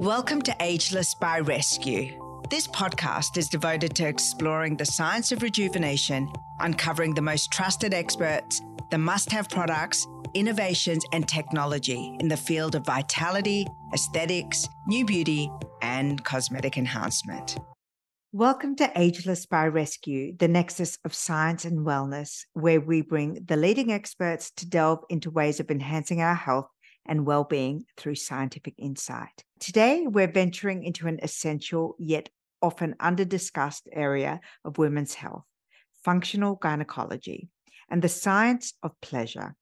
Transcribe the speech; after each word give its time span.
Welcome 0.00 0.40
to 0.42 0.56
Ageless 0.60 1.14
by 1.14 1.40
Rescue. 1.40 2.18
This 2.48 2.66
podcast 2.66 3.36
is 3.36 3.50
devoted 3.50 3.94
to 3.96 4.08
exploring 4.08 4.78
the 4.78 4.86
science 4.86 5.30
of 5.30 5.42
rejuvenation, 5.42 6.32
uncovering 6.58 7.12
the 7.12 7.20
most 7.20 7.52
trusted 7.52 7.92
experts, 7.92 8.62
the 8.90 8.96
must 8.96 9.30
have 9.30 9.50
products, 9.50 10.06
innovations, 10.32 11.04
and 11.12 11.28
technology 11.28 12.16
in 12.18 12.28
the 12.28 12.36
field 12.38 12.76
of 12.76 12.86
vitality, 12.86 13.66
aesthetics, 13.92 14.66
new 14.88 15.04
beauty, 15.04 15.50
and 15.82 16.24
cosmetic 16.24 16.78
enhancement. 16.78 17.58
Welcome 18.32 18.76
to 18.76 18.90
Ageless 18.96 19.44
by 19.44 19.66
Rescue, 19.66 20.34
the 20.34 20.48
nexus 20.48 20.96
of 21.04 21.12
science 21.12 21.66
and 21.66 21.84
wellness, 21.86 22.44
where 22.54 22.80
we 22.80 23.02
bring 23.02 23.44
the 23.44 23.56
leading 23.56 23.92
experts 23.92 24.50
to 24.52 24.66
delve 24.66 25.00
into 25.10 25.30
ways 25.30 25.60
of 25.60 25.70
enhancing 25.70 26.22
our 26.22 26.36
health 26.36 26.68
and 27.10 27.26
well-being 27.26 27.84
through 27.98 28.14
scientific 28.14 28.74
insight. 28.78 29.44
Today, 29.58 30.06
we're 30.06 30.32
venturing 30.32 30.84
into 30.84 31.08
an 31.08 31.18
essential 31.22 31.96
yet 31.98 32.30
often 32.62 32.94
under-discussed 33.00 33.88
area 33.92 34.40
of 34.64 34.78
women's 34.78 35.14
health, 35.14 35.44
functional 36.04 36.54
gynecology, 36.54 37.48
and 37.90 38.00
the 38.00 38.08
science 38.08 38.74
of 38.82 38.98
pleasure. 39.02 39.56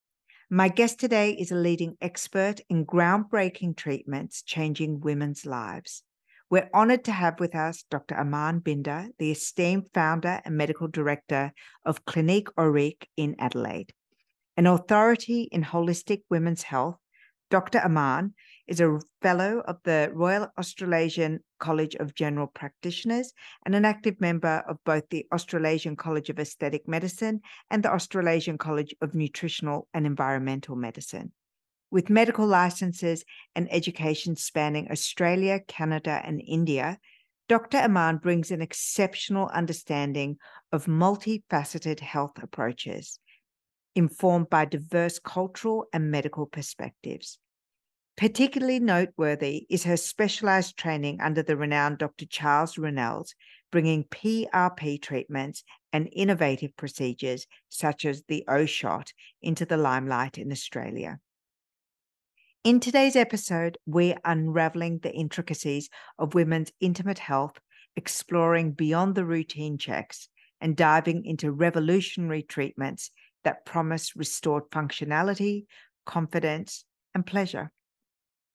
My 0.51 0.69
guest 0.69 1.01
today 1.01 1.33
is 1.33 1.51
a 1.51 1.57
leading 1.57 1.97
expert 2.01 2.61
in 2.69 2.87
groundbreaking 2.87 3.77
treatments 3.77 4.43
changing 4.43 5.01
women's 5.01 5.47
lives. 5.47 6.03
We're 6.51 6.71
honored 6.73 7.05
to 7.05 7.13
have 7.13 7.41
with 7.41 7.55
us 7.55 7.85
Dr. 7.91 8.17
Aman 8.17 8.61
Bhinder, 8.61 9.09
the 9.19 9.31
esteemed 9.31 9.89
founder 9.93 10.41
and 10.45 10.57
medical 10.57 10.89
director 10.89 11.53
of 11.85 12.05
Clinique 12.05 12.49
Auriq 12.59 13.05
in 13.17 13.37
Adelaide. 13.39 13.93
An 14.57 14.67
authority 14.67 15.43
in 15.53 15.63
holistic 15.63 16.23
women's 16.31 16.63
health, 16.63 16.97
Dr. 17.51 17.81
Aman 17.81 18.35
is 18.67 18.81
a 18.81 19.01
fellow 19.23 19.63
of 19.67 19.79
the 19.85 20.11
Royal 20.13 20.49
Australasian 20.59 21.41
College 21.59 21.95
of 21.95 22.15
General 22.15 22.47
Practitioners 22.47 23.33
and 23.65 23.75
an 23.75 23.87
active 23.87 24.21
member 24.21 24.63
of 24.69 24.77
both 24.85 25.09
the 25.09 25.27
Australasian 25.33 25.97
College 25.97 26.29
of 26.29 26.39
Aesthetic 26.39 26.87
Medicine 26.87 27.41
and 27.71 27.83
the 27.83 27.93
Australasian 27.93 28.59
College 28.59 28.95
of 29.01 29.15
Nutritional 29.15 29.89
and 29.95 30.05
Environmental 30.05 30.77
Medicine. 30.77 31.33
With 31.91 32.11
medical 32.11 32.47
licenses 32.47 33.25
and 33.55 33.67
education 33.73 34.37
spanning 34.37 34.91
Australia, 34.91 35.61
Canada, 35.67 36.21
and 36.23 36.43
India, 36.47 36.99
Dr. 37.49 37.79
Aman 37.79 38.19
brings 38.19 38.51
an 38.51 38.61
exceptional 38.61 39.49
understanding 39.55 40.37
of 40.71 40.85
multifaceted 40.85 42.01
health 42.01 42.43
approaches 42.43 43.19
informed 43.99 44.49
by 44.49 44.65
diverse 44.65 45.19
cultural 45.19 45.85
and 45.93 46.09
medical 46.09 46.47
perspectives. 46.47 47.41
Particularly 48.17 48.79
noteworthy 48.79 49.67
is 49.69 49.83
her 49.83 49.97
specialized 49.97 50.77
training 50.77 51.21
under 51.21 51.43
the 51.43 51.57
renowned 51.57 51.99
Dr. 51.99 52.25
Charles 52.27 52.77
Runels, 52.77 53.35
bringing 53.73 54.05
PRP 54.05 55.03
treatments 55.03 55.65
and 55.93 56.09
innovative 56.13 56.77
procedures 56.77 57.49
such 57.69 58.05
as 58.05 58.23
the 58.29 58.45
O 58.47 58.67
shot 58.67 59.13
into 59.43 59.67
the 59.67 59.77
limelight 59.77 60.39
in 60.39 60.53
Australia. 60.53 61.19
In 62.63 62.79
today's 62.79 63.17
episode, 63.17 63.79
we're 63.85 64.19
unraveling 64.25 65.01
the 65.01 65.13
intricacies 65.13 65.91
of 66.21 66.35
women's 66.35 66.71
intimate 66.81 67.19
health, 67.19 67.59
exploring 67.97 68.73
beyond 68.73 69.17
the 69.17 69.25
routine 69.25 69.77
checks, 69.77 70.29
and 70.61 70.77
diving 70.77 71.25
into 71.25 71.51
revolutionary 71.51 72.43
treatments 72.43 73.11
that 73.45 73.65
promise 73.65 74.17
restored 74.17 74.65
functionality, 74.71 75.67
confidence, 76.07 76.85
and 77.15 77.25
pleasure. 77.27 77.71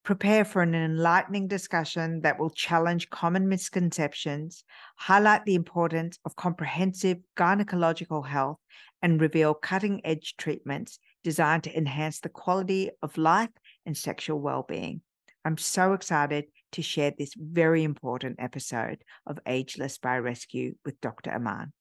Prepare 0.04 0.44
for 0.44 0.62
an 0.62 0.76
enlightening 0.76 1.48
discussion 1.48 2.22
that 2.22 2.38
will 2.38 2.50
challenge 2.50 3.10
common 3.10 3.48
misconceptions, 3.48 4.66
highlight 4.98 5.46
the 5.46 5.56
importance 5.56 6.20
of 6.26 6.36
comprehensive 6.36 7.20
gynecological 7.38 8.28
health, 8.28 8.58
and 9.02 9.22
reveal 9.22 9.54
cutting 9.54 10.02
edge 10.06 10.36
treatments 10.38 11.00
designed 11.24 11.64
to 11.64 11.78
enhance 11.78 12.20
the 12.20 12.30
quality 12.30 12.90
of 13.02 13.18
life 13.18 13.50
and 13.86 13.96
sexual 13.98 14.40
well 14.40 14.66
being. 14.68 15.02
I'm 15.46 15.58
so 15.58 15.94
excited 15.94 16.46
to 16.74 16.82
share 16.82 17.14
this 17.18 17.34
very 17.38 17.84
important 17.84 18.38
episode 18.40 19.04
of 19.26 19.40
Ageless 19.46 19.98
by 19.98 20.18
Rescue 20.18 20.76
with 20.86 21.00
Dr. 21.02 21.32
Aman. 21.32 21.72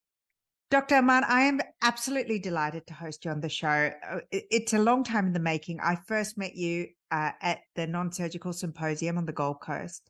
Dr. 0.73 0.95
Aman, 0.95 1.23
I 1.25 1.43
am 1.43 1.61
absolutely 1.83 2.39
delighted 2.39 2.87
to 2.87 2.95
host 2.95 3.27
you 3.27 3.31
on 3.31 3.43
the 3.43 3.49
show. 3.51 3.91
Uh, 4.11 4.21
it's 4.33 4.73
a 4.73 4.79
long 4.79 5.05
time 5.05 5.27
in 5.27 5.35
the 5.35 5.39
making. 5.39 5.79
I 5.81 5.99
first 6.07 6.39
met 6.39 6.55
you 6.57 6.87
uh, 7.11 7.33
at 7.43 7.59
the 7.77 7.87
non 7.87 8.11
surgical 8.11 8.55
symposium 8.55 9.19
on 9.19 9.27
the 9.27 9.35
Gold 9.35 9.61
Coast, 9.61 10.09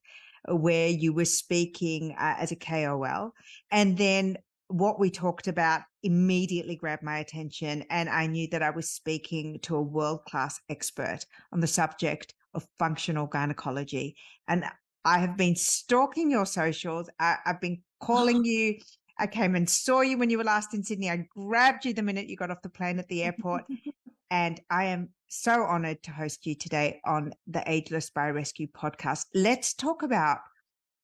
uh, 0.49 0.55
where 0.55 0.87
you 0.87 1.13
were 1.13 1.25
speaking 1.25 2.15
uh, 2.17 2.37
as 2.39 2.53
a 2.53 2.57
KOL. 2.57 3.35
And 3.73 3.99
then 3.99 4.39
what 4.69 5.01
we 5.01 5.11
talked 5.11 5.49
about 5.49 5.81
immediately 6.05 6.77
grabbed 6.77 7.03
my 7.03 7.19
attention. 7.19 7.83
And 7.91 8.09
I 8.09 8.29
knew 8.29 8.47
that 8.53 8.63
I 8.63 8.71
was 8.71 8.89
speaking 8.89 9.59
to 9.63 9.75
a 9.75 9.83
world 9.83 10.25
class 10.27 10.61
expert 10.69 11.27
on 11.53 11.59
the 11.59 11.67
subject 11.67 12.35
of 12.55 12.69
functional 12.79 13.27
gynecology. 13.27 14.15
And 14.47 14.65
I 15.05 15.19
have 15.19 15.37
been 15.37 15.57
stalking 15.57 16.31
your 16.31 16.47
socials. 16.47 17.11
I, 17.19 17.39
have 17.47 17.61
been 17.61 17.83
calling 17.99 18.45
you 18.45 18.77
I 19.23 19.29
came 19.29 19.55
and 19.55 19.71
saw 19.71 20.01
you 20.01 20.19
when 20.19 20.31
you 20.31 20.39
were 20.39 20.43
last 20.43 20.75
in 20.75 20.83
Sydney. 20.83 21.09
I 21.09 21.29
grabbed 21.31 21.85
you 21.85 21.95
the 21.95 22.03
minute 22.03 22.29
you 22.29 22.37
got 22.37 22.51
off 22.51 22.61
the 22.61 22.69
plane 22.69 22.99
at 22.99 23.07
the 23.07 23.23
airport. 23.23 23.63
and 24.33 24.61
I 24.69 24.87
am 24.87 25.11
so 25.29 25.63
honored 25.63 26.03
to 26.03 26.11
host 26.11 26.45
you 26.45 26.57
today 26.57 27.01
on 27.07 27.33
the 27.47 27.63
Ageless 27.71 28.11
by 28.11 28.31
Rescue 28.31 28.67
podcast. 28.67 29.27
Let's 29.33 29.75
talk 29.75 30.03
about 30.03 30.39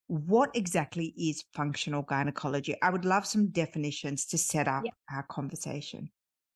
what 0.09 0.51
exactly 0.55 1.15
is 1.17 1.45
functional 1.55 2.03
gynecology. 2.03 2.75
I 2.83 2.91
would 2.91 3.05
love 3.05 3.25
some 3.25 3.51
definitions 3.51 4.27
to 4.27 4.39
set 4.39 4.67
up 4.67 4.83
yeah. 4.84 4.91
our 5.12 5.23
conversation. 5.23 6.11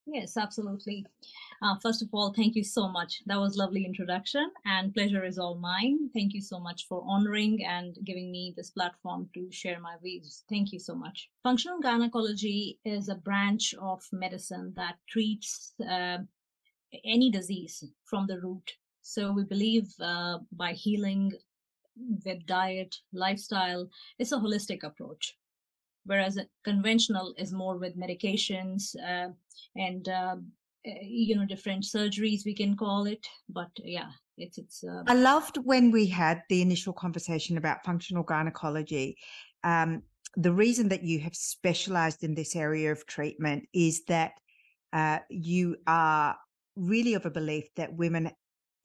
Yes, 0.07 0.37
absolutely. 0.37 1.07
Uh, 1.63 1.77
first 1.81 2.03
of 2.03 2.09
all, 2.13 2.33
thank 2.33 2.57
you 2.57 2.65
so 2.65 2.89
much. 2.89 3.23
That 3.27 3.39
was 3.39 3.57
lovely 3.57 3.85
introduction 3.85 4.51
and 4.65 4.93
pleasure 4.93 5.25
is 5.25 5.39
all 5.39 5.55
mine. 5.55 6.11
Thank 6.13 6.35
you 6.35 6.41
so 6.41 6.59
much 6.59 6.87
for 6.89 7.05
honoring 7.07 7.65
and 7.65 7.97
giving 8.05 8.33
me 8.33 8.53
this 8.57 8.71
platform 8.71 9.31
to 9.35 9.51
share 9.53 9.79
my 9.79 9.95
views. 10.03 10.43
Thank 10.49 10.73
you 10.73 10.81
so 10.81 10.97
much. 10.97 11.31
Functional 11.45 11.81
gynecology 11.81 12.81
is 12.85 13.09
a 13.09 13.15
branch 13.15 13.75
of 13.81 14.03
medicine 14.13 14.73
that 14.77 14.97
treats 15.09 15.73
uh, 15.89 16.19
any 17.05 17.31
disease 17.31 17.85
from 18.05 18.27
the 18.27 18.41
root. 18.41 18.73
So 19.03 19.31
we 19.33 19.45
believe 19.45 19.89
uh, 20.01 20.39
by 20.51 20.73
healing 20.73 21.33
with 22.25 22.45
diet, 22.47 22.97
lifestyle, 23.13 23.89
it's 24.19 24.33
a 24.33 24.37
holistic 24.37 24.83
approach 24.83 25.37
whereas 26.07 26.39
conventional 26.65 27.35
is 27.39 27.53
more 27.53 27.77
with 27.77 27.97
medications 27.97 28.95
uh, 29.07 29.29
and 29.77 30.09
uh, 30.09 30.37
eh, 30.87 30.99
you 31.03 31.37
know 31.37 31.47
different 31.47 31.85
surgeries 31.85 32.45
we 32.45 32.55
can 32.55 32.77
call 32.77 33.07
it 33.07 33.27
but 33.49 33.71
yeah 33.85 34.11
it's 34.39 34.59
it's 34.59 34.85
uh... 34.85 35.03
i 35.07 35.15
loved 35.15 35.59
when 35.65 35.91
we 35.91 36.07
had 36.07 36.43
the 36.49 36.63
initial 36.63 36.93
conversation 36.93 37.57
about 37.57 37.85
functional 37.85 38.23
gynecology 38.23 39.17
um, 39.65 40.03
the 40.37 40.53
reason 40.53 40.89
that 40.89 41.03
you 41.03 41.21
have 41.21 41.37
specialized 41.37 42.25
in 42.25 42.35
this 42.35 42.57
area 42.57 42.91
of 42.91 43.07
treatment 43.07 43.69
is 43.73 44.05
that 44.05 44.33
uh, 44.93 45.19
you 45.29 45.77
are 45.87 46.37
really 46.77 47.15
of 47.15 47.27
a 47.27 47.31
belief 47.31 47.65
that 47.77 47.95
women 47.95 48.31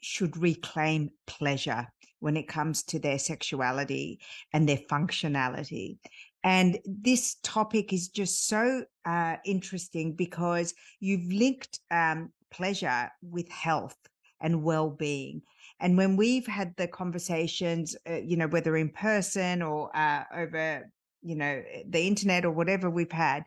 should 0.02 0.38
reclaim 0.38 1.10
pleasure 1.26 1.88
when 2.20 2.38
it 2.38 2.48
comes 2.48 2.84
to 2.84 3.00
their 3.00 3.20
sexuality 3.20 4.20
and 4.54 4.68
their 4.68 4.80
functionality. 4.90 5.98
And 6.48 6.80
this 6.86 7.36
topic 7.44 7.92
is 7.92 8.08
just 8.08 8.48
so 8.48 8.86
uh, 9.04 9.36
interesting 9.44 10.14
because 10.14 10.74
you've 11.02 11.30
linked 11.30 11.82
um, 11.92 12.32
pleasure 12.52 13.12
with 13.22 13.50
health 13.50 13.98
and 14.40 14.64
well 14.64 14.90
being. 14.90 15.42
And 15.82 15.98
when 15.98 16.16
we've 16.16 16.48
had 16.48 16.74
the 16.78 16.88
conversations, 16.88 17.98
uh, 18.10 18.20
you 18.20 18.38
know, 18.38 18.48
whether 18.48 18.78
in 18.78 18.92
person 18.92 19.62
or 19.62 19.94
uh, 19.94 20.24
over, 20.34 20.90
you 21.22 21.36
know, 21.36 21.62
the 21.86 22.08
internet 22.08 22.46
or 22.46 22.52
whatever 22.52 22.90
we've 22.90 23.12
had, 23.12 23.44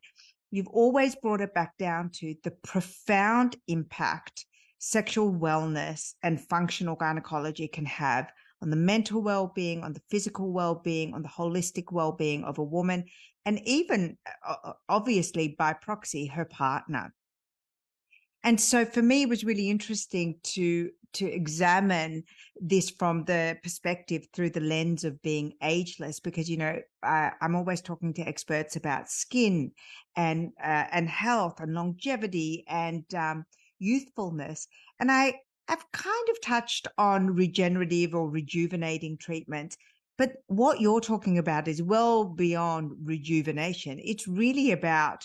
you've 0.50 0.68
always 0.68 1.16
brought 1.16 1.40
it 1.40 1.54
back 1.54 1.78
down 1.78 2.10
to 2.16 2.34
the 2.44 2.50
profound 2.50 3.56
impact 3.66 4.44
sexual 4.78 5.32
wellness 5.32 6.12
and 6.22 6.38
functional 6.38 6.96
gynecology 6.96 7.66
can 7.66 7.86
have 7.86 8.30
on 8.62 8.70
the 8.70 8.76
mental 8.76 9.22
well-being, 9.22 9.82
on 9.82 9.92
the 9.92 10.02
physical 10.10 10.52
well-being, 10.52 11.14
on 11.14 11.22
the 11.22 11.28
holistic 11.28 11.92
well-being 11.92 12.44
of 12.44 12.58
a 12.58 12.62
woman, 12.62 13.04
and 13.46 13.60
even 13.66 14.16
uh, 14.46 14.54
uh, 14.64 14.72
obviously 14.88 15.56
by 15.58 15.72
proxy 15.72 16.26
her 16.26 16.44
partner. 16.44 17.14
And 18.42 18.60
so 18.60 18.84
for 18.84 19.02
me, 19.02 19.22
it 19.22 19.28
was 19.28 19.44
really 19.44 19.70
interesting 19.70 20.36
to 20.44 20.90
to 21.12 21.26
examine 21.26 22.22
this 22.60 22.88
from 22.88 23.24
the 23.24 23.58
perspective 23.64 24.28
through 24.32 24.50
the 24.50 24.60
lens 24.60 25.02
of 25.02 25.20
being 25.22 25.54
ageless, 25.62 26.20
because 26.20 26.48
you 26.48 26.56
know 26.56 26.78
I, 27.02 27.32
am 27.40 27.56
always 27.56 27.80
talking 27.80 28.14
to 28.14 28.22
experts 28.22 28.76
about 28.76 29.10
skin 29.10 29.72
and 30.16 30.52
uh, 30.62 30.86
and 30.92 31.08
health 31.08 31.60
and 31.60 31.74
longevity 31.74 32.64
and 32.68 33.04
um, 33.14 33.44
youthfulness, 33.78 34.68
and 35.00 35.10
I 35.10 35.40
have 35.70 35.92
kind 35.92 36.28
of 36.30 36.40
touched 36.40 36.88
on 36.98 37.28
regenerative 37.28 38.12
or 38.12 38.28
rejuvenating 38.28 39.16
treatments. 39.16 39.76
But 40.18 40.32
what 40.48 40.80
you're 40.80 41.00
talking 41.00 41.38
about 41.38 41.68
is 41.68 41.80
well 41.80 42.24
beyond 42.24 42.90
rejuvenation. 43.04 44.00
It's 44.02 44.26
really 44.26 44.72
about 44.72 45.24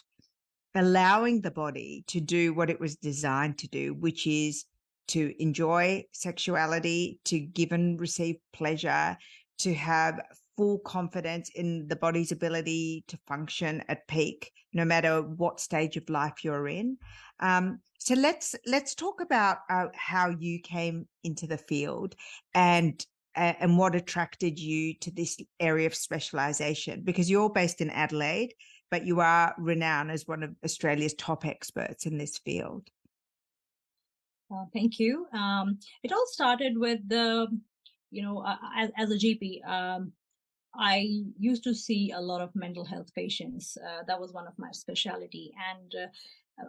allowing 0.76 1.42
the 1.42 1.50
body 1.50 2.04
to 2.08 2.22
do 2.22 2.54
what 2.54 2.70
it 2.70 2.80
was 2.80 2.96
designed 2.96 3.58
to 3.58 3.68
do, 3.68 3.96
which 3.96 4.28
is 4.28 4.66
to 5.08 5.34
enjoy 5.42 6.06
sexuality, 6.12 7.20
to 7.26 7.40
give 7.40 7.72
and 7.72 8.00
receive 8.00 8.36
pleasure, 8.54 9.18
to 9.60 9.74
have 9.74 10.22
full 10.58 10.78
confidence 10.80 11.50
in 11.56 11.88
the 11.88 11.96
body's 11.96 12.32
ability 12.32 13.04
to 13.08 13.18
function 13.28 13.84
at 13.88 14.08
peak, 14.08 14.52
no 14.74 14.86
matter 14.86 15.24
what 15.24 15.60
stage 15.60 15.98
of 15.98 16.08
life 16.08 16.44
you're 16.44 16.68
in. 16.68 16.98
Um, 17.40 17.80
so 18.00 18.14
let's 18.14 18.56
let's 18.66 18.94
talk 18.94 19.22
about 19.22 19.60
uh, 19.70 19.88
how 19.94 20.30
you 20.30 20.60
came 20.60 21.08
into 21.24 21.48
the 21.48 21.58
field 21.58 22.16
and 22.54 23.04
uh, 23.36 23.54
and 23.60 23.78
what 23.78 23.96
attracted 23.96 24.60
you 24.60 24.94
to 24.96 25.12
this 25.12 25.38
area 25.60 25.88
of 25.88 25.96
specialization 25.96 27.02
because 27.04 27.30
you're 27.30 27.50
based 27.50 27.82
in 27.82 27.90
Adelaide, 27.90 28.54
but 28.92 29.06
you 29.06 29.20
are 29.20 29.54
renowned 29.58 30.12
as 30.12 30.28
one 30.28 30.44
of 30.44 30.56
Australia's 30.64 31.14
top 31.16 31.46
experts 31.46 32.06
in 32.06 32.18
this 32.18 32.38
field. 32.38 32.90
Thank 34.74 35.00
you. 35.00 35.28
Um, 35.34 35.80
it 36.04 36.12
all 36.12 36.26
started 36.28 36.78
with 36.78 37.00
the, 37.08 37.48
you 38.12 38.22
know, 38.22 38.40
uh, 38.40 38.58
as, 38.78 38.92
as, 38.98 39.12
a 39.12 39.16
GP, 39.16 39.68
um, 39.68 40.12
I 40.74 41.08
used 41.38 41.64
to 41.64 41.74
see 41.74 42.12
a 42.12 42.20
lot 42.20 42.42
of 42.42 42.56
mental 42.56 42.86
health 42.86 43.14
patients. 43.14 43.78
Uh, 43.78 44.04
that 44.08 44.20
was 44.20 44.34
one 44.34 44.48
of 44.48 44.54
my 44.58 44.72
specialty, 44.72 45.54
and 45.72 45.96
uh, 45.96 46.08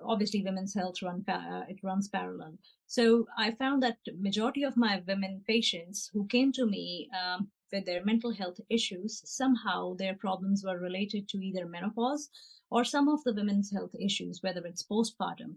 obviously, 0.04 0.42
women's 0.42 0.74
health 0.74 1.02
run 1.02 1.24
uh, 1.28 1.64
it 1.68 1.78
runs 1.82 2.08
parallel. 2.08 2.58
So 2.86 3.26
I 3.38 3.52
found 3.52 3.82
that 3.82 3.98
majority 4.18 4.64
of 4.64 4.76
my 4.76 5.02
women 5.06 5.42
patients 5.46 6.10
who 6.12 6.26
came 6.26 6.52
to 6.52 6.66
me 6.66 7.08
um, 7.20 7.48
with 7.72 7.84
their 7.84 8.04
mental 8.04 8.32
health 8.32 8.60
issues, 8.70 9.22
somehow 9.24 9.94
their 9.94 10.14
problems 10.14 10.64
were 10.64 10.78
related 10.78 11.28
to 11.28 11.38
either 11.38 11.66
menopause 11.66 12.30
or 12.70 12.84
some 12.84 13.08
of 13.08 13.22
the 13.24 13.34
women's 13.34 13.72
health 13.72 13.94
issues, 13.98 14.42
whether 14.42 14.64
it's 14.66 14.84
postpartum. 14.84 15.56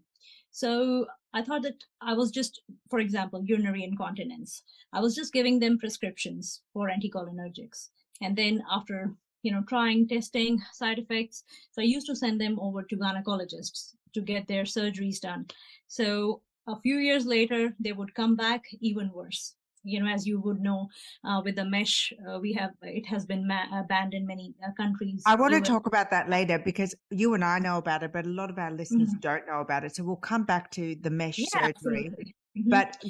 So 0.51 1.05
I 1.33 1.43
thought 1.43 1.63
that 1.63 1.83
I 2.01 2.13
was 2.13 2.31
just, 2.31 2.61
for 2.89 2.99
example, 2.99 3.43
urinary 3.43 3.83
incontinence. 3.83 4.63
I 4.93 4.99
was 4.99 5.15
just 5.15 5.33
giving 5.33 5.59
them 5.59 5.77
prescriptions 5.77 6.61
for 6.73 6.89
anticholinergics. 6.89 7.89
And 8.21 8.35
then 8.35 8.63
after, 8.69 9.13
you 9.43 9.51
know, 9.51 9.63
trying, 9.67 10.07
testing 10.07 10.61
side 10.73 10.99
effects, 10.99 11.43
so 11.71 11.81
I 11.81 11.85
used 11.85 12.07
to 12.07 12.15
send 12.15 12.41
them 12.41 12.59
over 12.59 12.83
to 12.83 12.97
gynecologists 12.97 13.93
to 14.13 14.21
get 14.21 14.47
their 14.47 14.63
surgeries 14.63 15.19
done. 15.19 15.47
So 15.87 16.41
a 16.67 16.79
few 16.79 16.97
years 16.97 17.25
later, 17.25 17.73
they 17.79 17.93
would 17.93 18.13
come 18.13 18.35
back 18.35 18.63
even 18.81 19.11
worse 19.13 19.55
you 19.83 19.99
know 20.01 20.09
as 20.09 20.27
you 20.27 20.39
would 20.39 20.61
know 20.61 20.89
uh, 21.23 21.41
with 21.43 21.55
the 21.55 21.65
mesh 21.65 22.13
uh, 22.27 22.39
we 22.39 22.53
have 22.53 22.71
it 22.81 23.05
has 23.05 23.25
been 23.25 23.47
ma- 23.47 23.65
uh, 23.73 23.83
banned 23.83 24.13
in 24.13 24.25
many 24.25 24.53
uh, 24.65 24.71
countries 24.77 25.23
i 25.25 25.35
want 25.35 25.53
to 25.53 25.61
talk 25.61 25.87
about 25.87 26.09
that 26.09 26.29
later 26.29 26.59
because 26.59 26.93
you 27.09 27.33
and 27.33 27.43
i 27.43 27.59
know 27.59 27.77
about 27.77 28.03
it 28.03 28.11
but 28.11 28.25
a 28.25 28.29
lot 28.29 28.49
of 28.49 28.57
our 28.57 28.71
listeners 28.71 29.09
mm-hmm. 29.09 29.19
don't 29.19 29.47
know 29.47 29.61
about 29.61 29.83
it 29.83 29.95
so 29.95 30.03
we'll 30.03 30.15
come 30.15 30.43
back 30.43 30.69
to 30.71 30.95
the 31.01 31.09
mesh 31.09 31.37
yeah, 31.37 31.45
surgery 31.67 32.11
mm-hmm. 32.57 32.69
but 32.69 33.01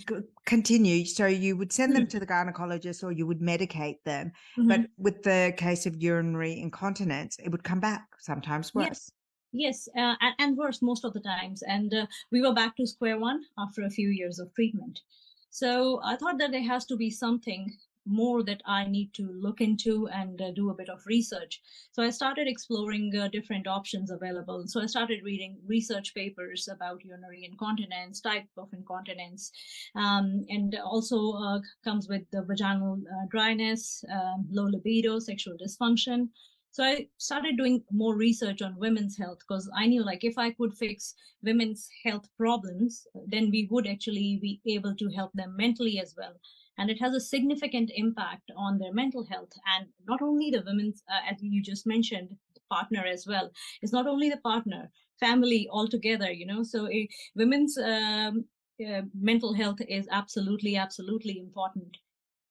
continue 0.45 1.06
so 1.06 1.25
you 1.25 1.57
would 1.57 1.72
send 1.72 1.95
them 1.95 2.04
mm-hmm. 2.04 2.10
to 2.10 2.19
the 2.19 2.28
gynecologist 2.28 3.04
or 3.04 3.12
you 3.12 3.25
would 3.25 3.40
medicate 3.40 3.98
them 4.06 4.31
but 4.57 4.81
mm-hmm. 4.81 5.04
with 5.04 5.24
the 5.24 5.54
case 5.57 5.86
of 5.86 5.95
urinary 6.02 6.60
incontinence 6.60 7.38
it 7.44 7.50
would 7.50 7.63
come 7.63 7.80
back 7.80 8.06
sometimes 8.19 8.74
worse 8.75 8.88
yes. 8.88 9.12
Yes, 9.51 9.90
uh, 9.98 10.16
and, 10.22 10.36
and, 10.38 10.57
worse 10.57 10.81
most 10.81 11.04
of 11.04 11.13
the 11.13 11.19
times. 11.19 11.63
And 11.63 11.94
uh, 11.94 12.06
we 12.31 12.42
were 12.42 12.54
back 12.54 12.75
to 12.78 12.86
square 12.86 13.19
one 13.19 13.42
after 13.57 13.81
a 13.84 13.90
few 13.90 14.10
years 14.10 14.38
of 14.38 14.54
treatment. 14.54 15.01
So 15.50 16.00
I 16.04 16.16
thought 16.16 16.38
that 16.38 16.51
there 16.51 16.63
has 16.63 16.86
to 16.86 16.96
be 16.96 17.10
something 17.10 17.75
more 18.06 18.44
that 18.44 18.62
I 18.66 18.86
need 18.86 19.13
to 19.16 19.24
look 19.24 19.62
into 19.62 20.07
and 20.07 20.42
uh, 20.42 20.51
do 20.51 20.69
a 20.69 20.74
bit 20.74 20.90
of 20.90 21.06
research. 21.06 21.62
So 21.92 22.01
I 22.04 22.10
started 22.10 22.48
exploring 22.48 23.12
uh, 23.16 23.28
different 23.28 23.68
options 23.68 24.10
available. 24.10 24.63
So 24.68 24.81
I 24.81 24.86
started 24.86 25.24
reading 25.24 25.57
research 25.68 26.13
papers 26.16 26.68
about 26.68 27.04
urinary 27.04 27.45
incontinence, 27.45 28.22
type 28.22 28.48
of 28.57 28.69
incontinence, 28.74 29.52
um, 29.95 30.45
and 30.50 30.75
also 30.84 31.34
uh, 31.34 31.60
comes 31.84 32.07
with 32.07 32.24
the 32.31 32.44
vaginal 32.44 33.00
uh, 33.00 33.25
dryness, 33.30 34.04
um, 34.12 34.48
low 34.52 34.66
libido, 34.66 35.19
sexual 35.19 35.56
dysfunction. 35.57 36.30
So 36.71 36.83
I 36.83 37.07
started 37.18 37.57
doing 37.57 37.83
more 37.92 38.16
research 38.16 38.62
on 38.62 38.77
women's 38.77 39.18
health 39.18 39.39
because 39.39 39.69
I 39.75 39.88
knew 39.88 40.04
like 40.04 40.24
if 40.24 40.38
I 40.38 40.51
could 40.51 40.77
fix 40.77 41.16
women's 41.42 41.89
health 42.04 42.27
problems, 42.38 43.07
then 43.27 43.50
we 43.50 43.68
would 43.71 43.88
actually 43.88 44.38
be 44.42 44.62
able 44.68 44.95
to 44.95 45.10
help 45.10 45.31
them 45.33 45.56
mentally 45.57 46.00
as 46.00 46.13
well. 46.18 46.33
And 46.77 46.89
it 46.89 47.00
has 47.01 47.13
a 47.13 47.19
significant 47.19 47.92
impact 47.95 48.51
on 48.56 48.77
their 48.77 48.94
mental 48.94 49.25
health. 49.25 49.51
And 49.75 49.88
not 50.07 50.21
only 50.21 50.51
the 50.51 50.63
women's, 50.66 51.04
uh, 51.12 51.31
as 51.31 51.42
you 51.42 51.62
just 51.62 51.86
mentioned, 51.86 52.38
partner 52.69 53.04
as 53.06 53.25
well. 53.27 53.51
It's 53.81 53.92
not 53.92 54.07
only 54.07 54.30
the 54.30 54.38
partner, 54.38 54.92
family 55.19 55.68
altogether, 55.71 56.31
you 56.31 56.45
know. 56.45 56.63
So 56.63 56.88
a, 56.88 57.10
women's 57.36 57.77
um, 57.77 58.45
uh, 58.80 59.01
mental 59.19 59.54
health 59.54 59.80
is 59.88 60.07
absolutely, 60.12 60.77
absolutely 60.77 61.39
important. 61.39 61.98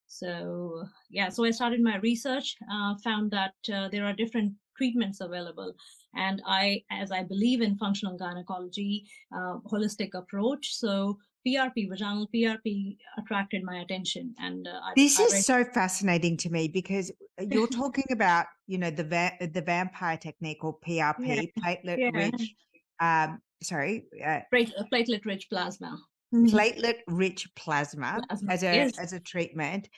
So 0.08 0.84
yeah, 1.10 1.28
so 1.28 1.44
I 1.44 1.50
started 1.50 1.82
my 1.82 1.98
research, 1.98 2.56
uh, 2.72 2.94
found 3.04 3.30
that 3.30 3.54
uh, 3.72 3.88
there 3.88 4.04
are 4.06 4.14
different 4.14 4.54
treatments 4.76 5.20
available, 5.20 5.74
and 6.14 6.42
I, 6.46 6.82
as 6.90 7.12
I 7.12 7.22
believe 7.24 7.60
in 7.60 7.76
functional 7.76 8.16
gynecology, 8.16 9.04
uh, 9.36 9.58
holistic 9.70 10.14
approach, 10.14 10.74
so 10.74 11.18
PRP, 11.46 11.88
vaginal 11.90 12.26
PRP, 12.34 12.96
attracted 13.18 13.62
my 13.62 13.80
attention, 13.80 14.34
and 14.38 14.66
uh, 14.66 14.80
I, 14.82 14.92
this 14.96 15.20
I 15.20 15.24
is 15.24 15.46
so 15.46 15.64
fascinating 15.74 16.38
to 16.38 16.50
me 16.50 16.68
because 16.68 17.12
uh, 17.38 17.44
you're 17.50 17.66
talking 17.82 18.06
about 18.10 18.46
you 18.66 18.78
know 18.78 18.90
the 18.90 19.04
va- 19.04 19.36
the 19.40 19.62
vampire 19.62 20.16
technique 20.16 20.64
or 20.64 20.78
PRP, 20.78 21.18
yeah. 21.18 21.42
platelet 21.62 21.98
yeah. 21.98 22.10
rich. 22.14 22.54
Um, 23.00 23.40
sorry, 23.62 24.06
uh, 24.24 24.40
platelet 24.52 25.24
rich 25.26 25.48
plasma. 25.50 25.98
Mm-hmm. 26.34 26.54
platelet 26.54 26.98
rich 27.06 27.48
plasma, 27.56 28.20
plasma, 28.28 28.52
as 28.52 28.62
a 28.62 28.74
yes. 28.74 28.98
as 28.98 29.14
a 29.14 29.20
treatment 29.20 29.88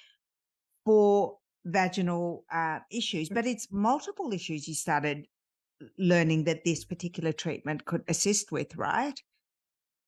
for 0.84 1.38
vaginal 1.64 2.44
uh, 2.52 2.78
issues 2.90 3.28
but 3.28 3.46
it's 3.46 3.66
multiple 3.70 4.32
issues 4.32 4.68
you 4.68 4.74
started 4.74 5.26
learning 5.98 6.44
that 6.44 6.64
this 6.64 6.84
particular 6.84 7.32
treatment 7.32 7.84
could 7.84 8.02
assist 8.08 8.52
with 8.52 8.76
right 8.76 9.20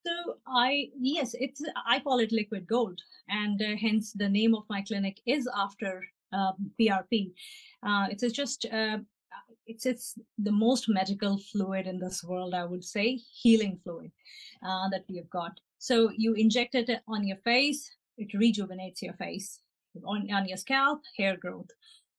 so 0.06 0.36
i 0.46 0.88
yes 0.98 1.34
it's 1.40 1.60
i 1.86 1.98
call 1.98 2.18
it 2.20 2.32
liquid 2.32 2.66
gold 2.66 3.00
and 3.28 3.60
uh, 3.60 3.76
hence 3.80 4.12
the 4.12 4.28
name 4.28 4.54
of 4.54 4.64
my 4.70 4.82
clinic 4.82 5.20
is 5.26 5.48
after 5.56 6.04
uh, 6.32 6.52
prp 6.80 7.32
uh, 7.82 8.06
it's 8.10 8.24
just 8.32 8.64
uh, 8.72 8.98
it's 9.66 9.86
it's 9.86 10.14
the 10.38 10.52
most 10.52 10.88
magical 10.88 11.38
fluid 11.50 11.86
in 11.86 11.98
this 11.98 12.22
world 12.24 12.54
i 12.54 12.64
would 12.64 12.84
say 12.84 13.18
healing 13.42 13.78
fluid 13.82 14.10
uh, 14.62 14.88
that 14.88 15.04
we 15.08 15.16
have 15.16 15.30
got 15.30 15.58
so 15.82 16.12
you 16.16 16.34
inject 16.34 16.76
it 16.76 16.88
on 17.08 17.26
your 17.26 17.38
face, 17.38 17.90
it 18.16 18.32
rejuvenates 18.38 19.02
your 19.02 19.14
face. 19.14 19.58
On, 20.06 20.32
on 20.32 20.48
your 20.48 20.56
scalp, 20.56 21.00
hair 21.18 21.36
growth. 21.36 21.70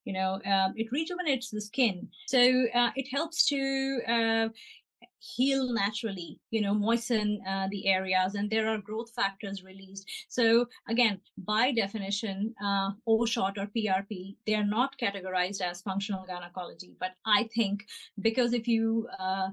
You 0.03 0.13
know, 0.13 0.33
um, 0.45 0.73
it 0.75 0.91
rejuvenates 0.91 1.49
the 1.49 1.61
skin. 1.61 2.09
So 2.27 2.65
uh, 2.75 2.91
it 2.95 3.07
helps 3.09 3.47
to 3.47 4.01
uh, 4.05 4.49
heal 5.19 5.71
naturally 5.73 6.39
you 6.51 6.59
know 6.61 6.73
moisten 6.73 7.39
uh, 7.47 7.67
the 7.71 7.87
areas 7.87 8.35
and 8.35 8.49
there 8.49 8.67
are 8.67 8.77
growth 8.77 9.11
factors 9.15 9.63
released 9.63 10.05
so 10.27 10.65
again 10.89 11.19
by 11.37 11.71
definition 11.71 12.53
uh, 12.63 12.89
o 13.07 13.25
shot 13.25 13.57
or 13.57 13.67
prp 13.67 14.35
they 14.45 14.55
are 14.55 14.65
not 14.65 14.97
categorized 14.97 15.61
as 15.61 15.81
functional 15.81 16.25
gynecology 16.25 16.93
but 16.99 17.11
i 17.25 17.47
think 17.55 17.85
because 18.19 18.53
if 18.53 18.67
you 18.67 19.07
uh, 19.17 19.47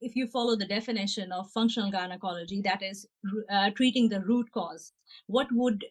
if 0.00 0.16
you 0.16 0.26
follow 0.26 0.56
the 0.56 0.66
definition 0.66 1.32
of 1.32 1.50
functional 1.50 1.90
gynecology, 1.90 2.60
that 2.62 2.82
is 2.82 3.06
uh, 3.50 3.70
treating 3.70 4.08
the 4.08 4.20
root 4.20 4.50
cause, 4.52 4.92
what 5.26 5.48
would 5.52 5.84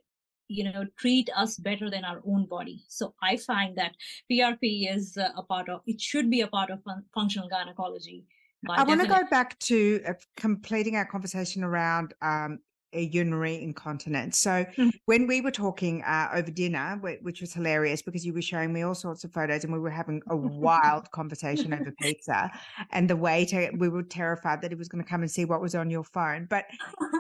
you 0.50 0.64
know 0.64 0.86
treat 0.98 1.30
us 1.36 1.58
better 1.58 1.90
than 1.90 2.06
our 2.06 2.22
own 2.26 2.46
body? 2.46 2.86
So 2.88 3.14
i 3.22 3.36
find 3.36 3.78
that 3.78 3.94
prp 4.32 4.96
is 4.96 5.18
uh, 5.18 5.30
a 5.36 5.44
part 5.44 5.68
of 5.68 5.82
it 5.86 6.00
should 6.00 6.30
be 6.30 6.42
a 6.42 6.48
part 6.48 6.70
of 6.70 6.82
fun- 6.84 7.04
functional 7.14 7.50
gynecology 7.50 8.24
i 8.70 8.84
want 8.84 9.02
to 9.02 9.08
go 9.08 9.24
back 9.30 9.60
to 9.60 10.02
uh, 10.08 10.14
completing 10.38 10.96
our 10.96 11.06
conversation 11.06 11.66
around 11.66 12.14
um, 12.22 12.60
urinary 12.94 13.62
incontinence. 13.62 14.38
So 14.38 14.66
mm-hmm. 14.66 14.90
when 15.06 15.28
we 15.28 15.42
were 15.42 15.52
talking 15.52 16.04
uh, 16.04 16.30
over 16.34 16.52
dinner, 16.52 17.00
which 17.22 17.42
was 17.42 17.54
hilarious 17.54 18.02
because 18.02 18.26
you 18.26 18.34
were 18.34 18.42
showing 18.42 18.74
me 18.74 18.82
all 18.82 18.96
sorts 18.96 19.24
of 19.24 19.32
photos 19.32 19.64
and 19.64 19.74
we 19.74 19.80
were 19.80 19.90
having 19.90 20.22
a 20.30 20.36
wild 20.36 21.10
conversation 21.12 21.74
over 21.74 21.94
pizza, 22.02 22.52
and 22.92 23.10
the 23.10 23.16
waiter 23.16 23.70
we 23.78 23.90
were 23.90 24.04
terrified 24.04 24.62
that 24.62 24.72
he 24.72 24.76
was 24.76 24.88
going 24.88 25.04
to 25.04 25.10
come 25.10 25.22
and 25.22 25.32
see 25.32 25.46
what 25.46 25.62
was 25.62 25.76
on 25.76 25.90
your 25.90 26.04
phone. 26.04 26.48
But 26.50 26.66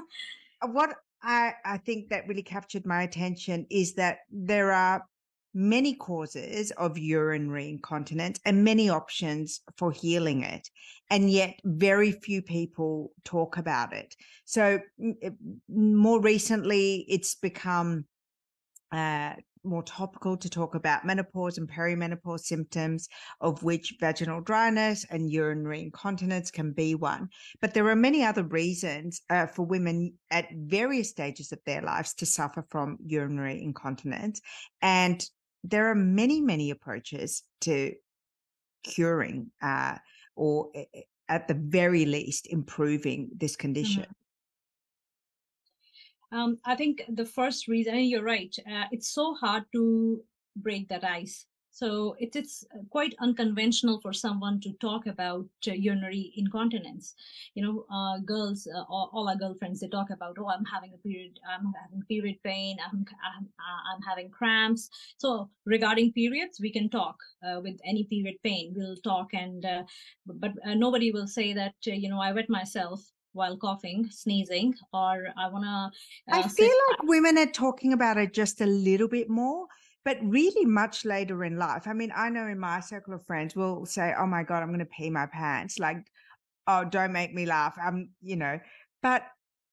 what 0.71 0.95
I, 1.21 1.53
I 1.65 1.77
think 1.77 2.09
that 2.09 2.27
really 2.27 2.43
captured 2.43 2.85
my 2.85 3.03
attention 3.03 3.65
is 3.69 3.95
that 3.95 4.19
there 4.31 4.71
are 4.71 5.03
many 5.57 5.95
causes 5.95 6.69
of 6.71 6.99
urinary 6.99 7.67
incontinence 7.67 8.39
and 8.45 8.63
many 8.63 8.89
options 8.89 9.61
for 9.75 9.91
healing 9.91 10.43
it. 10.43 10.69
And 11.09 11.31
yet, 11.31 11.59
very 11.63 12.11
few 12.11 12.43
people 12.43 13.11
talk 13.23 13.57
about 13.57 13.91
it. 13.91 14.15
So, 14.45 14.79
more 15.67 16.21
recently, 16.21 17.05
it's 17.07 17.35
become 17.35 18.05
uh, 18.91 19.33
more 19.63 19.81
topical 19.83 20.37
to 20.37 20.49
talk 20.49 20.75
about 20.75 21.05
menopause 21.05 21.57
and 21.57 21.67
perimenopause 21.67 22.41
symptoms, 22.41 23.09
of 23.41 23.63
which 23.63 23.95
vaginal 23.99 24.41
dryness 24.41 25.05
and 25.09 25.31
urinary 25.31 25.81
incontinence 25.81 26.51
can 26.51 26.71
be 26.71 26.93
one. 26.93 27.29
But 27.61 27.73
there 27.73 27.87
are 27.87 27.95
many 27.95 28.23
other 28.23 28.43
reasons 28.43 29.21
uh, 29.29 29.47
for 29.47 29.65
women 29.65 30.13
at 30.29 30.47
various 30.53 31.09
stages 31.09 31.51
of 31.51 31.59
their 31.65 31.81
lives 31.81 32.13
to 32.15 32.25
suffer 32.27 32.63
from 32.69 32.97
urinary 33.05 33.63
incontinence. 33.63 34.39
And 34.81 35.27
there 35.69 35.89
are 35.89 35.95
many, 35.95 36.41
many 36.41 36.71
approaches 36.71 37.43
to 37.61 37.93
curing 38.83 39.51
uh, 39.61 39.97
or 40.35 40.71
at 41.29 41.47
the 41.47 41.53
very 41.53 42.05
least 42.05 42.47
improving 42.47 43.29
this 43.35 43.55
condition. 43.55 44.03
Mm-hmm. 44.03 44.11
Um, 46.37 46.57
I 46.65 46.75
think 46.75 47.03
the 47.07 47.25
first 47.25 47.67
reason, 47.67 47.99
you're 47.99 48.23
right, 48.23 48.53
uh, 48.69 48.85
it's 48.91 49.13
so 49.13 49.33
hard 49.33 49.63
to 49.73 50.21
break 50.55 50.89
that 50.89 51.03
ice. 51.03 51.45
So 51.77 52.15
it 52.17 52.35
is 52.35 52.65
quite 52.89 53.13
unconventional 53.19 54.01
for 54.01 54.11
someone 54.11 54.59
to 54.61 54.71
talk 54.81 55.05
about 55.05 55.45
uh, 55.67 55.73
urinary 55.73 56.33
incontinence. 56.35 57.13
You 57.53 57.63
know, 57.63 57.85
uh, 57.95 58.17
girls, 58.25 58.67
uh, 58.67 58.81
all, 58.89 59.11
all, 59.13 59.29
our 59.29 59.35
girlfriends, 59.35 59.81
they 59.81 59.87
talk 59.87 60.09
about, 60.09 60.37
oh, 60.39 60.49
I'm 60.49 60.65
having 60.65 60.93
a 60.95 60.97
period, 60.97 61.39
I'm 61.47 61.71
having 61.79 62.01
period 62.09 62.37
pain, 62.43 62.77
I'm, 62.83 63.05
I'm, 63.23 63.45
uh, 63.59 63.81
I'm 63.93 64.01
having 64.01 64.31
cramps. 64.31 64.89
So 65.19 65.51
regarding 65.65 66.13
periods, 66.13 66.59
we 66.59 66.71
can 66.71 66.89
talk 66.89 67.17
uh, 67.47 67.61
with 67.61 67.79
any 67.85 68.05
period 68.05 68.37
pain. 68.43 68.73
We'll 68.75 68.97
talk, 68.97 69.35
and 69.35 69.63
uh, 69.63 69.83
but 70.25 70.53
nobody 70.65 71.11
will 71.11 71.27
say 71.27 71.53
that, 71.53 71.75
you 71.83 72.09
know, 72.09 72.19
I 72.19 72.31
wet 72.31 72.49
myself 72.49 73.07
while 73.33 73.55
coughing, 73.55 74.09
sneezing, 74.09 74.73
or 74.93 75.27
I 75.37 75.47
want 75.49 75.63
to. 75.63 76.33
I 76.33 76.47
feel 76.47 76.75
like 76.89 77.03
women 77.03 77.37
are 77.37 77.45
talking 77.45 77.93
about 77.93 78.17
it 78.17 78.33
just 78.33 78.61
a 78.61 78.65
little 78.65 79.07
bit 79.07 79.29
more, 79.29 79.67
but 80.07 80.17
really 80.21 80.65
much 80.65 81.03
later 81.03 81.43
in 81.43 81.57
life. 81.57 81.85
I 81.85 81.91
mean, 81.91 82.13
I 82.15 82.29
know 82.29 82.47
in 82.47 82.57
my 82.57 82.79
circle 82.79 83.13
of 83.13 83.25
friends, 83.25 83.57
we'll 83.57 83.85
say, 83.85 84.13
"Oh 84.17 84.25
my 84.25 84.41
god, 84.41 84.63
I'm 84.63 84.69
going 84.69 84.79
to 84.79 84.85
pee 84.85 85.09
my 85.09 85.25
pants," 85.25 85.79
like, 85.79 85.97
"Oh, 86.65 86.85
don't 86.85 87.11
make 87.11 87.33
me 87.33 87.45
laugh." 87.45 87.77
I'm, 87.77 88.11
you 88.21 88.37
know, 88.37 88.57
but 89.03 89.23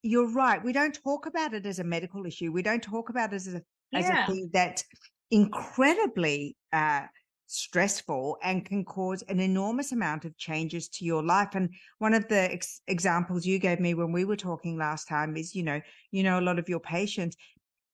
you're 0.03 0.29
right. 0.33 0.61
We 0.61 0.73
don't 0.73 0.93
talk 0.93 1.25
about 1.25 1.53
it 1.53 1.65
as 1.65 1.79
a 1.79 1.85
medical 1.85 2.25
issue. 2.25 2.51
We 2.51 2.63
don't 2.63 2.83
talk 2.83 3.09
about 3.09 3.31
it 3.31 3.37
as 3.37 3.47
a 3.47 3.61
yeah. 3.93 3.99
as 3.99 4.09
a 4.09 4.33
thing 4.33 4.49
that's 4.51 4.83
incredibly 5.31 6.57
uh, 6.73 7.03
stressful 7.47 8.37
and 8.43 8.65
can 8.65 8.83
cause 8.83 9.21
an 9.29 9.39
enormous 9.39 9.93
amount 9.93 10.25
of 10.25 10.37
changes 10.37 10.89
to 10.89 11.05
your 11.05 11.23
life 11.23 11.55
and 11.55 11.69
one 11.99 12.13
of 12.13 12.27
the 12.27 12.51
ex- 12.51 12.81
examples 12.87 13.45
you 13.45 13.57
gave 13.59 13.79
me 13.79 13.93
when 13.93 14.11
we 14.11 14.25
were 14.25 14.35
talking 14.35 14.77
last 14.77 15.07
time 15.07 15.37
is 15.37 15.53
you 15.53 15.61
know 15.63 15.79
you 16.11 16.23
know 16.23 16.39
a 16.39 16.41
lot 16.41 16.57
of 16.57 16.67
your 16.67 16.79
patients 16.79 17.37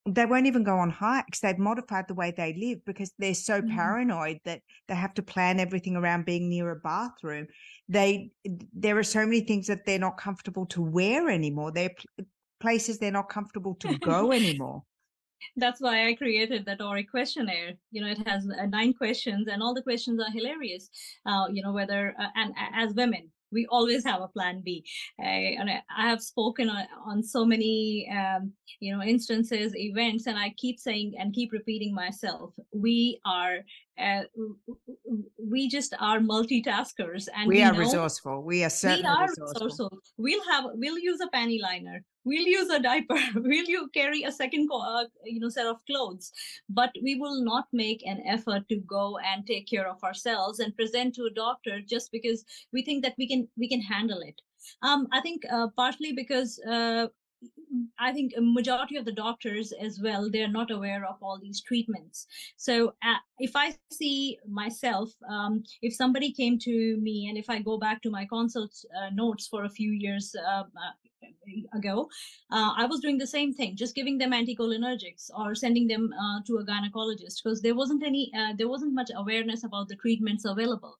they 0.05 0.25
won't 0.25 0.47
even 0.47 0.63
go 0.63 0.77
on 0.77 0.89
hikes 0.89 1.39
they've 1.39 1.59
modified 1.59 2.07
the 2.07 2.13
way 2.13 2.33
they 2.35 2.53
live 2.59 2.83
because 2.85 3.11
they're 3.19 3.33
so 3.33 3.61
mm-hmm. 3.61 3.75
paranoid 3.75 4.39
that 4.45 4.61
they 4.87 4.95
have 4.95 5.13
to 5.13 5.21
plan 5.21 5.59
everything 5.59 5.95
around 5.95 6.25
being 6.25 6.49
near 6.49 6.71
a 6.71 6.75
bathroom 6.77 7.45
they 7.87 8.31
there 8.73 8.97
are 8.97 9.03
so 9.03 9.25
many 9.25 9.41
things 9.41 9.67
that 9.67 9.85
they're 9.85 9.99
not 9.99 10.17
comfortable 10.17 10.65
to 10.65 10.81
wear 10.81 11.29
anymore 11.29 11.71
they're 11.71 11.93
places 12.59 12.97
they're 12.97 13.11
not 13.11 13.29
comfortable 13.29 13.75
to 13.75 13.97
go 13.99 14.31
anymore 14.41 14.83
that's 15.57 15.81
why 15.81 16.07
I 16.07 16.13
created 16.13 16.65
that 16.65 16.79
Auriq 16.79 17.09
questionnaire. 17.09 17.73
You 17.91 18.01
know, 18.01 18.11
it 18.11 18.27
has 18.27 18.47
uh, 18.47 18.65
nine 18.67 18.93
questions, 18.93 19.47
and 19.47 19.61
all 19.61 19.73
the 19.73 19.81
questions 19.81 20.21
are 20.21 20.31
hilarious. 20.31 20.89
Uh, 21.25 21.47
you 21.51 21.63
know, 21.63 21.73
whether 21.73 22.13
uh, 22.19 22.27
and 22.35 22.53
as 22.75 22.93
women, 22.93 23.31
we 23.51 23.65
always 23.67 24.03
have 24.05 24.21
a 24.21 24.27
plan 24.27 24.61
B. 24.63 24.85
Uh, 25.19 25.25
and 25.59 25.69
I 25.69 26.09
have 26.09 26.21
spoken 26.21 26.69
on, 26.69 26.85
on 27.05 27.23
so 27.23 27.45
many, 27.45 28.09
um, 28.11 28.51
you 28.79 28.95
know, 28.95 29.03
instances, 29.03 29.75
events, 29.75 30.27
and 30.27 30.37
I 30.37 30.53
keep 30.57 30.79
saying 30.79 31.13
and 31.19 31.33
keep 31.33 31.51
repeating 31.51 31.93
myself. 31.93 32.53
We 32.73 33.19
are, 33.25 33.59
uh, 33.97 34.23
we 35.37 35.67
just 35.67 35.93
are 35.99 36.19
multitaskers, 36.19 37.27
and 37.35 37.47
we, 37.47 37.55
we 37.55 37.63
are 37.63 37.73
know, 37.73 37.79
resourceful. 37.79 38.43
We 38.43 38.63
are 38.63 38.69
certainly 38.69 39.03
we 39.03 39.09
are 39.09 39.27
resourceful. 39.27 39.65
resourceful. 39.65 39.99
We'll 40.17 40.43
have, 40.51 40.65
we'll 40.73 40.99
use 40.99 41.19
a 41.21 41.29
panty 41.35 41.61
liner 41.61 42.03
we'll 42.23 42.47
use 42.47 42.69
a 42.69 42.79
diaper 42.79 43.17
will 43.35 43.65
you 43.65 43.89
carry 43.93 44.23
a 44.23 44.31
second 44.31 44.69
uh, 44.73 45.05
you 45.25 45.39
know 45.39 45.49
set 45.49 45.65
of 45.65 45.77
clothes 45.85 46.31
but 46.69 46.91
we 47.03 47.15
will 47.15 47.43
not 47.43 47.65
make 47.73 48.05
an 48.05 48.21
effort 48.27 48.67
to 48.69 48.77
go 48.77 49.17
and 49.19 49.45
take 49.45 49.67
care 49.67 49.87
of 49.87 50.03
ourselves 50.03 50.59
and 50.59 50.75
present 50.75 51.15
to 51.15 51.25
a 51.25 51.33
doctor 51.33 51.79
just 51.81 52.11
because 52.11 52.43
we 52.73 52.83
think 52.83 53.03
that 53.03 53.15
we 53.17 53.27
can 53.27 53.47
we 53.57 53.67
can 53.67 53.81
handle 53.81 54.19
it 54.21 54.41
um, 54.83 55.07
i 55.11 55.21
think 55.21 55.41
uh, 55.51 55.67
partially 55.75 56.13
because 56.13 56.59
uh, 56.69 57.07
I 57.99 58.11
think 58.11 58.33
a 58.35 58.41
majority 58.41 58.97
of 58.97 59.05
the 59.05 59.11
doctors 59.11 59.71
as 59.71 59.99
well, 60.01 60.29
they're 60.29 60.47
not 60.47 60.71
aware 60.71 61.05
of 61.05 61.17
all 61.21 61.39
these 61.39 61.61
treatments. 61.61 62.27
So 62.57 62.93
uh, 63.03 63.19
if 63.39 63.51
I 63.55 63.75
see 63.91 64.37
myself, 64.47 65.11
um, 65.29 65.63
if 65.81 65.93
somebody 65.93 66.31
came 66.31 66.57
to 66.59 66.97
me 66.97 67.27
and 67.29 67.37
if 67.37 67.49
I 67.49 67.59
go 67.59 67.77
back 67.77 68.01
to 68.01 68.09
my 68.09 68.25
consult 68.25 68.73
uh, 68.97 69.09
notes 69.13 69.47
for 69.47 69.65
a 69.65 69.69
few 69.69 69.91
years 69.91 70.35
uh, 70.35 70.63
uh 70.63 70.93
ago, 71.73 72.09
uh, 72.51 72.71
I 72.75 72.85
was 72.85 72.99
doing 72.99 73.19
the 73.19 73.27
same 73.27 73.53
thing, 73.53 73.75
just 73.75 73.93
giving 73.95 74.17
them 74.17 74.31
anticholinergics 74.31 75.29
or 75.37 75.53
sending 75.53 75.87
them 75.87 76.11
uh, 76.13 76.39
to 76.47 76.57
a 76.57 76.65
gynecologist 76.65 77.43
because 77.43 77.61
there 77.61 77.75
wasn't 77.75 78.03
any, 78.03 78.31
there 78.57 78.67
wasn't 78.67 78.93
much 78.93 79.11
awareness 79.15 79.63
about 79.63 79.87
the 79.87 79.95
treatments 79.95 80.45
available. 80.45 80.97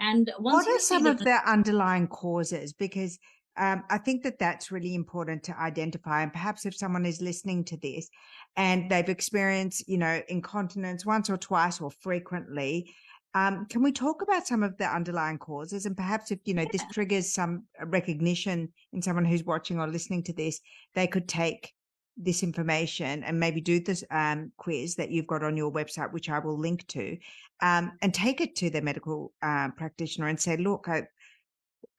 And 0.00 0.30
what 0.38 0.66
are 0.66 0.78
some 0.78 1.06
of 1.06 1.18
the 1.18 1.40
underlying 1.46 2.08
causes? 2.08 2.72
Because 2.72 3.18
um, 3.56 3.84
I 3.90 3.98
think 3.98 4.22
that 4.24 4.38
that's 4.38 4.72
really 4.72 4.94
important 4.94 5.42
to 5.44 5.58
identify. 5.58 6.22
And 6.22 6.32
perhaps 6.32 6.66
if 6.66 6.76
someone 6.76 7.06
is 7.06 7.22
listening 7.22 7.64
to 7.66 7.76
this 7.76 8.08
and 8.56 8.90
they've 8.90 9.08
experienced, 9.08 9.88
you 9.88 9.98
know, 9.98 10.20
incontinence 10.28 11.06
once 11.06 11.30
or 11.30 11.36
twice 11.36 11.80
or 11.80 11.90
frequently, 11.90 12.94
um, 13.34 13.66
can 13.66 13.82
we 13.82 13.90
talk 13.90 14.22
about 14.22 14.46
some 14.46 14.62
of 14.62 14.76
the 14.76 14.86
underlying 14.86 15.38
causes? 15.38 15.86
And 15.86 15.96
perhaps 15.96 16.30
if, 16.30 16.38
you 16.44 16.54
know, 16.54 16.62
yeah. 16.62 16.68
this 16.72 16.84
triggers 16.92 17.32
some 17.32 17.64
recognition 17.84 18.72
in 18.92 19.02
someone 19.02 19.24
who's 19.24 19.44
watching 19.44 19.80
or 19.80 19.88
listening 19.88 20.22
to 20.24 20.32
this, 20.32 20.60
they 20.94 21.06
could 21.06 21.28
take 21.28 21.72
this 22.16 22.44
information 22.44 23.24
and 23.24 23.40
maybe 23.40 23.60
do 23.60 23.80
this 23.80 24.04
um, 24.12 24.52
quiz 24.56 24.94
that 24.94 25.10
you've 25.10 25.26
got 25.26 25.42
on 25.42 25.56
your 25.56 25.72
website, 25.72 26.12
which 26.12 26.28
I 26.28 26.38
will 26.38 26.56
link 26.56 26.86
to, 26.88 27.16
um, 27.60 27.92
and 28.02 28.14
take 28.14 28.40
it 28.40 28.54
to 28.56 28.70
their 28.70 28.82
medical 28.82 29.32
uh, 29.42 29.70
practitioner 29.76 30.28
and 30.28 30.38
say, 30.38 30.56
look, 30.56 30.88
I, 30.88 31.02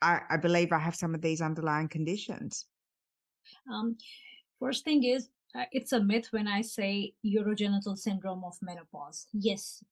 I, 0.05 0.21
I 0.29 0.37
believe 0.37 0.71
I 0.71 0.77
have 0.77 0.95
some 0.95 1.15
of 1.15 1.21
these 1.21 1.41
underlying 1.41 1.89
conditions. 1.89 2.65
Um, 3.71 3.97
first 4.59 4.83
thing 4.83 5.03
is, 5.03 5.29
uh, 5.55 5.65
it's 5.71 5.93
a 5.93 6.03
myth 6.03 6.27
when 6.31 6.47
I 6.47 6.61
say 6.61 7.13
urogenital 7.25 7.97
syndrome 7.97 8.43
of 8.43 8.55
menopause. 8.61 9.25
Yes, 9.33 9.83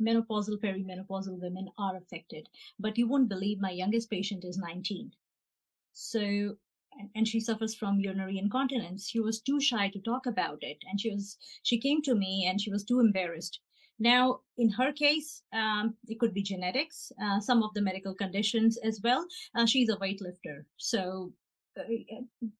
menopausal, 0.00 0.58
perimenopausal 0.62 1.38
women 1.38 1.68
are 1.76 1.96
affected, 1.96 2.48
but 2.78 2.96
you 2.96 3.06
won't 3.06 3.28
believe 3.28 3.60
my 3.60 3.70
youngest 3.70 4.08
patient 4.08 4.44
is 4.44 4.56
19. 4.56 5.12
So, 5.92 6.56
and 7.14 7.28
she 7.28 7.40
suffers 7.40 7.74
from 7.74 8.00
urinary 8.00 8.38
incontinence. 8.38 9.08
She 9.10 9.20
was 9.20 9.40
too 9.40 9.60
shy 9.60 9.90
to 9.90 10.00
talk 10.00 10.26
about 10.26 10.62
it, 10.62 10.78
and 10.88 10.98
she 10.98 11.10
was 11.10 11.36
she 11.64 11.78
came 11.78 12.00
to 12.02 12.14
me 12.14 12.46
and 12.48 12.60
she 12.60 12.70
was 12.70 12.84
too 12.84 13.00
embarrassed 13.00 13.60
now, 14.00 14.40
in 14.56 14.70
her 14.70 14.92
case, 14.92 15.42
um, 15.52 15.94
it 16.08 16.18
could 16.18 16.32
be 16.32 16.42
genetics, 16.42 17.12
uh, 17.22 17.38
some 17.38 17.62
of 17.62 17.74
the 17.74 17.82
medical 17.82 18.14
conditions 18.14 18.78
as 18.78 19.00
well. 19.04 19.26
Uh, 19.54 19.66
she's 19.66 19.90
a 19.90 19.96
weightlifter, 19.98 20.64
so 20.78 21.32
uh, 21.78 21.82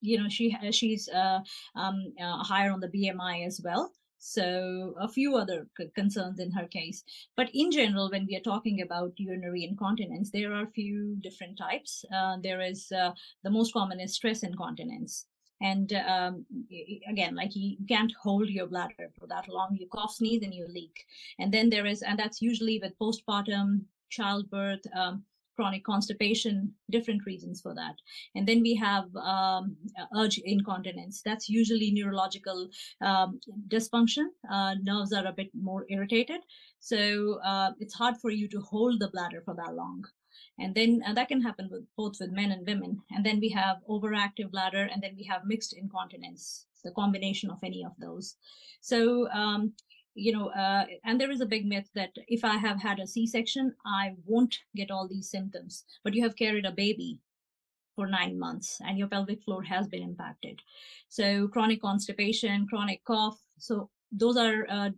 you 0.03 0.19
know 0.19 0.29
she 0.29 0.55
she's 0.71 1.09
uh, 1.09 1.41
um, 1.75 2.13
uh, 2.23 2.45
higher 2.45 2.71
on 2.71 2.81
the 2.81 2.89
BMI 2.89 3.47
as 3.47 3.61
well. 3.65 3.91
So 4.19 4.95
a 5.01 5.09
few 5.09 5.37
other 5.37 5.67
concerns 5.95 6.41
in 6.41 6.51
her 6.53 6.67
case. 6.69 7.03
But 7.39 7.49
in 7.55 7.71
general, 7.71 8.11
when 8.11 8.27
we 8.27 8.37
are 8.37 8.41
talking 8.41 8.83
about 8.83 9.15
urinary 9.17 9.65
incontinence, 9.65 10.31
there 10.31 10.53
are 10.53 10.65
a 10.65 10.71
few 10.73 11.17
different 11.23 11.57
types. 11.57 12.05
Uh, 12.15 12.37
there 12.43 12.61
is 12.61 12.93
uh, 12.93 13.13
the 13.45 13.51
most 13.51 13.73
common 13.73 13.99
is 13.99 14.15
stress 14.15 14.43
incontinence 14.43 15.25
and 15.61 15.93
um, 15.93 16.45
again 17.09 17.35
like 17.35 17.55
you 17.55 17.77
can't 17.89 18.13
hold 18.23 18.49
your 18.49 18.67
bladder 18.67 19.11
for 19.19 19.27
that 19.27 19.49
long. 19.49 19.77
You 19.79 19.87
cough 19.93 20.15
sneeze 20.15 20.43
and 20.43 20.55
you 20.55 20.67
leak. 20.69 21.05
And 21.39 21.53
then 21.53 21.71
there 21.71 21.87
is 21.87 22.03
and 22.03 22.19
that's 22.19 22.41
usually 22.41 22.81
with 22.83 22.99
postpartum 22.99 23.83
childbirth 24.11 24.85
um, 24.95 25.25
chronic 25.57 25.85
constipation 25.85 26.73
different 26.91 27.27
reasons 27.27 27.61
for 27.61 27.75
that. 27.75 27.95
And 28.35 28.49
then 28.49 28.63
we 28.63 28.75
have 28.77 29.15
um, 29.17 29.77
urge 30.17 30.39
incontinence. 30.39 31.21
That's 31.23 31.51
usually 31.51 31.91
neurological 31.91 32.69
um, 33.03 33.41
dysfunction. 33.69 34.29
Uh, 34.51 34.77
nerves 34.83 35.13
are 35.13 35.27
a 35.27 35.33
bit 35.33 35.51
more 35.55 35.85
irritated. 35.91 36.41
So 36.79 37.41
uh, 37.45 37.73
it's 37.79 37.95
hard 37.95 38.17
for 38.23 38.31
you 38.31 38.49
to 38.49 38.61
hold 38.61 39.01
the 39.01 39.09
bladder 39.09 39.43
for 39.45 39.55
that 39.55 39.75
long 39.75 40.05
and 40.61 40.75
then 40.75 41.03
and 41.05 41.17
that 41.17 41.29
can 41.29 41.43
happen 41.43 41.69
with 41.71 41.85
both 41.97 42.17
with 42.21 42.31
men 42.31 42.53
and 42.53 42.67
women 42.67 43.01
and 43.11 43.25
then 43.27 43.41
we 43.41 43.49
have 43.49 43.79
overactive 43.89 44.51
bladder 44.51 44.89
and 44.93 45.03
then 45.03 45.15
we 45.17 45.25
have 45.25 45.45
mixed 45.45 45.73
incontinence 45.73 46.67
the 46.85 46.91
combination 46.93 47.51
of 47.51 47.59
any 47.63 47.85
of 47.85 47.93
those 47.99 48.37
so 48.81 49.29
um, 49.31 49.73
you 50.15 50.33
know, 50.33 50.49
uh, 50.49 50.87
and 51.05 51.21
there 51.21 51.31
is 51.31 51.41
a 51.41 51.47
big 51.47 51.67
myth 51.67 51.89
that 51.95 52.11
if 52.27 52.45
I 52.45 52.57
have 52.57 52.81
had 52.81 52.99
a 52.99 53.07
C-section, 53.07 53.75
I 53.87 54.15
won't 54.27 54.59
get 54.75 54.91
all 54.91 55.09
these 55.09 55.31
symptoms. 55.31 55.85
But 56.05 56.15
you 56.15 56.23
have 56.25 56.37
carried 56.37 56.67
a 56.67 56.73
baby 56.73 57.21
for 57.97 58.07
nine 58.07 58.39
months 58.39 58.81
and 58.87 58.99
your 58.99 59.09
pelvic 59.09 59.43
floor 59.43 59.63
has 59.63 59.89
been 59.89 60.03
impacted. 60.03 60.61
So 61.09 61.49
chronic 61.49 61.83
constipation, 61.83 62.67
chronic 62.69 63.05
cough. 63.05 63.39
So 63.59 63.91
those 64.13 64.37
are 64.37 64.67
uh, 64.69 64.91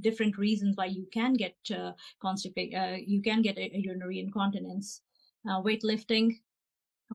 different 0.00 0.36
reasons 0.38 0.76
why 0.76 0.86
you 0.86 1.06
can 1.12 1.34
get 1.34 1.56
uh, 1.74 1.92
constipation. 2.20 2.78
Uh, 2.78 2.96
you 3.04 3.22
can 3.22 3.42
get 3.42 3.58
a, 3.58 3.74
a 3.74 3.78
urinary 3.78 4.20
incontinence. 4.20 5.02
Uh, 5.48 5.62
weightlifting. 5.62 6.38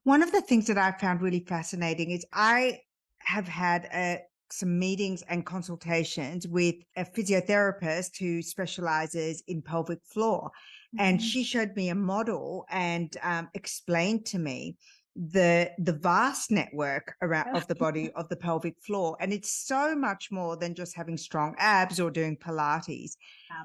One 0.04 0.24
of 0.24 0.32
the 0.32 0.42
things 0.42 0.68
that 0.68 0.78
I 0.78 0.92
found 0.94 1.22
really 1.22 1.44
fascinating 1.48 2.12
is 2.12 2.26
I 2.32 2.80
have 3.20 3.48
had 3.48 3.86
a 3.94 4.22
some 4.54 4.78
meetings 4.78 5.24
and 5.30 5.46
consultations 5.46 6.48
with 6.48 6.76
a 6.98 7.06
physiotherapist 7.06 8.18
who 8.20 8.42
specializes 8.42 9.44
in 9.48 9.62
pelvic 9.62 10.00
floor. 10.04 10.52
Mm-hmm. 10.96 11.06
And 11.06 11.22
she 11.22 11.44
showed 11.44 11.76
me 11.76 11.90
a 11.90 11.96
model 11.96 12.66
and 12.70 13.16
um, 13.24 13.50
explained 13.54 14.26
to 14.28 14.40
me 14.40 14.76
the 15.16 15.70
the 15.78 15.92
vast 15.92 16.52
network 16.52 17.16
around 17.22 17.56
of 17.56 17.68
the 17.68 17.76
body 17.76 18.12
of 18.16 18.30
the 18.30 18.36
pelvic 18.36 18.76
floor 18.80 19.18
and 19.20 19.34
it's 19.34 19.52
so 19.52 19.94
much 19.94 20.32
more 20.32 20.56
than 20.56 20.74
just 20.74 20.96
having 20.96 21.18
strong 21.18 21.54
abs 21.58 22.00
or 22.00 22.10
doing 22.10 22.38
pilates 22.38 23.12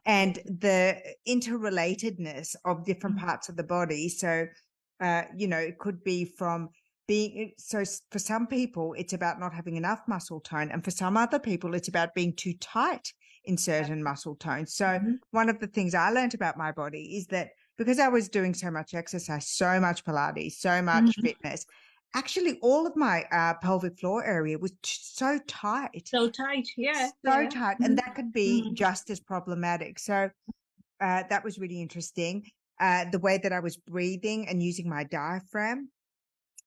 and 0.06 0.40
the 0.44 0.96
interrelatedness 1.28 2.56
of 2.64 2.84
different 2.84 3.16
mm-hmm. 3.16 3.26
parts 3.26 3.48
of 3.48 3.56
the 3.56 3.62
body 3.62 4.08
so 4.08 4.46
uh, 5.00 5.22
you 5.36 5.46
know 5.46 5.58
it 5.58 5.78
could 5.78 6.02
be 6.02 6.24
from 6.24 6.68
being 7.06 7.52
so 7.58 7.84
for 8.10 8.18
some 8.18 8.48
people 8.48 8.94
it's 8.98 9.12
about 9.12 9.38
not 9.38 9.54
having 9.54 9.76
enough 9.76 10.00
muscle 10.08 10.40
tone 10.40 10.70
and 10.72 10.82
for 10.82 10.90
some 10.90 11.16
other 11.16 11.38
people 11.38 11.74
it's 11.74 11.88
about 11.88 12.12
being 12.14 12.32
too 12.34 12.54
tight 12.54 13.12
in 13.44 13.56
certain 13.56 14.02
muscle 14.02 14.34
tones 14.34 14.74
so 14.74 14.86
mm-hmm. 14.86 15.12
one 15.30 15.48
of 15.48 15.60
the 15.60 15.68
things 15.68 15.94
i 15.94 16.10
learned 16.10 16.34
about 16.34 16.58
my 16.58 16.72
body 16.72 17.16
is 17.16 17.28
that 17.28 17.50
because 17.76 17.98
i 17.98 18.08
was 18.08 18.28
doing 18.28 18.54
so 18.54 18.70
much 18.70 18.94
exercise 18.94 19.48
so 19.48 19.80
much 19.80 20.04
pilates 20.04 20.54
so 20.54 20.82
much 20.82 21.04
mm-hmm. 21.04 21.22
fitness 21.22 21.66
actually 22.14 22.58
all 22.62 22.86
of 22.86 22.96
my 22.96 23.24
uh, 23.32 23.54
pelvic 23.62 23.98
floor 23.98 24.24
area 24.24 24.56
was 24.58 24.72
t- 24.82 24.98
so 25.00 25.38
tight 25.46 26.06
so 26.06 26.28
tight 26.28 26.66
yeah 26.76 27.08
so 27.24 27.40
yeah. 27.40 27.48
tight 27.48 27.76
and 27.80 27.98
that 27.98 28.14
could 28.14 28.32
be 28.32 28.62
mm-hmm. 28.62 28.74
just 28.74 29.10
as 29.10 29.20
problematic 29.20 29.98
so 29.98 30.30
uh, 31.00 31.22
that 31.28 31.44
was 31.44 31.58
really 31.58 31.82
interesting 31.82 32.44
uh, 32.80 33.04
the 33.10 33.18
way 33.18 33.38
that 33.38 33.52
i 33.52 33.60
was 33.60 33.76
breathing 33.76 34.48
and 34.48 34.62
using 34.62 34.88
my 34.88 35.04
diaphragm 35.04 35.88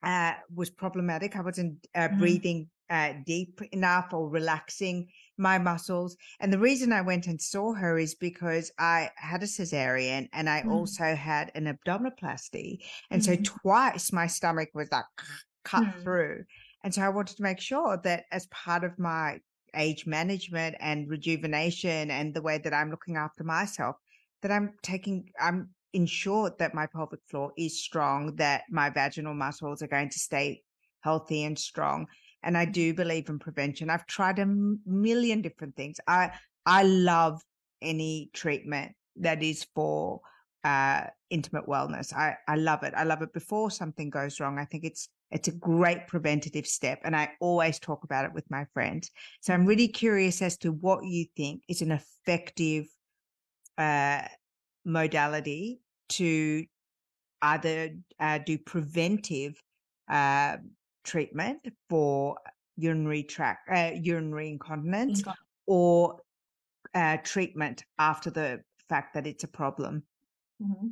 uh, 0.04 0.34
was 0.54 0.70
problematic. 0.70 1.36
I 1.36 1.42
wasn't 1.42 1.86
uh, 1.96 2.08
mm-hmm. 2.08 2.20
breathing 2.20 2.70
uh, 2.89 3.13
deep 3.25 3.62
enough 3.72 4.13
or 4.13 4.30
relaxing 4.30 5.08
my 5.39 5.58
muscles. 5.58 6.17
And 6.39 6.51
the 6.51 6.60
reason 6.60 6.91
I 6.91 7.01
went 7.01 7.27
and 7.27 7.41
saw 7.41 7.74
her 7.74 7.98
is 7.98 8.15
because 8.15 8.72
I 8.77 9.10
had 9.15 9.41
a 9.41 9.48
cesarean 9.48 10.29
and 10.34 10.50
I 10.50 10.60
mm-hmm. 10.60 10.72
also 10.72 11.15
had 11.15 11.51
an 11.55 11.65
abdominoplasty. 11.65 12.79
And 13.10 13.22
mm-hmm. 13.22 13.43
so 13.43 13.60
twice 13.62 14.12
my 14.12 14.27
stomach 14.27 14.69
was 14.74 14.91
like 14.91 15.05
cut 15.63 15.84
mm. 15.84 16.03
through. 16.03 16.43
And 16.84 16.93
so 16.93 17.01
I 17.01 17.10
wanted 17.10 17.38
to 17.38 17.43
make 17.43 17.60
sure 17.60 18.00
that 18.03 18.25
as 18.31 18.48
part 18.48 18.84
of 18.84 18.98
my 19.00 19.39
age 19.75 20.05
management 20.05 20.75
and 20.79 21.10
rejuvenation 21.10 22.12
and 22.12 22.34
the 22.34 22.41
way 22.41 22.58
that 22.58 22.74
I'm 22.74 22.89
looking 22.89 23.17
after 23.17 23.43
myself, 23.43 23.96
that 24.41 24.51
I'm 24.51 24.74
taking, 24.81 25.29
I'm 25.39 25.69
ensured 25.93 26.58
that 26.60 26.74
my 26.74 26.86
pelvic 26.88 27.19
floor 27.29 27.51
is 27.58 27.84
strong, 27.84 28.36
that 28.38 28.63
my 28.69 28.89
vaginal 28.89 29.34
muscles 29.34 29.81
are 29.81 29.88
going 29.88 30.10
to 30.10 30.19
stay 30.19 30.63
healthy 31.01 31.43
and 31.43 31.58
strong. 31.58 32.08
And 32.43 32.58
I 32.58 32.65
do 32.65 32.93
believe 32.93 33.29
in 33.29 33.39
prevention. 33.39 33.89
I've 33.89 34.05
tried 34.05 34.39
a 34.39 34.46
million 34.46 35.41
different 35.41 35.75
things. 35.75 36.00
I 36.08 36.31
I 36.65 36.84
love 36.84 37.41
any 37.81 38.29
treatment 38.34 38.93
that 39.17 39.43
is 39.43 39.65
for 39.75 40.22
uh, 40.63 41.03
intimate 41.29 41.67
wellness. 41.67 42.13
I, 42.13 42.36
I 42.48 42.55
love 42.55 42.84
it. 42.84 42.93
I 42.96 43.03
love 43.03 43.22
it 43.22 43.34
before 43.34 43.72
something 43.72 44.10
goes 44.10 44.39
wrong. 44.39 44.60
I 44.60 44.65
think 44.65 44.84
it's 44.84 45.10
it's 45.31 45.48
a 45.48 45.53
great 45.53 46.08
preventative 46.08 46.65
step. 46.65 47.01
And 47.03 47.15
I 47.15 47.31
always 47.39 47.79
talk 47.79 48.03
about 48.03 48.25
it 48.25 48.34
with 48.34 48.50
my 48.50 48.65
friends. 48.74 49.12
So 49.41 49.53
I'm 49.53 49.65
really 49.65 49.88
curious 49.88 50.41
as 50.41 50.58
to 50.60 50.72
what 50.72 51.05
you 51.05 51.25
think 51.38 51.62
is 51.67 51.81
an 51.81 51.91
effective 51.91 52.88
uh, 53.77 54.24
modality 54.86 55.81
to 56.10 56.65
either 57.43 57.91
uh, 58.19 58.39
do 58.39 58.58
preventive 58.58 59.62
uh, 60.10 60.58
treatment 61.10 61.60
for 61.89 62.38
urinary 62.78 63.24
tract 63.24 63.69
uh, 63.76 63.91
urinary 63.95 64.50
incontinence 64.50 65.24
or 65.65 66.17
uh, 66.93 67.17
treatment 67.24 67.84
after 67.98 68.30
the 68.30 68.62
fact 68.88 69.13
that 69.13 69.26
it's 69.28 69.43
a 69.43 69.48
problem. 69.48 70.04
Mm-hmm. 70.62 70.88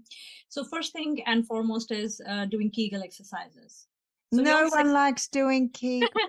so 0.48 0.64
first 0.64 0.94
thing 0.94 1.22
and 1.26 1.46
foremost 1.46 1.92
is 1.92 2.22
uh, 2.26 2.46
doing 2.46 2.72
kegel 2.72 3.04
exercises. 3.04 3.88
So 4.34 4.42
no 4.42 4.70
one 4.70 4.94
likes 4.94 5.28
doing 5.28 5.70
kegel. 5.70 6.10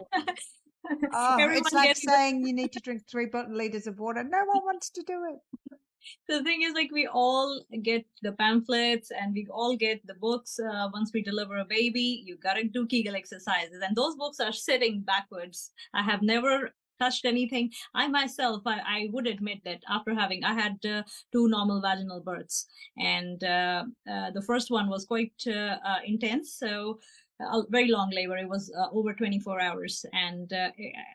Oh, 1.13 1.37
it's 1.39 1.73
like 1.73 1.97
saying 1.97 2.47
you 2.47 2.55
need 2.55 2.73
to 2.73 2.81
drink 2.85 3.03
three 3.11 3.29
liters 3.51 3.87
of 3.87 3.99
water. 3.99 4.25
No 4.25 4.39
one 4.39 4.65
wants 4.65 4.89
to 4.91 5.03
do 5.03 5.25
it 5.29 5.79
the 6.29 6.43
thing 6.43 6.63
is 6.63 6.75
like 6.75 6.91
we 6.93 7.07
all 7.07 7.63
get 7.83 8.05
the 8.23 8.33
pamphlets 8.33 9.11
and 9.11 9.35
we 9.35 9.47
all 9.51 9.77
get 9.77 10.07
the 10.07 10.15
books 10.15 10.59
uh, 10.59 10.89
once 10.93 11.11
we 11.13 11.23
deliver 11.23 11.59
a 11.59 11.65
baby 11.65 12.23
you 12.25 12.37
gotta 12.37 12.65
do 12.65 12.87
kegel 12.87 13.17
exercises 13.17 13.83
and 13.83 13.97
those 13.97 14.17
books 14.17 14.41
are 14.41 14.53
sitting 14.53 15.01
backwards 15.01 15.73
i 15.95 16.03
have 16.03 16.23
never 16.23 16.71
touched 17.01 17.25
anything 17.25 17.71
i 17.95 18.09
myself 18.09 18.63
i, 18.67 18.79
I 18.85 19.09
would 19.13 19.27
admit 19.27 19.61
that 19.65 19.81
after 19.89 20.15
having 20.15 20.45
i 20.45 20.53
had 20.53 20.79
uh, 20.85 21.03
two 21.33 21.49
normal 21.49 21.81
vaginal 21.81 22.21
births 22.21 22.67
and 22.99 23.43
uh, 23.45 23.85
uh 24.11 24.31
the 24.33 24.43
first 24.43 24.71
one 24.71 24.89
was 24.89 25.05
quite 25.05 25.41
uh, 25.47 25.77
uh, 25.85 26.01
intense 26.05 26.55
so 26.55 26.99
a 27.41 27.63
very 27.69 27.89
long 27.89 28.11
labor. 28.11 28.37
It 28.37 28.49
was 28.49 28.73
uh, 28.77 28.87
over 28.93 29.13
24 29.13 29.61
hours, 29.61 30.05
and 30.13 30.53
uh, 30.53 30.71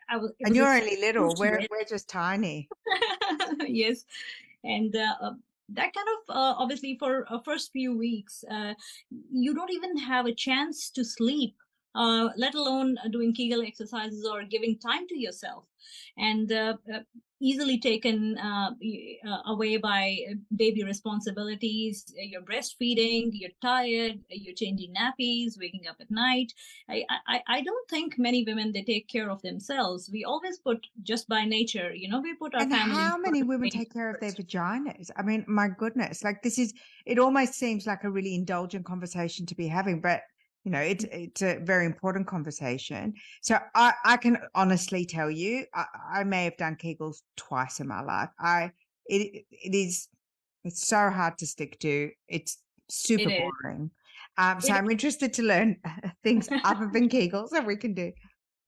I 0.08 0.16
was. 0.16 0.32
And 0.40 0.56
you're 0.56 0.72
only 0.72 0.96
little. 0.96 1.34
We're 1.38 1.66
we're 1.70 1.84
just 1.84 2.08
tiny. 2.08 2.68
yes, 3.60 4.04
and 4.64 4.94
uh, 4.96 5.14
uh, 5.20 5.32
that 5.68 5.92
kind 5.94 6.08
of 6.14 6.36
uh, 6.36 6.54
obviously 6.58 6.96
for 6.98 7.26
uh, 7.32 7.38
first 7.44 7.72
few 7.72 7.96
weeks 7.96 8.44
uh, 8.50 8.74
you 9.32 9.54
don't 9.54 9.72
even 9.72 9.96
have 9.98 10.26
a 10.26 10.34
chance 10.34 10.90
to 10.90 11.04
sleep 11.04 11.54
uh, 11.94 12.28
let 12.36 12.54
alone 12.54 12.96
doing 13.10 13.34
kegel 13.34 13.62
exercises 13.62 14.26
or 14.26 14.44
giving 14.44 14.78
time 14.78 15.06
to 15.08 15.18
yourself 15.18 15.64
and 16.16 16.52
easily 17.44 17.78
taken 17.78 18.38
uh, 18.38 18.70
uh, 19.28 19.38
away 19.46 19.76
by 19.76 20.18
baby 20.56 20.82
responsibilities. 20.82 22.12
You're 22.16 22.42
breastfeeding, 22.42 23.30
you're 23.32 23.50
tired, 23.60 24.20
you're 24.30 24.54
changing 24.54 24.94
nappies, 24.94 25.58
waking 25.58 25.86
up 25.88 25.96
at 26.00 26.10
night. 26.10 26.52
I, 26.88 27.04
I, 27.28 27.40
I 27.46 27.60
don't 27.62 27.88
think 27.90 28.14
many 28.18 28.44
women 28.44 28.72
they 28.72 28.82
take 28.82 29.08
care 29.08 29.30
of 29.30 29.42
themselves. 29.42 30.08
We 30.10 30.24
always 30.24 30.58
put 30.58 30.86
just 31.02 31.28
by 31.28 31.44
nature, 31.44 31.92
you 31.94 32.08
know, 32.08 32.20
we 32.20 32.34
put 32.34 32.54
our 32.54 32.62
and 32.62 32.72
family. 32.72 32.96
How 32.96 33.18
many 33.18 33.42
women 33.42 33.68
take 33.68 33.92
care 33.92 34.10
of 34.10 34.20
their 34.20 34.32
vaginas? 34.32 35.10
I 35.16 35.22
mean, 35.22 35.44
my 35.46 35.68
goodness, 35.68 36.24
like 36.24 36.42
this 36.42 36.58
is. 36.58 36.72
It 37.04 37.18
almost 37.18 37.54
seems 37.54 37.86
like 37.86 38.04
a 38.04 38.10
really 38.10 38.34
indulgent 38.34 38.86
conversation 38.86 39.44
to 39.46 39.54
be 39.54 39.68
having, 39.68 40.00
but 40.00 40.22
you 40.64 40.70
know 40.70 40.80
it's 40.80 41.04
it's 41.04 41.42
a 41.42 41.58
very 41.58 41.86
important 41.86 42.26
conversation. 42.26 43.14
So 43.42 43.58
i 43.74 43.92
i 44.04 44.16
can 44.16 44.38
honestly 44.54 45.04
tell 45.04 45.30
you 45.30 45.66
i, 45.74 45.84
I 46.12 46.24
may 46.24 46.44
have 46.44 46.56
done 46.56 46.76
kegels 46.76 47.18
twice 47.36 47.80
in 47.80 47.88
my 47.88 48.02
life. 48.02 48.30
I 48.38 48.72
it 49.06 49.44
it 49.50 49.74
is 49.74 50.08
it's 50.64 50.86
so 50.86 51.10
hard 51.10 51.38
to 51.38 51.46
stick 51.46 51.78
to. 51.80 52.10
It's 52.28 52.58
super 52.90 53.28
it 53.28 53.38
boring. 53.38 53.90
Um 54.38 54.60
so 54.60 54.72
it 54.72 54.76
i'm 54.76 54.90
interested 54.90 55.32
to 55.34 55.42
learn 55.42 55.76
things 56.22 56.48
other 56.64 56.88
than 56.92 57.08
kegels 57.14 57.50
that 57.50 57.66
we 57.66 57.76
can 57.76 57.94
do 57.94 58.12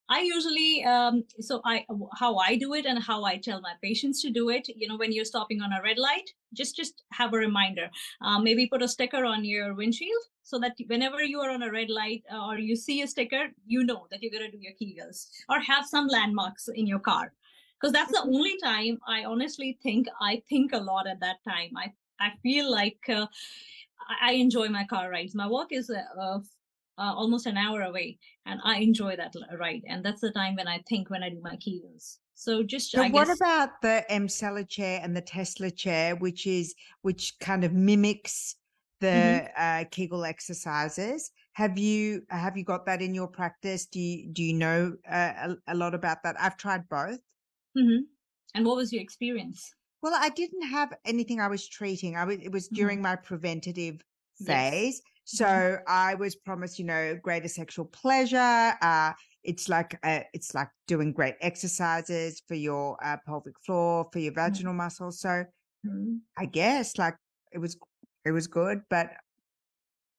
I 0.09 0.21
usually, 0.21 0.85
um, 0.85 1.25
so 1.40 1.61
I, 1.64 1.85
how 2.14 2.37
I 2.37 2.57
do 2.57 2.75
it 2.75 2.87
and 2.87 3.03
how 3.03 3.25
I 3.25 3.38
tell 3.38 3.61
my 3.61 3.73
patients 3.83 4.23
to 4.23 4.31
do 4.31 4.51
it. 4.51 4.69
You 4.69 4.87
know, 4.88 4.97
when 4.97 5.12
you're 5.12 5.25
stopping 5.25 5.61
on 5.62 5.73
a 5.73 5.83
red 5.83 5.99
light, 5.99 6.31
just 6.55 6.77
just 6.77 7.03
have 7.12 7.35
a 7.35 7.38
reminder. 7.38 7.90
Um, 8.21 8.45
maybe 8.45 8.66
put 8.66 8.83
a 8.83 8.88
sticker 8.88 9.25
on 9.25 9.45
your 9.45 9.75
windshield 9.75 10.23
so 10.42 10.61
that 10.61 10.77
whenever 10.87 11.23
you 11.25 11.40
are 11.40 11.51
on 11.51 11.62
a 11.62 11.73
red 11.73 11.90
light 11.90 12.23
uh, 12.33 12.47
or 12.47 12.59
you 12.59 12.77
see 12.77 13.03
a 13.03 13.09
sticker, 13.09 13.49
you 13.66 13.83
know 13.83 14.07
that 14.11 14.23
you're 14.23 14.31
gonna 14.31 14.51
do 14.51 14.59
your 14.61 14.75
Kegels, 14.81 15.27
or 15.49 15.59
have 15.61 15.85
some 15.87 16.07
landmarks 16.07 16.69
in 16.69 16.87
your 16.87 17.01
car, 17.01 17.33
because 17.81 17.92
that's 17.92 18.12
the 18.12 18.23
only 18.23 18.57
time 18.62 18.99
I 19.09 19.25
honestly 19.25 19.77
think 19.83 20.07
I 20.21 20.42
think 20.49 20.73
a 20.73 20.79
lot 20.79 21.09
at 21.09 21.21
that 21.21 21.42
time. 21.49 21.71
I 21.77 21.92
I 22.21 22.31
feel 22.42 22.71
like. 22.71 23.01
Uh, 23.09 23.27
I 24.23 24.33
enjoy 24.33 24.69
my 24.69 24.85
car 24.85 25.11
rides. 25.11 25.35
My 25.35 25.49
work 25.49 25.73
is 25.73 25.90
a 25.90 26.40
uh, 26.99 27.13
almost 27.15 27.47
an 27.47 27.57
hour 27.57 27.83
away, 27.83 28.19
and 28.47 28.61
I 28.65 28.79
enjoy 28.79 29.17
that 29.17 29.35
ride. 29.59 29.83
And 29.89 30.05
that's 30.05 30.21
the 30.21 30.33
time 30.33 30.57
when 30.57 30.69
I 30.69 30.83
think 30.89 31.11
when 31.11 31.23
I 31.23 31.31
do 31.31 31.41
my 31.43 31.57
Kegels. 31.57 32.19
So 32.35 32.63
just 32.63 32.91
so 32.91 33.03
what 33.09 33.29
guess, 33.29 33.41
about 33.41 33.81
the 33.81 34.05
Emsella 34.11 34.69
chair 34.69 35.01
and 35.03 35.17
the 35.17 35.23
Tesla 35.23 35.71
chair, 35.71 36.17
which 36.17 36.47
is 36.47 36.75
which 37.03 37.35
kind 37.41 37.65
of 37.65 37.73
mimics 37.73 38.57
the 39.01 39.07
mm-hmm. 39.07 39.47
uh, 39.57 39.85
Kegel 39.91 40.25
exercises? 40.25 41.31
Have 41.53 41.79
you 41.79 42.23
have 42.29 42.57
you 42.57 42.65
got 42.65 42.85
that 42.87 43.01
in 43.01 43.15
your 43.15 43.27
practice? 43.27 43.87
Do 43.87 43.99
you 43.99 44.29
do 44.33 44.43
you 44.43 44.53
know 44.53 44.95
uh, 45.11 45.33
a, 45.67 45.73
a, 45.73 45.75
lot 45.75 45.95
about 45.95 46.23
that? 46.25 46.37
I've 46.39 46.59
tried 46.59 46.87
both. 46.91 47.21
Mm-hmm. 47.77 48.03
And 48.55 48.67
what 48.67 48.77
was 48.77 48.93
your 48.93 49.03
experience? 49.03 49.75
Well, 50.03 50.15
I 50.15 50.29
didn't 50.29 50.69
have 50.69 50.93
anything 51.07 51.41
I 51.41 51.49
was 51.49 51.67
treating. 51.67 52.17
I 52.17 52.25
was 52.25 52.37
it 52.37 52.53
was 52.53 52.67
Mm-hmm. 52.67 52.77
during 52.77 53.03
my 53.03 53.17
preventative 53.17 54.03
phase. 54.45 55.01
Mhm. 55.01 55.15
So 55.29 55.79
I 55.89 56.15
was 56.15 56.37
promised, 56.37 56.79
you 56.79 56.85
know, 56.85 57.17
greater 57.17 57.49
sexual 57.49 57.85
pleasure. 57.87 58.75
Uh, 58.81 59.12
it's 59.43 59.69
like 59.69 59.99
uh, 60.05 60.21
it's 60.33 60.55
like 60.55 60.69
doing 60.87 61.12
great 61.12 61.35
exercises 61.41 62.43
for 62.47 62.55
your 62.55 62.97
uh, 63.05 63.17
pelvic 63.27 63.59
floor, 63.65 64.09
for 64.12 64.21
your 64.21 64.33
Mm-hmm. 64.47 64.62
vaginal 64.62 64.75
muscles. 64.75 65.21
So 65.21 65.45
Mhm. 65.85 66.27
I 66.39 66.47
guess 66.47 66.99
like 66.99 67.17
it 67.53 67.59
was 67.59 67.79
it 68.25 68.33
was 68.33 68.47
good, 68.49 68.83
but 68.91 69.12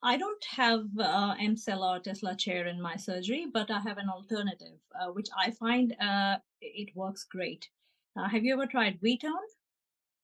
I 0.01 0.17
don't 0.17 0.43
have 0.45 0.97
uh, 0.97 1.35
Emsella 1.35 1.97
or 1.97 1.99
Tesla 1.99 2.35
chair 2.35 2.65
in 2.65 2.81
my 2.81 2.95
surgery, 2.95 3.45
but 3.45 3.69
I 3.69 3.79
have 3.81 3.99
an 3.99 4.09
alternative, 4.09 4.79
uh, 4.99 5.11
which 5.11 5.27
I 5.37 5.51
find 5.51 5.95
uh, 5.99 6.39
it 6.61 6.95
works 6.95 7.23
great. 7.23 7.69
Uh, 8.15 8.27
have 8.27 8.43
you 8.43 8.53
ever 8.53 8.65
tried 8.65 8.99
Vtone? 8.99 9.37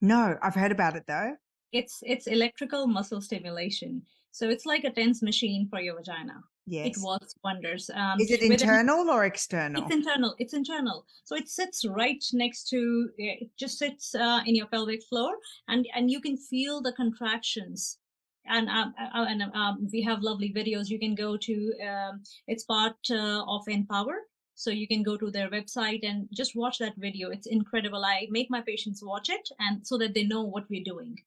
no, 0.02 0.38
I've 0.42 0.56
heard 0.56 0.72
about 0.72 0.96
it 0.96 1.06
though. 1.08 1.38
It's 1.74 2.02
it's 2.06 2.26
electrical 2.28 2.88
muscle 2.88 3.20
stimulation, 3.22 4.06
so 4.34 4.50
it's 4.50 4.66
like 4.66 4.84
a 4.84 4.90
tense 4.90 5.22
machine 5.22 5.68
for 5.70 5.80
your 5.80 5.96
vagina. 5.96 6.44
Yes. 6.66 6.88
It 6.88 7.04
works 7.04 7.36
wonders. 7.44 7.90
Um, 7.94 8.20
Is 8.20 8.32
it 8.32 8.42
internal 8.42 9.10
or 9.10 9.26
external? 9.26 9.84
It's 9.84 9.94
internal. 9.94 10.36
It's 10.40 10.54
internal. 10.54 11.06
So 11.24 11.36
it 11.36 11.50
sits 11.50 11.86
right 11.86 12.24
next 12.34 12.70
to. 12.70 13.10
It 13.18 13.50
just 13.60 13.78
sits 13.78 14.16
uh, 14.16 14.42
in 14.48 14.56
your 14.56 14.68
pelvic 14.68 15.04
floor, 15.04 15.36
and 15.68 15.86
and 15.94 16.10
you 16.10 16.20
can 16.20 16.36
feel 16.36 16.82
the 16.82 16.94
contractions. 16.94 18.00
And 18.48 18.70
um, 18.70 18.96
uh, 19.00 19.26
and 19.30 19.44
um, 19.54 19.88
we 19.92 20.02
have 20.02 20.24
lovely 20.24 20.52
videos. 20.52 20.90
You 20.90 21.00
can 21.00 21.16
go 21.16 21.38
to. 21.38 21.74
Um, 21.88 22.24
it's 22.48 22.64
part 22.64 22.96
uh, 23.12 23.44
of 23.48 23.68
Empower, 23.68 24.18
so 24.56 24.72
you 24.72 24.88
can 24.88 25.04
go 25.04 25.16
to 25.18 25.30
their 25.30 25.50
website 25.50 26.04
and 26.04 26.28
just 26.34 26.56
watch 26.56 26.80
that 26.80 26.96
video. 26.98 27.30
It's 27.30 27.48
incredible. 27.48 28.04
I 28.04 28.28
make 28.32 28.50
my 28.50 28.62
patients 28.62 29.04
watch 29.04 29.30
it, 29.30 29.48
and 29.60 29.86
so 29.86 29.98
that 29.98 30.14
they 30.16 30.24
know 30.24 30.44
what 30.44 30.70
we're 30.70 30.84
doing. 30.84 31.18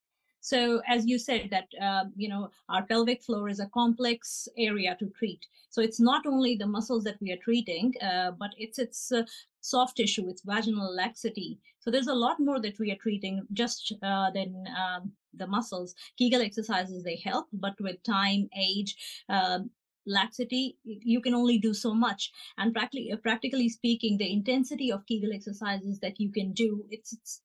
So 0.47 0.81
as 0.87 1.05
you 1.05 1.19
said, 1.19 1.51
that 1.51 1.69
uh, 1.83 2.05
you 2.15 2.29
know 2.29 2.51
our 2.69 2.85
pelvic 2.87 3.21
floor 3.21 3.49
is 3.49 3.59
a 3.59 3.73
complex 3.81 4.49
area 4.57 4.97
to 5.01 5.07
treat. 5.19 5.45
So 5.71 5.81
it's 5.83 5.99
not 5.99 6.25
only 6.25 6.55
the 6.55 6.69
muscles 6.69 7.03
that 7.03 7.21
we 7.21 7.33
are 7.33 7.43
treating, 7.49 7.93
uh, 8.01 8.31
but 8.31 8.53
it's 8.57 8.79
its 8.79 9.11
uh, 9.11 9.25
soft 9.61 9.97
tissue, 9.97 10.29
its 10.29 10.43
vaginal 10.43 10.95
laxity. 10.95 11.59
So 11.81 11.91
there's 11.91 12.07
a 12.07 12.23
lot 12.27 12.39
more 12.39 12.61
that 12.61 12.79
we 12.79 12.93
are 12.93 13.03
treating 13.03 13.45
just 13.53 13.93
uh, 14.05 14.31
than 14.31 14.65
um, 14.83 15.11
the 15.35 15.49
muscles. 15.49 15.97
Kegel 16.17 16.43
exercises 16.43 17.03
they 17.03 17.17
help, 17.17 17.49
but 17.53 17.75
with 17.81 18.01
time, 18.05 18.49
age. 18.57 18.95
Um, 19.29 19.71
laxity 20.09 20.79
you 20.85 21.21
can 21.21 21.35
only 21.35 21.59
do 21.59 21.75
so 21.75 21.93
much 21.93 22.31
and 22.59 22.73
practically 22.73 23.13
practically 23.25 23.69
speaking 23.69 24.17
the 24.17 24.33
intensity 24.33 24.93
of 24.93 25.05
kegel 25.07 25.33
exercises 25.33 25.99
that 25.99 26.21
you 26.21 26.31
can 26.31 26.53
do 26.53 26.85
it's, 26.91 27.13
it's 27.13 27.41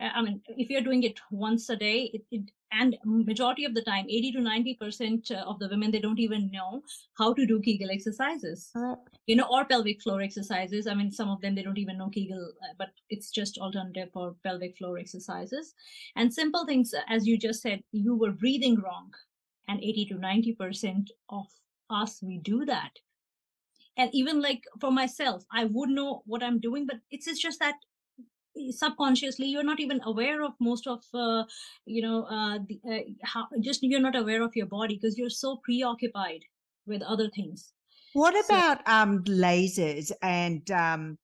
Uh, 0.00 0.10
I 0.14 0.22
mean, 0.22 0.40
if 0.48 0.70
you're 0.70 0.82
doing 0.82 1.02
it 1.02 1.18
once 1.30 1.68
a 1.68 1.76
day, 1.76 2.10
it, 2.12 2.22
it, 2.30 2.50
and 2.72 2.96
majority 3.04 3.64
of 3.64 3.74
the 3.74 3.82
time, 3.82 4.06
80 4.08 4.32
to 4.32 4.40
90 4.40 4.74
percent 4.74 5.30
uh, 5.30 5.44
of 5.46 5.58
the 5.58 5.68
women 5.68 5.90
they 5.90 6.00
don't 6.00 6.18
even 6.18 6.50
know 6.50 6.82
how 7.16 7.32
to 7.32 7.46
do 7.46 7.60
Kegel 7.60 7.90
exercises, 7.90 8.70
uh. 8.74 8.96
you 9.26 9.36
know, 9.36 9.46
or 9.50 9.64
pelvic 9.64 10.02
floor 10.02 10.20
exercises. 10.20 10.86
I 10.86 10.94
mean, 10.94 11.12
some 11.12 11.30
of 11.30 11.40
them 11.40 11.54
they 11.54 11.62
don't 11.62 11.78
even 11.78 11.98
know 11.98 12.10
Kegel, 12.10 12.52
uh, 12.62 12.74
but 12.78 12.88
it's 13.08 13.30
just 13.30 13.58
alternative 13.58 14.10
for 14.12 14.34
pelvic 14.44 14.76
floor 14.76 14.98
exercises 14.98 15.74
and 16.16 16.32
simple 16.32 16.66
things. 16.66 16.94
As 17.08 17.26
you 17.26 17.38
just 17.38 17.62
said, 17.62 17.82
you 17.92 18.16
were 18.16 18.32
breathing 18.32 18.76
wrong, 18.80 19.12
and 19.68 19.80
80 19.80 20.06
to 20.06 20.14
90 20.18 20.52
percent 20.54 21.10
of 21.30 21.46
us 21.88 22.20
we 22.22 22.38
do 22.38 22.64
that. 22.64 22.90
And 23.96 24.10
even 24.12 24.42
like 24.42 24.62
for 24.80 24.90
myself, 24.90 25.44
I 25.50 25.64
would 25.64 25.88
know 25.88 26.22
what 26.26 26.42
I'm 26.42 26.60
doing, 26.60 26.86
but 26.86 26.96
it's, 27.10 27.26
it's 27.26 27.40
just 27.40 27.60
that 27.60 27.76
subconsciously 28.70 29.46
you're 29.46 29.64
not 29.64 29.80
even 29.80 30.00
aware 30.04 30.42
of 30.42 30.52
most 30.60 30.86
of 30.86 31.02
uh, 31.14 31.44
you 31.84 32.02
know 32.02 32.24
uh, 32.24 32.58
the, 32.68 32.80
uh, 32.90 33.00
how 33.24 33.46
just 33.60 33.82
you're 33.82 34.00
not 34.00 34.16
aware 34.16 34.42
of 34.42 34.54
your 34.56 34.66
body 34.66 34.94
because 34.96 35.18
you're 35.18 35.30
so 35.30 35.56
preoccupied 35.64 36.42
with 36.86 37.02
other 37.02 37.28
things 37.36 37.72
What 38.12 38.34
So- 38.34 38.44
about 38.54 38.86
um 38.88 39.24
lasers 39.24 40.12
and 40.22 40.70
um 40.70 41.18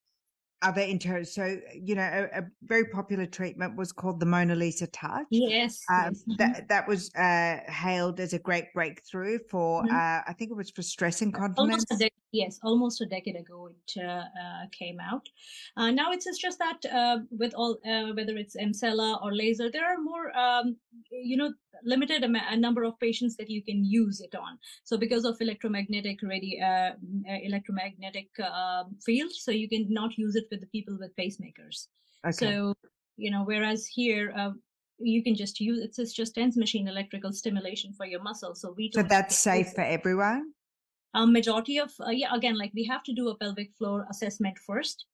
other 0.62 0.82
inter 0.82 1.24
so 1.24 1.58
you 1.74 1.94
know 1.96 2.02
a, 2.32 2.40
a 2.40 2.42
very 2.62 2.84
popular 2.86 3.26
treatment 3.26 3.76
was 3.76 3.90
called 3.92 4.20
the 4.20 4.26
Mona 4.26 4.54
Lisa 4.54 4.86
touch. 4.86 5.26
yes, 5.30 5.82
Um, 5.90 6.12
yes. 6.12 6.22
mhm. 6.28 6.36
that 6.38 6.68
that 6.68 6.86
was 6.88 7.10
uh, 7.16 7.56
hailed 7.66 8.20
as 8.20 8.32
a 8.32 8.38
great 8.38 8.72
breakthrough 8.72 9.38
for 9.50 9.82
Mhm. 9.82 9.90
uh, 9.90 10.22
I 10.26 10.32
think 10.38 10.50
it 10.52 10.56
was 10.56 10.70
for 10.70 10.82
stress 10.82 11.20
incontinence. 11.22 11.58
almost 11.58 11.90
a 11.92 11.96
yes 12.32 12.58
almost 12.62 13.00
a 13.00 13.06
decade 13.06 13.36
ago 13.36 13.68
it 13.68 14.02
uh, 14.02 14.24
uh, 14.42 14.64
came 14.72 14.98
out 14.98 15.28
uh, 15.76 15.90
now 15.90 16.10
it's, 16.10 16.26
it's 16.26 16.38
just 16.38 16.58
that 16.58 16.84
uh, 16.86 17.18
with 17.30 17.52
all 17.54 17.78
uh, 17.86 18.12
whether 18.14 18.36
it's 18.36 18.56
Emsella 18.56 19.22
or 19.22 19.34
laser 19.34 19.70
there 19.70 19.84
are 19.84 19.98
more 19.98 20.36
um, 20.36 20.76
you 21.10 21.36
know 21.36 21.52
limited 21.84 22.24
am- 22.24 22.36
a 22.36 22.56
number 22.56 22.84
of 22.84 22.98
patients 22.98 23.36
that 23.36 23.50
you 23.50 23.62
can 23.62 23.84
use 23.84 24.20
it 24.20 24.34
on 24.34 24.58
so 24.84 24.96
because 24.96 25.24
of 25.24 25.36
electromagnetic 25.40 26.20
radi- 26.22 26.60
uh, 26.62 26.92
uh, 27.30 27.38
electromagnetic 27.42 28.28
um 28.40 28.96
field 29.04 29.30
so 29.30 29.50
you 29.50 29.68
can 29.68 29.86
not 29.90 30.16
use 30.16 30.34
it 30.34 30.46
with 30.50 30.60
the 30.60 30.66
people 30.66 30.96
with 30.98 31.14
pacemakers 31.16 31.88
Okay. 32.24 32.32
so 32.32 32.74
you 33.16 33.30
know 33.30 33.42
whereas 33.44 33.86
here 33.86 34.32
uh, 34.36 34.52
you 34.98 35.22
can 35.22 35.34
just 35.34 35.60
use 35.60 35.80
it's, 35.80 35.98
it's 35.98 36.12
just 36.12 36.34
tense 36.34 36.56
machine 36.56 36.88
electrical 36.88 37.32
stimulation 37.32 37.92
for 37.92 38.06
your 38.06 38.22
muscles 38.22 38.60
so 38.60 38.72
we 38.76 38.90
so 38.94 39.02
that's 39.02 39.38
safe 39.38 39.72
for 39.72 39.82
everyone. 39.82 40.52
Um, 41.14 41.32
majority 41.32 41.78
of 41.78 41.92
uh, 42.00 42.10
yeah 42.10 42.34
again 42.34 42.56
like 42.56 42.72
we 42.74 42.84
have 42.84 43.02
to 43.02 43.12
do 43.12 43.28
a 43.28 43.36
pelvic 43.36 43.70
floor 43.76 44.06
assessment 44.10 44.58
first 44.58 45.06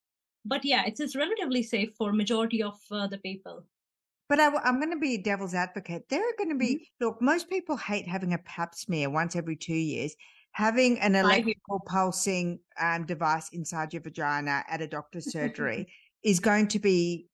but 0.45 0.65
yeah 0.65 0.85
it's, 0.87 1.01
it's 1.01 1.17
relatively 1.17 1.63
safe 1.63 1.91
for 1.97 2.13
majority 2.13 2.63
of 2.63 2.79
uh, 2.91 3.07
the 3.07 3.19
people 3.19 3.65
But 4.29 4.41
I, 4.41 4.47
am 4.69 4.79
going 4.79 4.93
to 4.93 4.99
be 4.99 5.17
devil's 5.17 5.55
advocate. 5.55 6.05
There 6.09 6.21
are 6.21 6.37
going 6.37 6.51
to 6.51 6.59
be 6.59 6.75
Mm-hmm. 6.75 7.05
look. 7.05 7.23
Most 7.23 7.49
people 7.49 7.77
hate 7.77 8.07
having 8.07 8.35
a 8.35 8.39
Pap 8.39 8.75
smear 8.75 9.09
once 9.11 9.37
every 9.37 9.57
two 9.57 9.75
years. 9.75 10.15
Having 10.53 11.01
an 11.01 11.15
electrical 11.15 11.81
pulsing 11.87 12.59
um, 12.81 13.07
device 13.07 13.49
inside 13.53 13.93
your 13.93 14.03
vagina 14.03 14.65
at 14.69 14.83
a 14.83 14.87
doctor's 14.87 15.31
surgery 15.37 15.87
is 16.23 16.41
going 16.41 16.69
to 16.69 16.79
be 16.79 17.27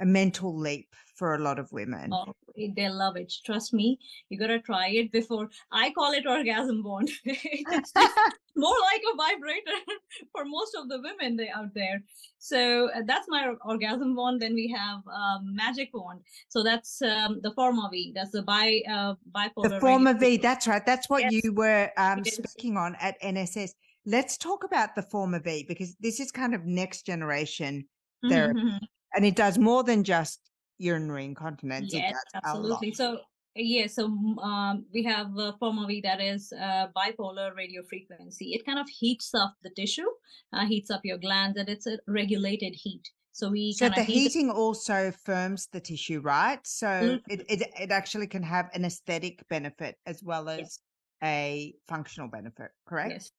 a 0.00 0.06
mental 0.06 0.56
leap 0.58 0.88
for 1.16 1.34
a 1.34 1.38
lot 1.38 1.58
of 1.58 1.70
women. 1.72 2.10
oh, 2.12 2.34
they 2.76 2.88
love 2.88 3.16
it 3.16 3.32
trust 3.44 3.72
me 3.72 3.98
you 4.28 4.38
gotta 4.38 4.58
try 4.58 4.88
it 4.88 5.10
before 5.12 5.48
i 5.70 5.90
call 5.92 6.12
it 6.12 6.26
orgasm 6.26 6.82
bond 6.82 7.08
it's 7.24 7.92
more 8.56 8.74
like 8.90 9.02
a 9.12 9.16
vibrator 9.16 9.78
for 10.32 10.44
most 10.44 10.74
of 10.76 10.88
the 10.88 11.00
women 11.00 11.36
they 11.36 11.48
out 11.48 11.72
there 11.74 12.02
so 12.38 12.90
uh, 12.96 13.02
that's 13.06 13.26
my 13.28 13.52
orgasm 13.64 14.14
bond 14.16 14.40
then 14.42 14.54
we 14.54 14.66
have 14.68 15.00
um, 15.14 15.54
magic 15.54 15.88
wand 15.94 16.20
so 16.48 16.62
that's 16.62 17.00
um, 17.02 17.38
the 17.42 17.52
forma 17.52 17.88
v 17.92 18.12
that's 18.14 18.32
the 18.32 18.42
bi 18.42 18.80
uh, 18.90 19.14
bipolar 19.34 19.70
the 19.70 19.80
former 19.80 20.12
radio- 20.12 20.28
V, 20.30 20.36
that's 20.38 20.66
right. 20.66 20.84
That's 20.84 21.08
what 21.08 21.22
Yes, 21.22 21.32
you 21.44 21.52
were 21.52 21.90
um, 21.96 22.24
speaking 22.24 22.76
on 22.76 22.96
at 23.00 23.20
NSS. 23.22 23.70
Let's 24.06 24.36
talk 24.38 24.64
about 24.64 24.94
the 24.96 25.02
FormaV 25.02 25.68
because 25.68 25.94
this 26.00 26.18
is 26.18 26.30
kind 26.32 26.54
of 26.54 26.64
next 26.64 27.04
generation 27.06 27.84
Mhm, 28.24 28.30
therapy. 28.30 28.60
mhm. 28.60 28.78
And 29.14 29.24
it 29.24 29.36
does 29.36 29.58
more 29.58 29.82
than 29.82 30.04
just 30.04 30.40
urinary 30.78 31.24
incontinence. 31.24 31.92
Yes, 31.92 32.10
it 32.10 32.16
a 32.34 32.38
absolutely. 32.38 32.92
So 32.92 33.20
yeah, 33.56 33.88
so 33.88 34.08
mm, 34.08 34.38
um, 34.42 34.86
we 34.92 35.02
have 35.02 35.26
uh, 35.36 35.52
FormaV 35.60 36.02
that 36.04 36.20
is 36.20 36.52
uh, 36.52 36.86
bipolar 36.96 37.54
radio 37.56 37.82
frequency. 37.82 38.54
It 38.54 38.64
kind 38.64 38.78
of 38.78 38.88
heats 38.88 39.34
up 39.34 39.54
the 39.62 39.70
tissue, 39.70 40.06
uh, 40.52 40.66
heats 40.66 40.90
up 40.90 41.00
your 41.04 41.18
glands, 41.18 41.58
and 41.58 41.68
it's 41.68 41.86
a 41.86 41.98
regulated 42.06 42.74
heat. 42.74 43.10
So 43.32 43.50
we 43.50 43.72
So 43.72 43.88
the 43.88 44.00
of 44.00 44.06
heat. 44.06 44.28
heating 44.28 44.50
also 44.50 45.10
firms 45.24 45.68
the 45.72 45.80
tissue, 45.80 46.20
right? 46.20 46.64
So 46.64 46.86
Absolutely. 46.86 47.46
it, 47.48 47.62
it 47.62 47.70
it 47.80 47.90
actually 47.90 48.26
can 48.28 48.42
have 48.42 48.68
an 48.74 48.84
aesthetic 48.84 49.42
benefit 49.48 49.96
as 50.06 50.22
well 50.22 50.48
as 50.48 50.60
Yes. 50.60 50.78
a 51.22 51.74
functional 51.88 52.28
benefit, 52.28 52.70
correct? 52.86 53.10
Yes. 53.10 53.30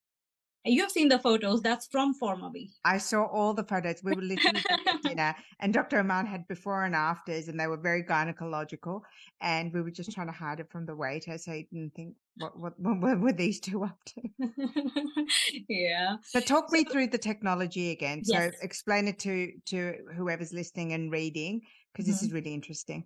And 0.63 0.73
You 0.75 0.81
have 0.81 0.91
seen 0.91 1.09
the 1.09 1.17
photos. 1.19 1.61
That's 1.61 1.87
from 1.87 2.13
FormaV. 2.19 2.69
I 2.85 2.97
saw 2.99 3.25
all 3.25 3.53
the 3.53 3.63
photos. 3.63 4.03
We 4.03 4.13
were 4.13 4.21
literally 4.21 4.63
at 4.69 5.01
dinner, 5.03 5.35
and 5.59 5.73
Dr. 5.73 5.99
Aman 5.99 6.25
had 6.27 6.47
before 6.47 6.83
and 6.85 6.95
afters, 6.95 7.47
and 7.47 7.59
they 7.59 7.67
were 7.67 7.77
very 7.77 8.03
gynecological. 8.03 9.01
And 9.41 9.73
we 9.73 9.81
were 9.81 9.91
just 9.91 10.11
trying 10.11 10.27
to 10.27 10.33
hide 10.33 10.59
it 10.59 10.69
from 10.71 10.85
the 10.85 10.95
waiter, 10.95 11.37
so 11.37 11.51
he 11.51 11.67
didn't 11.71 11.95
think 11.95 12.15
what 12.37 12.57
what, 12.59 12.73
what 12.79 13.19
were 13.19 13.33
these 13.33 13.59
two 13.59 13.83
up 13.83 13.97
to. 14.05 14.21
yeah. 15.69 16.17
So 16.23 16.39
talk 16.39 16.71
me 16.71 16.83
through 16.83 17.07
the 17.07 17.17
technology 17.17 17.91
again. 17.91 18.23
So 18.23 18.33
Yes. 18.33 18.53
explain 18.61 19.07
it 19.07 19.19
to 19.19 19.51
to 19.67 19.95
whoever's 20.15 20.53
listening 20.53 20.93
and 20.93 21.11
reading, 21.11 21.61
because 21.91 22.05
this 22.05 22.21
Mhm. 22.21 22.27
is 22.27 22.33
really 22.33 22.53
interesting. 22.53 23.05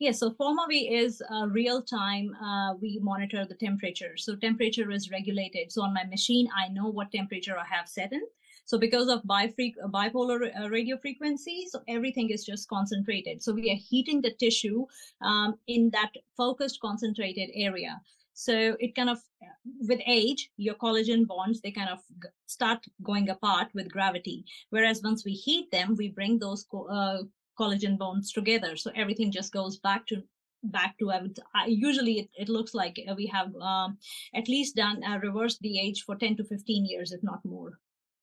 Yeah, 0.00 0.12
so 0.12 0.30
FormaV 0.30 0.90
is 0.90 1.22
real 1.48 1.82
time. 1.82 2.34
Uh, 2.42 2.74
we 2.80 2.98
monitor 3.02 3.44
the 3.44 3.54
temperature. 3.54 4.16
So 4.16 4.34
temperature 4.34 4.90
is 4.90 5.10
regulated. 5.10 5.70
So 5.70 5.82
on 5.82 5.92
my 5.92 6.04
machine, 6.04 6.48
I 6.56 6.68
know 6.68 6.88
what 6.88 7.12
temperature 7.12 7.56
I 7.58 7.66
have 7.66 7.86
set 7.86 8.10
in. 8.14 8.22
So 8.64 8.78
because 8.78 9.08
of 9.08 9.18
uh, 9.28 9.46
bipolar 9.88 10.50
uh, 10.58 10.70
radio 10.70 10.96
frequency, 10.96 11.66
so 11.70 11.82
everything 11.86 12.30
is 12.30 12.46
just 12.46 12.66
concentrated. 12.68 13.42
So 13.42 13.52
we 13.52 13.70
are 13.72 13.76
heating 13.90 14.22
the 14.22 14.32
tissue 14.32 14.86
um, 15.20 15.56
in 15.66 15.90
that 15.90 16.12
focused, 16.34 16.80
concentrated 16.80 17.50
area. 17.52 18.00
So 18.32 18.76
it 18.80 18.94
kind 18.94 19.10
of, 19.10 19.18
uh, 19.42 19.52
with 19.86 20.00
age, 20.06 20.50
your 20.56 20.76
collagen 20.76 21.26
bonds 21.26 21.60
they 21.60 21.72
kind 21.72 21.90
of 21.90 21.98
start 22.46 22.86
going 23.02 23.28
apart 23.28 23.68
with 23.74 23.92
gravity. 23.92 24.46
Whereas 24.70 25.02
once 25.04 25.26
we 25.26 25.32
heat 25.32 25.70
them, 25.70 25.94
we 25.94 26.08
bring 26.08 26.38
those 26.38 26.64
co- 26.64 26.86
uh, 26.86 27.24
collagen 27.60 27.96
bonds 28.02 28.32
together 28.32 28.76
so 28.76 28.90
everything 28.96 29.30
just 29.38 29.52
goes 29.52 29.78
back 29.78 30.06
to 30.06 30.22
back 30.64 30.98
to 30.98 31.10
I 31.10 31.22
would, 31.22 31.38
I, 31.54 31.66
usually 31.66 32.20
it, 32.20 32.28
it 32.34 32.48
looks 32.48 32.74
like 32.74 33.00
we 33.16 33.26
have 33.26 33.54
um, 33.56 33.98
at 34.34 34.48
least 34.48 34.76
done 34.76 35.02
a 35.04 35.18
reverse 35.18 35.58
the 35.58 35.78
age 35.78 36.02
for 36.04 36.16
10 36.16 36.36
to 36.36 36.44
15 36.44 36.86
years 36.86 37.12
if 37.12 37.22
not 37.22 37.44
more. 37.44 37.78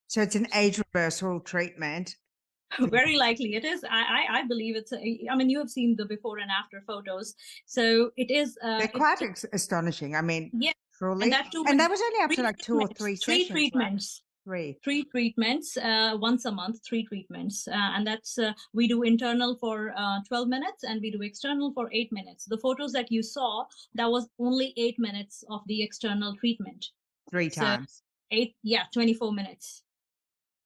So 0.07 0.21
it's 0.21 0.35
an 0.35 0.47
age 0.53 0.79
reversal 0.93 1.39
treatment. 1.39 2.15
Very 2.79 3.17
likely 3.17 3.55
it 3.55 3.63
is. 3.63 3.83
I, 3.89 4.25
I, 4.29 4.39
I 4.39 4.47
believe 4.47 4.75
it's 4.75 4.91
a, 4.91 4.97
i 5.31 5.35
mean 5.35 5.49
you 5.49 5.59
have 5.59 5.69
seen 5.69 5.95
the 5.95 6.05
before 6.05 6.39
and 6.39 6.51
after 6.51 6.83
photos. 6.85 7.35
So 7.65 8.11
it 8.17 8.29
is 8.29 8.57
uh, 8.63 8.79
they're 8.79 8.87
quite 8.89 9.21
astonishing 9.53 10.15
i 10.15 10.21
mean 10.21 10.51
yeah 10.53 10.73
truly. 10.97 11.23
and 11.23 11.33
that, 11.33 11.51
too, 11.51 11.63
and 11.67 11.79
that 11.79 11.89
was 11.89 12.01
only 12.01 12.19
after 12.23 12.43
like 12.43 12.57
two 12.57 12.79
or 12.79 12.87
three 12.87 13.15
three 13.15 13.43
sessions, 13.43 13.49
treatments 13.49 14.21
three 14.47 14.79
three 14.83 15.03
treatments 15.03 15.75
uh, 15.77 16.15
once 16.19 16.45
a 16.45 16.51
month 16.51 16.79
three 16.87 17.03
treatments. 17.03 17.67
Uh, 17.67 17.91
and 17.95 18.07
that's 18.07 18.37
uh, 18.39 18.53
we 18.73 18.87
do 18.87 19.03
internal 19.03 19.55
for 19.55 19.93
uh, 19.97 20.19
12 20.27 20.47
minutes 20.47 20.83
and 20.83 21.01
we 21.01 21.11
do 21.11 21.21
external 21.21 21.73
for 21.73 21.89
8 21.91 22.11
minutes. 22.11 22.45
The 22.45 22.57
photos 22.57 22.93
that 22.93 23.11
you 23.11 23.21
saw 23.21 23.65
that 23.95 24.09
was 24.09 24.29
only 24.39 24.73
8 24.77 24.99
minutes 24.99 25.43
of 25.49 25.61
the 25.67 25.83
external 25.83 26.35
treatment. 26.35 26.85
Three 27.29 27.49
times. 27.49 28.01
so 28.31 28.37
8 28.37 28.55
yeah 28.63 28.83
24 28.93 29.33
minutes. 29.33 29.83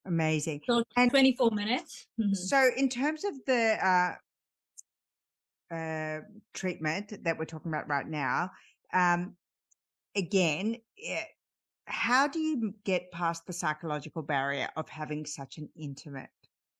Amazing. 0.05 0.61
So 0.67 0.83
and 0.95 1.09
24 1.09 1.51
minutes. 1.51 2.07
Mm-hmm. 2.19 2.33
so 2.33 2.69
in 2.77 2.87
terms 2.89 3.23
of 3.25 3.33
the 3.47 3.77
uh, 3.87 4.13
uh, 5.75 6.19
treatment 6.53 7.23
that 7.23 7.37
we're 7.37 7.45
talking 7.45 7.71
about 7.71 7.87
right 7.87 8.07
now 8.07 8.51
um, 8.93 9.35
again 10.15 10.75
how 11.91 12.27
do 12.27 12.39
you 12.39 12.73
get 12.85 13.11
past 13.11 13.45
the 13.45 13.53
psychological 13.53 14.21
barrier 14.21 14.69
of 14.75 14.87
having 14.87 15.25
such 15.25 15.57
an 15.57 15.69
intimate 15.75 16.29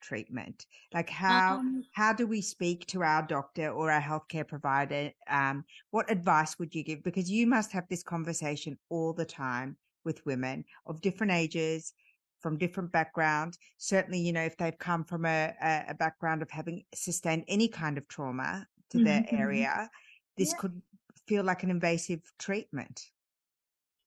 treatment 0.02 0.66
like 0.94 1.10
how 1.10 1.58
um, 1.58 1.84
how 1.92 2.12
do 2.12 2.26
we 2.26 2.42
speak 2.42 2.88
to 2.88 3.04
our 3.04 3.22
doctor 3.22 3.70
or 3.70 3.92
our 3.92 4.02
healthcare 4.02 4.48
provider 4.48 5.12
um, 5.30 5.64
what 5.92 6.10
advice 6.10 6.58
would 6.58 6.74
you 6.74 6.84
give 6.84 7.04
because 7.04 7.30
you 7.30 7.46
must 7.46 7.72
have 7.72 7.88
this 7.88 8.02
conversation 8.02 8.78
all 8.90 9.14
the 9.14 9.26
time 9.26 9.78
with 10.04 10.26
women 10.26 10.66
of 10.88 11.02
different 11.02 11.32
ages 11.32 11.94
from 12.40 12.58
different 12.58 12.92
backgrounds 12.92 13.60
certainly 13.78 14.20
you 14.20 14.34
know 14.34 14.42
if 14.42 14.58
they've 14.58 14.80
come 14.80 15.04
from 15.04 15.26
a, 15.26 15.54
a 15.88 15.94
background 15.94 16.42
of 16.42 16.50
having 16.50 16.84
sustained 16.96 17.44
any 17.48 17.68
kind 17.68 17.98
of 18.00 18.08
trauma 18.08 18.66
to 18.90 18.98
mm-hmm. 18.98 19.06
their 19.06 19.26
area 19.30 19.88
this 20.36 20.52
yeah. 20.52 20.58
could 20.58 20.82
feel 21.28 21.44
like 21.44 21.62
an 21.62 21.70
invasive 21.70 22.22
treatment 22.40 23.12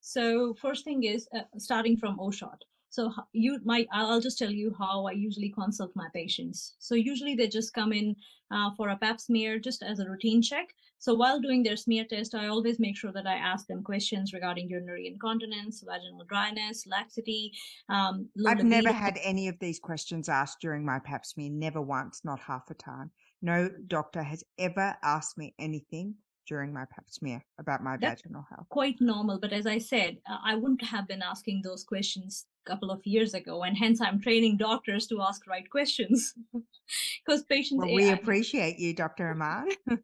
so 0.07 0.53
first 0.61 0.85
thing 0.85 1.05
is 1.05 1.27
uh, 1.35 1.41
starting 1.57 1.97
from 1.97 2.19
OSHOT. 2.19 2.59
So 2.91 3.11
you 3.33 3.59
might, 3.65 3.89
I'll 3.91 4.21
just 4.21 4.39
tell 4.39 4.51
you 4.51 4.75
how 4.79 5.07
I 5.07 5.13
usually 5.13 5.49
consult 5.49 5.93
my 5.97 6.09
patients. 6.15 6.75
So 6.79 6.95
usually 6.95 7.35
they 7.35 7.49
just 7.49 7.73
come 7.73 7.91
in 7.95 8.15
uh, 8.51 8.71
for 8.77 8.91
a 8.91 8.99
pap 8.99 9.19
smear 9.19 9.59
just 9.59 9.83
as 9.83 10.01
a 10.01 10.09
routine 10.09 10.43
check. 10.43 10.69
So 10.99 11.15
while 11.15 11.41
doing 11.41 11.63
their 11.63 11.79
smear 11.79 12.05
test, 12.05 12.35
I 12.35 12.49
always 12.49 12.79
make 12.79 12.99
sure 12.99 13.13
that 13.13 13.27
I 13.27 13.37
ask 13.37 13.67
them 13.67 13.83
questions 13.83 14.35
regarding 14.35 14.69
urinary 14.69 15.07
incontinence, 15.07 15.83
vaginal 15.83 16.25
dryness, 16.29 16.87
laxity. 16.87 17.53
Um, 17.89 18.29
I've 18.47 18.63
never 18.63 18.93
had 18.93 19.19
any 19.23 19.49
of 19.49 19.59
these 19.59 19.79
questions 19.79 20.29
asked 20.29 20.61
during 20.61 20.85
my 20.85 20.99
pap 20.99 21.25
smear, 21.25 21.51
never 21.51 21.81
once, 21.81 22.21
not 22.25 22.41
half 22.41 22.71
a 22.71 22.75
time. 22.75 23.11
No 23.41 23.71
doctor 23.87 24.23
has 24.23 24.45
ever 24.59 24.97
asked 25.03 25.39
me 25.39 25.55
anything 25.59 26.17
during 26.47 26.73
my 26.73 26.85
pap 26.87 27.05
smear 27.09 27.45
about 27.59 27.83
my 27.83 27.97
That's 27.97 28.23
vaginal 28.23 28.47
health. 28.49 28.69
Quite 28.69 29.01
normal, 29.01 29.39
but 29.39 29.53
as 29.53 29.67
I 29.67 29.79
said, 29.79 30.19
uh, 30.29 30.39
I 30.45 30.55
wouldn't 30.55 30.85
have 30.85 31.09
been 31.09 31.23
asking 31.23 31.63
those 31.63 31.85
questions 31.85 32.47
a 32.67 32.71
couple 32.71 32.91
of 32.91 33.07
years 33.07 33.35
ago, 33.35 33.63
and 33.63 33.77
hence 33.77 34.01
I'm 34.01 34.21
training 34.21 34.57
doctors 34.57 35.07
to 35.09 35.21
ask 35.21 35.47
right 35.47 35.69
questions 35.69 36.35
because 37.25 37.43
patients. 37.45 37.85
Well, 37.85 37.95
we 37.95 38.11
appreciate 38.11 38.79
you, 38.79 38.95
Dr. 38.95 39.31
Aman. 39.31 39.69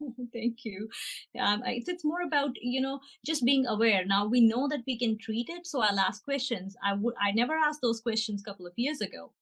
Thank 0.32 0.64
you. 0.64 0.88
Um, 1.38 1.62
it's, 1.66 1.88
it's 1.88 2.04
more 2.04 2.22
about 2.22 2.50
you 2.60 2.80
know 2.80 3.00
just 3.24 3.44
being 3.44 3.66
aware. 3.66 4.04
Now 4.04 4.26
we 4.26 4.40
know 4.40 4.68
that 4.68 4.80
we 4.86 4.98
can 4.98 5.18
treat 5.18 5.48
it, 5.48 5.66
so 5.66 5.80
I'll 5.80 6.00
ask 6.00 6.24
questions. 6.24 6.76
I 6.84 6.94
would 6.94 7.14
I 7.20 7.32
never 7.32 7.54
asked 7.54 7.80
those 7.82 8.00
questions 8.00 8.42
a 8.42 8.44
couple 8.44 8.66
of 8.66 8.72
years 8.76 9.00
ago 9.00 9.32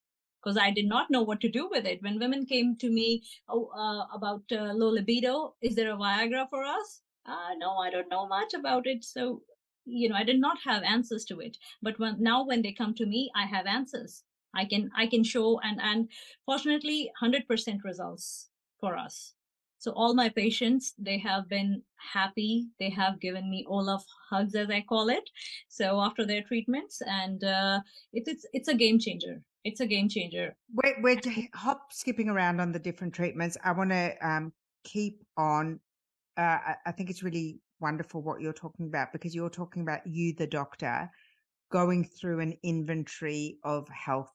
because 0.48 0.62
I 0.62 0.70
did 0.70 0.88
not 0.88 1.10
know 1.10 1.22
what 1.22 1.42
to 1.42 1.50
do 1.50 1.68
with 1.70 1.84
it. 1.84 2.02
When 2.02 2.18
women 2.18 2.46
came 2.46 2.74
to 2.76 2.88
me 2.90 3.22
oh, 3.50 3.66
uh, 3.76 4.06
about 4.16 4.44
uh, 4.50 4.72
low 4.72 4.88
libido, 4.88 5.54
is 5.60 5.74
there 5.74 5.92
a 5.92 5.96
Viagra 5.96 6.48
for 6.48 6.64
us? 6.64 7.02
Uh, 7.26 7.52
no, 7.58 7.76
I 7.76 7.90
don't 7.90 8.08
know 8.08 8.26
much 8.26 8.54
about 8.54 8.86
it. 8.86 9.04
So, 9.04 9.42
you 9.84 10.08
know, 10.08 10.14
I 10.14 10.24
did 10.24 10.40
not 10.40 10.56
have 10.64 10.82
answers 10.84 11.26
to 11.26 11.40
it. 11.40 11.58
But 11.82 11.98
when, 11.98 12.22
now 12.22 12.46
when 12.46 12.62
they 12.62 12.72
come 12.72 12.94
to 12.94 13.04
me, 13.04 13.30
I 13.36 13.44
have 13.44 13.66
answers. 13.66 14.22
I 14.54 14.64
can 14.64 14.90
I 14.96 15.06
can 15.06 15.22
show 15.22 15.60
and 15.60 15.78
and 15.82 16.08
fortunately, 16.46 17.12
hundred 17.20 17.46
percent 17.46 17.84
results 17.84 18.48
for 18.80 18.96
us. 18.96 19.34
So 19.76 19.92
all 19.92 20.14
my 20.14 20.30
patients, 20.30 20.94
they 20.98 21.18
have 21.18 21.46
been 21.50 21.82
happy. 22.14 22.68
They 22.80 22.88
have 22.88 23.20
given 23.20 23.50
me 23.50 23.66
Olaf 23.68 24.02
hugs, 24.30 24.54
as 24.54 24.70
I 24.70 24.80
call 24.80 25.10
it. 25.10 25.28
So 25.68 26.00
after 26.00 26.24
their 26.24 26.42
treatments, 26.42 27.02
and 27.06 27.44
uh, 27.44 27.80
it, 28.14 28.24
it's 28.26 28.46
it's 28.54 28.68
a 28.68 28.74
game 28.74 28.98
changer 28.98 29.42
it's 29.64 29.80
a 29.80 29.86
game 29.86 30.08
changer. 30.08 30.56
We're, 30.72 30.96
we're 31.02 31.20
hop 31.54 31.92
skipping 31.92 32.28
around 32.28 32.60
on 32.60 32.72
the 32.72 32.78
different 32.78 33.14
treatments. 33.14 33.56
I 33.64 33.72
want 33.72 33.90
to 33.90 34.14
um, 34.22 34.52
keep 34.84 35.22
on. 35.36 35.80
Uh, 36.36 36.58
I 36.86 36.92
think 36.92 37.10
it's 37.10 37.22
really 37.22 37.60
wonderful 37.80 38.22
what 38.22 38.40
you're 38.40 38.52
talking 38.52 38.86
about 38.86 39.12
because 39.12 39.34
you're 39.34 39.50
talking 39.50 39.82
about 39.82 40.06
you, 40.06 40.34
the 40.34 40.46
doctor, 40.46 41.10
going 41.70 42.04
through 42.04 42.40
an 42.40 42.56
inventory 42.62 43.58
of 43.64 43.88
health 43.88 44.32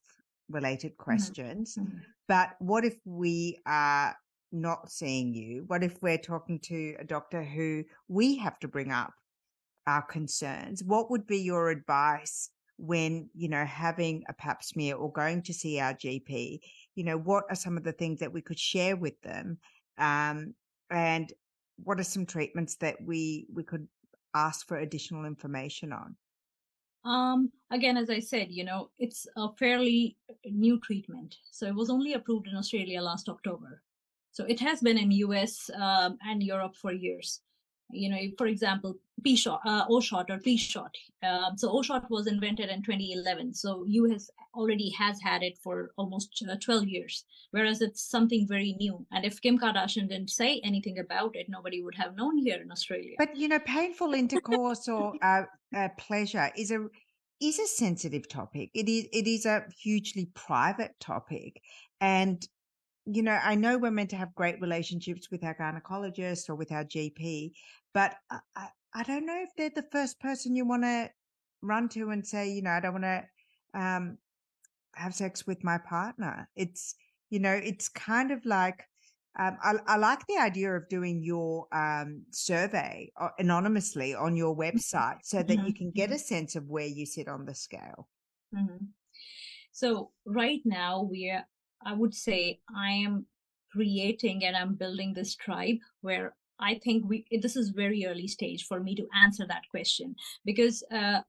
related 0.49 0.91
mm-hmm. 0.91 1.03
questions. 1.03 1.77
Mm-hmm. 1.79 1.97
But 2.27 2.51
what 2.59 2.86
if 2.86 2.97
we 3.05 3.59
are 3.65 4.15
not 4.51 4.91
seeing 4.91 5.33
you? 5.33 5.63
What 5.67 5.83
if 5.83 6.01
we're 6.01 6.17
talking 6.17 6.59
to 6.59 6.95
a 6.99 7.03
doctor 7.03 7.43
who 7.43 7.83
we 8.07 8.38
have 8.38 8.59
to 8.59 8.67
bring 8.67 8.91
up 8.91 9.13
our 9.88 10.01
concerns? 10.01 10.83
What 10.83 11.12
would 11.12 11.27
be 11.27 11.39
your 11.39 11.69
advice 11.69 12.49
when 12.84 13.30
you 13.34 13.48
know 13.48 13.63
having 13.63 14.24
a 14.28 14.34
pap 14.34 14.62
smear 14.62 14.96
or 14.96 15.10
going 15.10 15.41
to 15.41 15.54
see 15.54 15.80
our 15.80 15.93
gp 15.93 16.60
you 16.96 17.04
know 17.06 17.17
what 17.17 17.46
are 17.50 17.56
some 17.56 17.78
of 17.78 17.84
the 17.84 17.93
things 17.93 18.19
that 18.19 18.34
we 18.34 18.41
could 18.41 18.60
share 18.60 18.98
with 18.98 19.19
them 19.22 19.58
um, 19.98 20.54
and 20.89 21.32
what 21.82 21.98
are 21.98 22.04
some 22.04 22.26
treatments 22.26 22.76
that 22.76 22.98
we 23.02 23.48
we 23.54 23.63
could 23.63 23.88
ask 24.36 24.67
for 24.67 24.78
additional 24.78 25.24
information 25.24 25.93
on? 25.93 26.15
Um, 27.06 27.52
again 27.72 27.96
as 27.96 28.10
i 28.10 28.19
said 28.19 28.48
you 28.50 28.65
know 28.65 28.89
it's 28.98 29.28
a 29.38 29.48
fairly 29.58 30.17
new 30.46 30.78
treatment 30.82 31.38
so 31.52 31.65
it 31.67 31.76
was 31.76 31.89
only 31.89 32.13
approved 32.13 32.48
in 32.48 32.56
australia 32.56 33.02
last 33.02 33.30
october. 33.30 33.82
So 34.32 34.46
it 34.46 34.60
has 34.62 34.82
been 34.82 34.98
in 34.98 35.12
us 35.12 35.69
um, 35.76 36.17
and 36.28 36.43
europe 36.43 36.76
for 36.76 36.91
years 36.91 37.39
you 37.89 38.10
know, 38.10 38.17
for 38.38 38.48
example, 38.48 38.96
P-shot, 39.24 39.62
uh, 39.65 39.86
O-shot 39.89 40.30
or 40.30 40.39
P-shot. 40.39 40.96
Um, 41.22 41.58
so 41.58 41.69
O-shot 41.69 42.10
was 42.10 42.28
invented 42.28 42.69
in 42.69 42.82
2011. 42.82 43.54
So 43.54 43.86
US 43.88 44.30
already 44.56 44.89
has 44.91 45.22
had 45.22 45.43
it 45.43 45.58
for 45.58 45.91
almost 45.98 46.43
uh, 46.50 46.56
12 46.60 46.88
years, 46.88 47.26
whereas 47.52 47.82
it's 47.82 48.04
something 48.04 48.48
very 48.48 48.74
new. 48.80 49.06
And 49.12 49.26
if 49.26 49.41
Kim 49.41 49.58
Kardashian 49.58 50.10
didn't 50.10 50.30
say 50.30 50.62
anything 50.63 51.00
about 51.00 51.36
it, 51.36 51.48
nobody 51.50 51.82
would 51.82 51.96
have 51.96 52.15
known 52.15 52.38
here 52.38 52.62
in 52.62 52.72
Australia. 52.72 53.15
But 53.17 53.36
you 53.36 53.48
know, 53.48 53.60
painful 53.60 54.13
intercourse 54.13 54.88
or 54.88 55.13
uh, 55.22 55.43
uh, 55.76 55.89
pleasure 55.98 56.52
is 56.58 56.72
a 56.72 56.88
is 57.41 57.60
a 57.60 57.67
sensitive 57.67 58.28
topic. 58.30 58.69
It 58.74 58.88
is 58.89 59.08
it 59.12 59.28
is 59.28 59.46
a 59.46 59.65
hugely 59.82 60.30
private 60.34 61.00
topic, 61.00 61.62
and 62.00 62.46
you 63.06 63.22
know, 63.22 63.38
I 63.44 63.56
know 63.56 63.78
we're 63.78 63.92
meant 63.92 64.12
to 64.12 64.16
have 64.16 64.36
great 64.36 64.62
relationships 64.62 65.30
with 65.30 65.44
our 65.44 65.56
gynecologist 65.56 66.50
or 66.50 66.56
with 66.56 66.72
our 66.72 66.86
GP, 66.86 67.52
but 67.94 68.16
I, 68.30 68.70
I 68.94 69.04
don't 69.04 69.26
know 69.26 69.42
if 69.42 69.50
they're 69.58 69.72
the 69.74 69.88
first 69.92 70.20
person 70.20 70.56
you 70.56 70.66
want 70.66 70.84
to 70.84 71.10
run 71.62 71.89
to 71.89 72.12
and 72.12 72.26
say, 72.26 72.50
you 72.50 72.62
know, 72.62 72.72
I 72.72 72.80
don't 72.80 73.02
want 73.02 73.04
to 73.04 73.24
um, 73.74 74.18
have 74.96 75.13
sex 75.13 75.46
with 75.46 75.63
my 75.63 75.78
partner. 75.78 76.48
It's, 76.56 76.96
you 77.30 77.39
know, 77.39 77.54
it's 77.54 77.89
kind 77.89 78.32
of 78.32 78.46
like, 78.46 78.84
um, 79.38 79.58
I, 79.63 79.74
I, 79.88 79.98
like 79.98 80.26
the 80.28 80.38
idea 80.38 80.76
of 80.76 80.88
doing 80.89 81.24
your 81.24 81.66
um, 81.72 82.24
survey 82.30 83.12
anonymously 83.39 84.13
on 84.13 84.36
your 84.36 84.56
mm-hmm. 84.56 84.78
website 84.78 85.18
so 85.24 85.38
that 85.38 85.48
mm-hmm. 85.48 85.66
you 85.66 85.74
can 85.74 85.92
get 85.92 86.10
mm-hmm. 86.10 86.16
a 86.16 86.20
sense 86.20 86.56
of 86.56 86.70
where 86.70 86.86
you 86.86 87.08
sit 87.08 87.28
on 87.28 87.46
the 87.46 87.56
scale. 87.56 88.08
Mm-hmm. 88.56 88.86
So 89.72 90.12
right 90.26 90.62
now 90.66 91.02
we 91.02 91.32
are 91.32 91.46
I 91.86 91.93
would 91.93 92.13
say 92.13 92.60
I 92.76 92.91
am 92.91 93.26
creating 93.72 94.46
and 94.46 94.56
I'm 94.56 94.76
building 94.76 95.13
this 95.13 95.36
tribe 95.36 95.78
where 96.02 96.36
I 96.60 96.76
think 96.84 97.06
we 97.08 97.26
this 97.41 97.56
is 97.56 97.69
very 97.69 98.06
early 98.06 98.28
stage 98.28 98.65
for 98.65 98.80
me 98.80 98.96
to 98.96 99.08
answer 99.24 99.46
that 99.48 99.67
question 99.69 100.15
because 100.46 100.84
uh, 100.91 101.22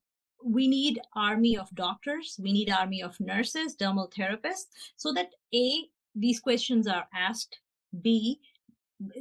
we 0.44 0.68
need 0.68 1.00
army 1.16 1.56
of 1.56 1.74
doctors, 1.74 2.38
we 2.38 2.52
need 2.52 2.70
army 2.70 3.02
of 3.02 3.18
nurses, 3.18 3.74
dermal 3.76 4.12
therapists, 4.12 4.68
so 4.96 5.12
that 5.14 5.30
a 5.54 5.84
these 6.14 6.40
questions 6.40 6.86
are 6.86 7.06
asked, 7.14 7.58
b 8.02 8.40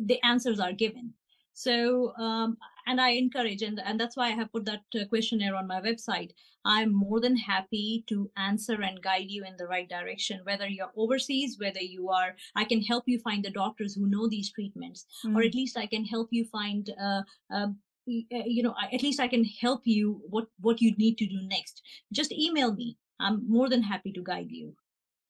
the 0.02 0.20
answers 0.24 0.60
are 0.60 0.74
given. 0.74 1.14
So, 1.54 2.14
um, 2.18 2.58
and 2.88 3.00
I 3.00 3.10
encourage, 3.12 3.62
and, 3.62 3.80
and 3.86 4.00
that's 4.00 4.18
why 4.18 4.28
I 4.28 4.32
have 4.32 4.52
put 4.52 4.66
that 4.66 4.82
uh, 5.00 5.06
questionnaire 5.06 5.56
on 5.56 5.68
my 5.68 5.80
website. 5.82 6.32
I'm 6.66 6.94
more 6.94 7.20
than 7.20 7.36
happy 7.36 8.04
to 8.08 8.32
answer 8.38 8.82
and 8.82 9.02
guide 9.02 9.30
you 9.30 9.44
in 9.46 9.56
the 9.58 9.68
right 9.68 9.88
direction, 9.88 10.40
whether 10.44 10.68
you're 10.68 10.92
overseas, 10.96 11.58
whether 11.60 11.82
you 11.82 12.10
are, 12.10 12.36
I 12.56 12.64
can 12.64 12.82
help 12.82 13.04
you 13.06 13.20
find 13.20 13.44
the 13.44 13.52
doctors 13.52 13.94
who 13.94 14.10
know 14.10 14.28
these 14.28 14.52
treatments, 14.52 15.06
mm. 15.26 15.36
or 15.36 15.44
at 15.44 15.54
least 15.54 15.78
I 15.78 15.86
can 15.86 16.06
help 16.06 16.30
you 16.32 16.46
find, 16.46 16.90
uh, 17.02 17.22
uh, 17.54 17.68
you 18.08 18.64
know, 18.64 18.76
at 18.92 19.04
least 19.04 19.20
I 19.20 19.28
can 19.28 19.46
help 19.46 19.82
you 19.86 20.22
what, 20.30 20.48
what 20.60 20.82
you 20.82 20.96
need 20.96 21.18
to 21.20 21.28
do 21.28 21.40
next. 21.44 21.82
Just 22.12 22.32
email 22.32 22.74
me. 22.74 22.98
I'm 23.20 23.48
more 23.48 23.70
than 23.70 23.84
happy 23.84 24.12
to 24.14 24.24
guide 24.24 24.50
you. 24.50 24.76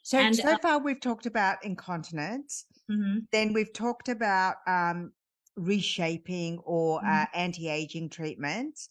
So, 0.03 0.19
and, 0.19 0.35
so 0.35 0.49
uh 0.49 0.57
far 0.61 0.79
we've 0.79 0.99
talked 0.99 1.25
about 1.25 1.63
incontinence. 1.63 2.65
Mm-hmm. 2.91 3.19
Then 3.31 3.53
we've 3.53 3.73
talked 3.73 4.09
about 4.09 4.55
um, 4.67 5.13
reshaping 5.55 6.59
or 6.59 6.99
mm-hmm. 6.99 7.09
uh, 7.09 7.25
anti-aging 7.33 8.09
treatments. 8.09 8.89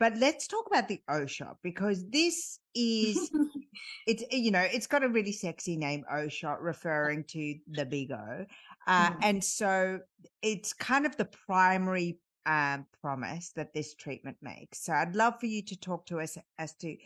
But 0.00 0.16
let's 0.16 0.46
talk 0.46 0.66
about 0.66 0.88
the 0.88 1.00
O 1.08 1.24
shot 1.24 1.58
because 1.62 2.04
this 2.08 2.58
is 2.74 3.30
it's 4.06 4.24
you 4.30 4.50
know 4.50 4.60
it's 4.60 4.88
got 4.88 5.04
a 5.04 5.08
really 5.08 5.32
sexy 5.32 5.76
name 5.76 6.04
O 6.10 6.28
shot 6.28 6.60
referring 6.60 7.24
to 7.28 7.54
the 7.68 7.86
big 7.86 8.10
O, 8.10 8.44
uh, 8.88 9.10
mm. 9.10 9.16
and 9.22 9.42
so 9.42 10.00
it's 10.42 10.72
kind 10.72 11.06
of 11.06 11.16
the 11.16 11.26
primary 11.46 12.18
um, 12.44 12.86
promise 13.00 13.52
that 13.56 13.72
this 13.72 13.94
treatment 13.94 14.36
makes. 14.42 14.84
So 14.84 14.92
I'd 14.92 15.14
love 15.14 15.38
for 15.40 15.46
you 15.46 15.62
to 15.62 15.76
talk 15.76 16.06
to 16.06 16.20
us 16.20 16.36
as 16.58 16.74
to 16.76 16.96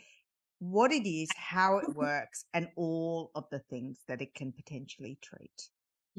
what 0.59 0.91
it 0.91 1.07
is, 1.07 1.29
how 1.35 1.77
it 1.77 1.89
works, 1.95 2.45
and 2.53 2.69
all 2.75 3.31
of 3.35 3.45
the 3.51 3.59
things 3.59 3.99
that 4.07 4.21
it 4.21 4.33
can 4.33 4.51
potentially 4.51 5.17
treat. 5.21 5.69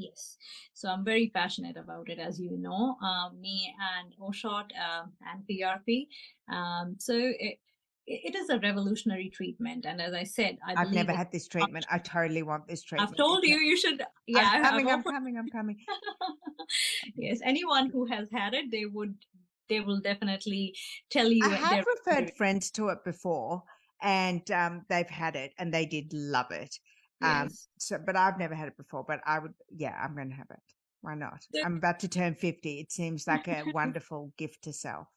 Yes, 0.01 0.37
so 0.73 0.89
I'm 0.89 1.05
very 1.05 1.31
passionate 1.35 1.77
about 1.77 2.09
it, 2.09 2.19
as 2.19 2.41
you 2.41 2.57
know, 2.57 2.97
uh, 3.03 3.31
me 3.39 3.75
and 3.99 4.15
OSHOT 4.21 4.71
uh, 4.73 5.05
and 5.31 5.45
PRP. 5.49 6.07
Um, 6.51 6.97
so 6.99 7.15
it, 7.17 7.59
it 8.07 8.35
is 8.35 8.49
a 8.49 8.59
revolutionary 8.59 9.29
treatment, 9.29 9.85
and 9.87 10.01
as 10.01 10.15
I 10.15 10.25
said, 10.25 10.59
I 10.67 10.79
have 10.79 10.93
never 10.93 11.13
had 11.13 11.31
this 11.31 11.47
treatment. 11.47 11.87
I 11.91 11.99
totally 11.99 12.43
want 12.43 12.67
this 12.67 12.83
treatment. 12.83 13.11
I've 13.11 13.17
told 13.17 13.45
you 13.45 13.59
you 13.59 13.77
should. 13.77 14.03
Yeah, 14.27 14.51
I'm 14.53 14.63
coming. 14.63 14.89
I'm 14.91 15.03
coming. 15.03 15.37
I'm 15.39 15.49
coming. 15.49 15.77
yes, 17.17 17.39
anyone 17.45 17.91
who 17.91 18.07
has 18.07 18.29
had 18.33 18.55
it, 18.55 18.71
they 18.71 18.87
would. 18.87 19.15
They 19.69 19.81
will 19.81 20.01
definitely 20.01 20.75
tell 21.11 21.31
you. 21.31 21.45
I 21.45 21.55
have 21.55 21.85
referred 21.87 22.33
friends 22.37 22.73
to 22.73 22.89
it 22.89 23.05
before, 23.05 23.63
and 24.03 24.51
um, 24.51 24.83
they've 24.89 25.09
had 25.09 25.37
it, 25.37 25.53
and 25.59 25.73
they 25.73 25.87
did 25.87 26.13
love 26.13 26.51
it. 26.51 26.75
Um, 27.23 27.49
yes. 27.49 27.69
so, 27.79 27.99
but 28.05 28.17
I've 28.17 28.39
never 28.39 28.55
had 28.55 28.69
it 28.69 28.77
before, 28.77 29.05
but 29.07 29.21
I 29.27 29.39
would, 29.39 29.55
yeah, 29.75 29.99
I'm 30.03 30.15
going 30.15 30.31
to 30.31 30.37
have 30.37 30.51
it. 30.51 30.61
Why 31.03 31.15
not? 31.15 31.45
I'm 31.65 31.77
about 31.77 32.01
to 32.01 32.09
turn 32.09 32.35
50. 32.35 32.81
It 32.81 32.93
seems 32.93 33.27
like 33.27 33.49
a 33.49 33.65
wonderful 33.75 34.33
gift 34.37 34.63
to 34.65 34.73
self. 34.73 35.09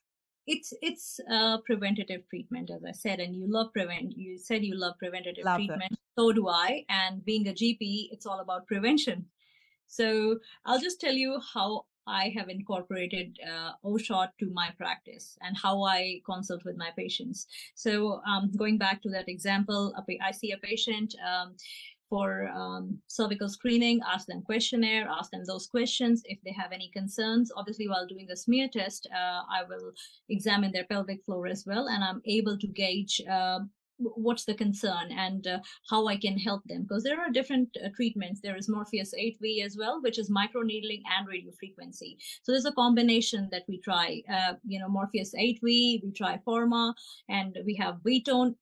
It's, 0.46 0.74
it's 0.82 1.20
a 1.30 1.60
preventative 1.66 2.28
treatment, 2.30 2.70
as 2.70 2.84
I 2.88 2.92
said, 2.92 3.20
and 3.20 3.36
you 3.36 3.46
love 3.50 3.72
prevent, 3.72 4.18
you 4.18 4.38
said 4.38 4.64
you 4.64 4.76
love 4.76 4.96
preventative 5.00 5.46
love 5.46 5.58
treatment. 5.58 5.92
It. 5.92 6.00
So 6.18 6.32
do 6.34 6.50
I. 6.50 6.86
And 6.90 7.24
being 7.24 7.48
a 7.48 7.54
GP, 7.54 8.10
it's 8.12 8.26
all 8.26 8.40
about 8.40 8.68
prevention. 8.68 9.26
So 9.88 10.40
I'll 10.66 10.80
just 10.80 11.00
tell 11.00 11.14
you 11.14 11.40
how 11.54 11.86
I 12.08 12.34
have 12.38 12.50
incorporated 12.50 13.38
uh, 13.48 13.72
OSHOT 13.86 14.30
to 14.40 14.52
my 14.54 14.70
practice 14.78 15.38
and 15.42 15.56
how 15.58 15.84
I 15.84 16.22
consult 16.26 16.64
with 16.66 16.78
my 16.78 16.90
patients. 16.98 17.48
So 17.76 18.22
um, 18.28 18.52
going 18.58 18.78
back 18.78 19.02
to 19.04 19.10
that 19.10 19.30
example, 19.30 19.94
I 20.22 20.32
see 20.32 20.52
a 20.52 20.58
patient. 20.58 21.16
Um, 21.26 21.56
for 22.10 22.48
um, 22.50 23.00
cervical 23.08 23.50
screening, 23.50 24.00
ask 24.08 24.28
them 24.28 24.44
questionnaire, 24.44 25.08
ask 25.10 25.32
them 25.32 25.44
those 25.48 25.66
questions. 25.66 26.22
If 26.26 26.38
they 26.46 26.52
have 26.52 26.72
any 26.72 26.92
concerns, 26.94 27.52
obviously 27.58 27.88
while 27.88 28.06
doing 28.06 28.28
the 28.30 28.38
smear 28.38 28.68
test, 28.72 29.08
uh, 29.12 29.42
I 29.52 29.64
will 29.68 29.94
examine 30.30 30.72
their 30.72 30.84
pelvic 30.84 31.26
floor 31.26 31.48
as 31.48 31.64
well, 31.66 31.88
and 31.88 32.04
I'm 32.04 32.22
able 32.26 32.56
to 32.60 32.68
gauge 32.68 33.20
uh, 33.28 33.62
what's 34.16 34.46
the 34.46 34.54
concern 34.54 35.12
and 35.12 35.48
uh, 35.48 35.60
how 35.90 36.08
I 36.08 36.18
can 36.18 36.38
help 36.38 36.64
them. 36.66 36.84
Because 36.84 37.04
there 37.04 37.20
are 37.20 37.30
different 37.30 37.70
uh, 37.84 37.90
treatments. 37.96 38.42
There 38.42 38.56
is 38.56 38.70
Morpheus 38.70 39.14
8V 39.18 39.64
as 39.64 39.78
well, 39.78 40.02
which 40.02 40.20
is 40.20 40.30
microneedling 40.30 41.02
and 41.16 41.28
radiofrequency. 41.28 42.18
So 42.44 42.52
there's 42.52 42.66
a 42.66 42.72
combination 42.72 43.50
that 43.52 43.64
we 43.68 43.80
try. 43.80 44.22
Uh, 44.32 44.54
you 44.66 44.80
know, 44.80 44.90
Morpheus 44.90 45.34
8V, 45.34 46.04
we 46.04 46.12
try 46.16 46.40
Forma, 46.46 46.94
and 47.30 47.58
we 47.66 47.76
have 47.76 48.00
V-Tone. 48.04 48.56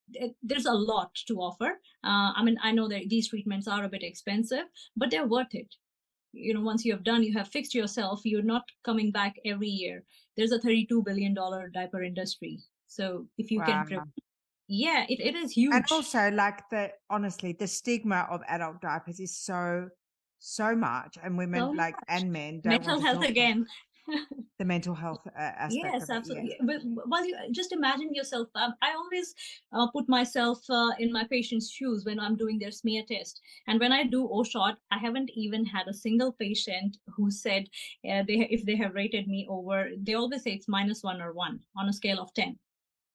There's 0.44 0.66
a 0.66 0.74
lot 0.74 1.14
to 1.28 1.38
offer. 1.38 1.80
Uh, 2.04 2.32
I 2.36 2.44
mean, 2.44 2.58
I 2.64 2.72
know 2.72 2.88
that 2.88 3.10
these 3.10 3.30
treatments 3.30 3.68
are 3.68 3.84
a 3.84 3.90
bit 3.90 4.04
expensive, 4.04 4.66
but 4.96 5.12
they're 5.12 5.28
worth 5.28 5.54
it. 5.54 5.76
You 6.34 6.54
know, 6.54 6.62
once 6.62 6.86
you 6.86 6.94
have 6.94 7.04
done, 7.04 7.24
you 7.24 7.34
have 7.34 7.50
fixed 7.50 7.76
yourself. 7.76 8.22
You're 8.24 8.42
not 8.42 8.64
coming 8.84 9.12
back 9.12 9.36
every 9.46 9.68
year. 9.68 10.04
There's 10.38 10.54
a 10.54 10.60
32 10.60 11.04
billion 11.04 11.34
dollar 11.34 11.70
diaper 11.70 12.04
industry. 12.04 12.60
So 12.88 13.28
if 13.38 13.52
you 13.52 13.60
wow. 13.60 13.86
can 13.86 14.12
yeah 14.72 15.06
it, 15.10 15.20
it 15.20 15.36
is 15.36 15.52
huge. 15.52 15.74
and 15.74 15.84
also 15.92 16.32
like 16.32 16.62
the 16.70 16.90
honestly 17.10 17.52
the 17.52 17.68
stigma 17.68 18.26
of 18.32 18.42
adult 18.48 18.80
diapers 18.80 19.20
is 19.20 19.38
so 19.38 19.90
so 20.40 20.74
much 20.74 21.18
and 21.22 21.38
women 21.38 21.60
so 21.60 21.70
like 21.72 21.96
much. 21.96 22.06
and 22.08 22.32
men 22.32 22.62
mental 22.64 23.00
health 23.00 23.24
again. 23.26 23.66
the 24.60 24.66
mental 24.66 24.96
health 25.04 25.28
uh, 25.28 25.42
aspect 25.66 25.94
yes 25.94 26.10
absolutely 26.10 26.56
yeah. 26.58 26.66
but 26.66 26.78
well 27.06 27.26
you 27.26 27.36
just 27.52 27.74
imagine 27.74 28.14
yourself 28.14 28.48
um, 28.56 28.74
i 28.82 28.94
always 28.94 29.36
uh, 29.74 29.88
put 29.92 30.08
myself 30.08 30.60
uh, 30.70 30.92
in 31.00 31.12
my 31.12 31.26
patient's 31.26 31.70
shoes 31.70 32.06
when 32.06 32.18
i'm 32.18 32.38
doing 32.38 32.58
their 32.58 32.72
smear 32.72 33.04
test. 33.06 33.42
And 33.68 33.78
when 33.78 33.92
i 33.92 34.06
do 34.06 34.28
o 34.32 34.42
shot 34.42 34.78
i 34.90 34.98
haven't 34.98 35.32
even 35.36 35.66
had 35.66 35.90
a 35.90 35.94
single 35.94 36.32
patient 36.32 36.98
who 37.08 37.30
said 37.30 37.68
uh, 38.10 38.24
they 38.26 38.48
if 38.50 38.66
they 38.66 38.78
have 38.78 38.96
rated 38.96 39.28
me 39.28 39.46
over 39.50 39.90
they 40.02 40.14
always 40.14 40.44
say 40.44 40.52
it's 40.54 40.70
minus 40.70 41.04
one 41.04 41.22
or 41.22 41.34
one 41.34 41.60
on 41.78 41.90
a 41.90 41.94
scale 41.94 42.22
of 42.22 42.34
10 42.34 42.58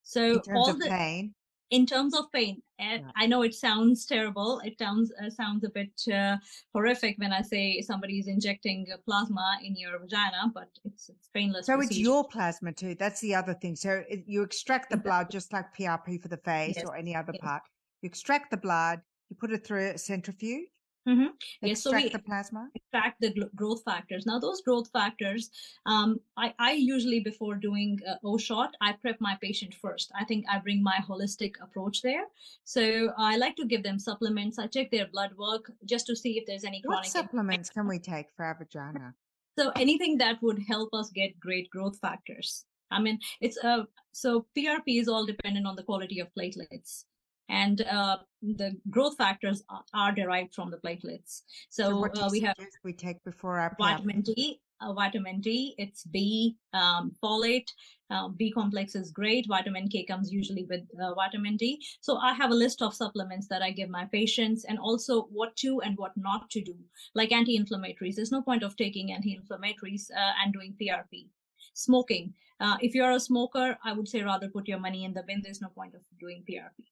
so 0.03 0.40
all 0.55 0.75
the 0.75 0.88
pain 0.88 1.35
in 1.71 1.85
terms 1.87 2.15
of 2.15 2.31
pain 2.33 2.63
yeah. 2.79 2.99
i 3.17 3.27
know 3.27 3.43
it 3.43 3.55
sounds 3.55 4.07
terrible 4.07 4.61
it 4.65 4.79
sounds 4.79 5.13
uh, 5.23 5.29
sounds 5.29 5.65
a 5.65 5.71
bit 5.71 5.91
uh, 6.13 6.37
horrific 6.73 7.17
when 7.19 7.33
i 7.33 7.43
say 7.43 7.81
somebody 7.81 8.19
is 8.19 8.29
injecting 8.29 8.87
plasma 9.05 9.59
in 9.65 9.75
your 9.77 9.99
vagina 9.99 10.51
but 10.55 10.69
it's, 10.85 11.09
it's 11.09 11.29
painless 11.35 11.67
so 11.67 11.77
procedure. 11.77 11.93
it's 11.93 12.01
your 12.01 12.29
plasma 12.29 12.73
too 12.73 12.95
that's 12.99 13.21
the 13.21 13.35
other 13.35 13.55
thing 13.55 13.75
so 13.75 14.03
it, 14.09 14.23
you 14.27 14.43
extract 14.43 14.91
the 14.91 14.97
blood 14.97 15.29
just 15.31 15.53
like 15.53 15.67
prp 15.77 16.23
for 16.23 16.29
the 16.29 16.37
face 16.39 16.77
yes. 16.77 16.85
or 16.85 16.97
any 16.97 17.15
other 17.15 17.33
yes. 17.35 17.43
part 17.43 17.63
you 18.03 18.07
extract 18.07 18.51
the 18.51 18.57
blood 18.57 19.01
you 19.29 19.37
put 19.37 19.51
it 19.51 19.67
through 19.67 19.89
a 19.89 19.99
centrifuge 19.99 20.69
Mm-hmm. 21.09 21.27
Yes, 21.62 21.83
so 21.83 21.92
we 21.92 22.09
the 22.09 22.19
plasma. 22.19 22.69
Extract 22.75 23.21
the 23.21 23.49
growth 23.55 23.83
factors. 23.85 24.27
Now, 24.27 24.40
those 24.40 24.61
growth 24.62 24.88
factors, 24.92 25.51
um, 25.87 26.19
I, 26.37 26.53
I 26.59 26.73
usually 26.73 27.21
before 27.21 27.55
doing 27.55 28.01
uh, 28.09 28.16
O 28.25 28.37
shot, 28.37 28.75
I 28.81 28.92
prep 28.92 29.21
my 29.21 29.38
patient 29.40 29.75
first. 29.75 30.11
I 30.19 30.25
think 30.25 30.47
I 30.51 30.59
bring 30.59 30.83
my 30.83 30.99
holistic 31.09 31.55
approach 31.62 32.03
there. 32.03 32.25
So 32.64 33.12
I 33.16 33.37
like 33.37 33.55
to 33.57 33.64
give 33.64 33.85
them 33.85 34.01
supplements. 34.01 34.59
I 34.59 34.66
check 34.66 34.90
their 34.90 35.07
blood 35.07 35.31
work 35.38 35.71
just 35.85 36.07
to 36.09 36.16
see 36.16 36.38
if 36.38 36.47
there's 36.47 36.64
any 36.64 36.83
what 36.85 37.07
supplements 37.07 37.71
can 37.71 37.87
we 37.87 38.01
take 38.01 38.27
for 38.37 38.45
our 38.45 38.57
vagina? 38.59 39.14
So 39.59 39.71
anything 39.77 40.19
that 40.19 40.42
would 40.42 40.61
help 40.66 40.92
us 40.92 41.11
get 41.11 41.38
great 41.38 41.71
growth 41.71 41.99
factors. 42.01 42.64
I 42.90 43.01
mean, 43.01 43.19
it's 43.40 43.57
a 43.59 43.69
uh, 43.69 43.85
so 44.12 44.47
PRP 44.57 45.01
is 45.01 45.09
all 45.09 45.27
dependent 45.27 45.66
on 45.66 45.77
the 45.77 45.83
quality 45.83 46.21
of 46.21 46.29
platelets 46.38 47.05
and 47.49 47.83
uh, 47.83 48.19
the 48.43 48.77
growth 48.91 49.17
factors 49.17 49.63
are 49.95 50.13
derived 50.13 50.55
from 50.55 50.71
the 50.71 50.79
platelets. 50.79 51.43
So, 51.71 52.09
so 52.15 52.23
uh, 52.23 52.29
we 52.31 52.41
have 52.41 52.57
we 52.85 52.93
take 52.93 53.23
before 53.25 53.59
our 53.59 53.75
vitamin 53.79 54.23
D. 54.23 54.61
Uh, 54.79 54.93
vitamin 54.93 55.41
D, 55.41 55.75
it's 55.79 56.05
B, 56.05 56.55
um, 56.75 57.11
folate. 57.23 57.71
Uh, 58.11 58.29
B 58.29 58.51
complex 58.51 58.95
is 58.95 59.11
great. 59.11 59.47
Vitamin 59.49 59.89
K 59.89 60.05
comes 60.05 60.31
usually 60.31 60.65
with 60.65 60.83
uh, 61.01 61.15
vitamin 61.15 61.57
D. 61.57 61.83
So 62.03 62.19
I 62.19 62.35
have 62.35 62.51
a 62.51 62.55
list 62.55 62.83
of 62.83 62.95
supplements 62.95 63.49
that 63.49 63.63
I 63.63 63.71
give 63.71 63.89
my 63.89 64.05
patients, 64.05 64.67
and 64.67 64.79
also 64.79 65.29
what 65.33 65.57
to 65.57 65.81
and 65.81 65.97
what 65.97 66.13
not 66.17 66.51
to 66.51 66.61
do, 66.61 66.77
like 67.15 67.33
anti-inflammatories. 67.33 68.17
There's 68.17 68.33
no 68.33 68.43
point 68.43 68.63
of 68.63 68.77
taking 68.77 69.13
anti-inflammatories 69.13 70.11
uh, 70.11 70.33
and 70.45 70.53
doing 70.53 70.75
PRP. 70.79 71.29
Smoking. 71.73 72.35
if 72.81 72.95
you're 72.95 73.13
a 73.13 73.21
smoker, 73.21 73.79
I 73.83 73.93
would 73.93 74.09
say 74.09 74.23
rather 74.23 74.49
put 74.49 74.69
your 74.69 74.79
money 74.79 75.05
in 75.05 75.15
the 75.15 75.23
bin. 75.23 75.41
There's 75.43 75.63
no 75.63 75.69
point 75.69 75.95
of 75.95 76.03
doing 76.21 76.45
PRP. 76.49 76.85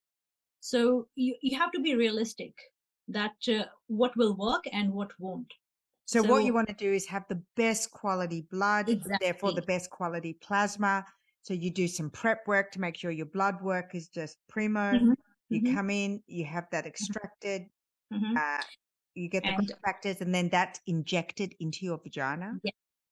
So 0.64 1.08
you, 1.14 1.34
you 1.42 1.58
have 1.58 1.72
to 1.72 1.80
be 1.80 1.94
realistic 1.94 2.54
that 3.08 3.34
uh, 3.48 3.64
what 3.88 4.16
will 4.16 4.34
work 4.34 4.64
and 4.72 4.94
what 4.94 5.10
won't. 5.18 5.52
So, 6.06 6.22
so, 6.22 6.28
what 6.30 6.44
you 6.44 6.54
want 6.54 6.68
to 6.68 6.74
do 6.74 6.90
is 6.90 7.04
have 7.04 7.26
the 7.28 7.42
best 7.54 7.90
quality 7.90 8.46
blood, 8.50 8.88
exactly. 8.88 9.18
therefore 9.20 9.52
the 9.52 9.60
best 9.60 9.90
quality 9.90 10.38
plasma. 10.40 11.04
So 11.42 11.52
you 11.52 11.70
do 11.70 11.86
some 11.86 12.08
prep 12.08 12.48
work 12.48 12.72
to 12.72 12.80
make 12.80 12.96
sure 12.96 13.10
your 13.10 13.26
blood 13.26 13.60
work 13.60 13.94
is 13.94 14.08
just 14.08 14.38
primo. 14.48 14.92
Mm-hmm. 14.92 15.12
You 15.50 15.60
mm-hmm. 15.60 15.76
come 15.76 15.90
in, 15.90 16.22
you 16.26 16.46
have 16.46 16.64
that 16.72 16.84
mm-hmm. 16.84 16.88
extracted, 16.88 17.66
mm-hmm. 18.10 18.34
uh, 18.34 18.62
you 19.14 19.28
get 19.28 19.42
the 19.42 19.50
and, 19.50 19.72
factors, 19.84 20.22
and 20.22 20.34
then 20.34 20.48
that's 20.48 20.80
injected 20.86 21.54
into 21.60 21.84
your 21.84 22.00
vagina. 22.02 22.58
Yeah. 22.62 22.70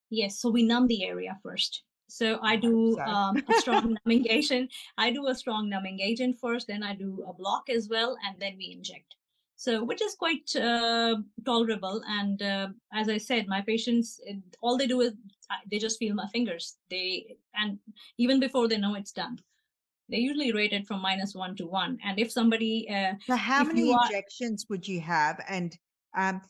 Yes. 0.08 0.40
So 0.40 0.48
we 0.48 0.62
numb 0.62 0.86
the 0.86 1.04
area 1.04 1.38
first. 1.42 1.82
So 2.12 2.38
I 2.42 2.56
do 2.56 2.98
um, 3.00 3.42
a 3.48 3.54
strong 3.54 3.96
numbing 4.04 4.26
agent. 4.28 4.70
I 4.98 5.10
do 5.10 5.28
a 5.28 5.34
strong 5.34 5.70
numbing 5.70 6.00
agent 6.00 6.38
first, 6.38 6.66
then 6.66 6.82
I 6.82 6.94
do 6.94 7.24
a 7.26 7.32
block 7.32 7.70
as 7.70 7.88
well, 7.88 8.18
and 8.26 8.36
then 8.38 8.54
we 8.58 8.72
inject. 8.76 9.14
So, 9.56 9.82
which 9.82 10.02
is 10.02 10.14
quite 10.14 10.54
uh, 10.54 11.16
tolerable. 11.46 12.02
And 12.06 12.42
uh, 12.42 12.68
as 12.92 13.08
I 13.08 13.16
said, 13.16 13.48
my 13.48 13.62
patients, 13.62 14.20
all 14.60 14.76
they 14.76 14.86
do 14.86 15.00
is 15.00 15.14
they 15.70 15.78
just 15.78 15.98
feel 15.98 16.14
my 16.14 16.26
fingers. 16.28 16.76
They 16.90 17.36
and 17.54 17.78
even 18.18 18.40
before 18.40 18.68
they 18.68 18.76
know 18.76 18.94
it's 18.94 19.12
done, 19.12 19.38
they 20.10 20.18
usually 20.18 20.52
rate 20.52 20.74
it 20.74 20.86
from 20.86 21.00
minus 21.00 21.34
one 21.34 21.56
to 21.56 21.66
one. 21.66 21.96
And 22.04 22.18
if 22.18 22.30
somebody, 22.30 22.90
uh, 22.90 23.14
so 23.26 23.36
how 23.36 23.64
many 23.64 23.90
injections 23.90 24.66
would 24.68 24.86
you 24.86 25.00
have? 25.00 25.40
And 25.48 25.74
um, 26.14 26.42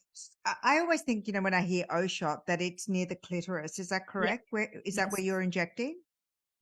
I 0.63 0.79
always 0.79 1.03
think, 1.03 1.27
you 1.27 1.33
know, 1.33 1.43
when 1.43 1.55
I 1.55 1.63
hear 1.63 1.87
O 1.91 2.07
shot, 2.07 2.47
that 2.47 2.61
it's 2.61 2.89
near 2.89 3.07
the 3.07 3.17
clitoris. 3.17 3.79
Is 3.79 3.89
that 3.89 4.07
correct? 4.07 4.49
Yeah. 4.49 4.51
Where 4.51 4.71
is 4.85 4.97
yes. 4.97 4.97
that 4.97 5.13
where 5.13 5.23
you're 5.23 5.43
injecting? 5.43 5.99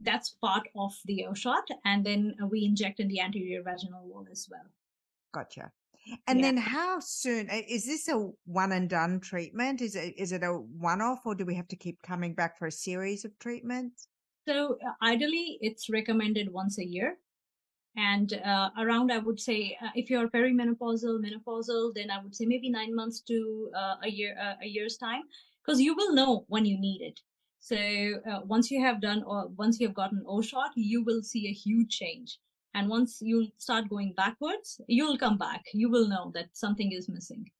That's 0.00 0.36
part 0.40 0.68
of 0.76 0.92
the 1.04 1.26
O 1.26 1.34
shot, 1.34 1.64
and 1.84 2.04
then 2.04 2.34
we 2.50 2.64
inject 2.64 3.00
in 3.00 3.08
the 3.08 3.20
anterior 3.20 3.62
vaginal 3.62 4.06
wall 4.06 4.26
as 4.30 4.48
well. 4.50 4.64
Gotcha. 5.32 5.70
And 6.26 6.40
yeah. 6.40 6.46
then 6.46 6.56
how 6.56 7.00
soon 7.00 7.48
is 7.50 7.84
this 7.84 8.08
a 8.08 8.30
one 8.46 8.72
and 8.72 8.88
done 8.88 9.20
treatment? 9.20 9.82
Is 9.82 9.94
it 9.94 10.14
is 10.16 10.32
it 10.32 10.42
a 10.42 10.52
one 10.52 11.00
off 11.02 11.20
or 11.26 11.34
do 11.34 11.44
we 11.44 11.54
have 11.54 11.68
to 11.68 11.76
keep 11.76 12.00
coming 12.02 12.34
back 12.34 12.58
for 12.58 12.66
a 12.66 12.72
series 12.72 13.24
of 13.24 13.38
treatments? 13.38 14.08
So 14.48 14.78
uh, 14.84 15.04
ideally 15.04 15.58
it's 15.60 15.90
recommended 15.90 16.50
once 16.50 16.78
a 16.78 16.84
year. 16.84 17.18
And 17.96 18.32
uh, 18.44 18.70
around, 18.78 19.10
I 19.10 19.18
would 19.18 19.40
say, 19.40 19.76
uh, 19.82 19.88
if 19.94 20.10
you're 20.10 20.28
perimenopausal, 20.28 21.20
menopausal, 21.24 21.92
then 21.94 22.10
I 22.10 22.22
would 22.22 22.34
say 22.34 22.46
maybe 22.46 22.70
nine 22.70 22.94
months 22.94 23.20
to 23.22 23.70
uh, 23.76 23.94
a 24.04 24.08
year, 24.08 24.36
uh, 24.40 24.54
a 24.62 24.66
year's 24.66 24.96
time, 24.96 25.22
because 25.64 25.80
you 25.80 25.96
will 25.96 26.14
know 26.14 26.44
when 26.48 26.64
you 26.64 26.78
need 26.78 27.02
it. 27.02 27.20
So 27.58 27.76
uh, 27.76 28.40
once 28.44 28.70
you 28.70 28.80
have 28.82 29.00
done 29.00 29.22
or 29.24 29.48
once 29.56 29.80
you 29.80 29.88
have 29.88 29.96
gotten 29.96 30.22
O 30.26 30.40
shot, 30.40 30.70
you 30.76 31.04
will 31.04 31.22
see 31.22 31.48
a 31.48 31.52
huge 31.52 31.90
change. 31.90 32.38
And 32.74 32.88
once 32.88 33.18
you 33.20 33.48
start 33.58 33.90
going 33.90 34.14
backwards, 34.16 34.80
you'll 34.86 35.18
come 35.18 35.36
back. 35.36 35.62
You 35.74 35.90
will 35.90 36.08
know 36.08 36.30
that 36.34 36.50
something 36.52 36.92
is 36.92 37.08
missing. 37.08 37.50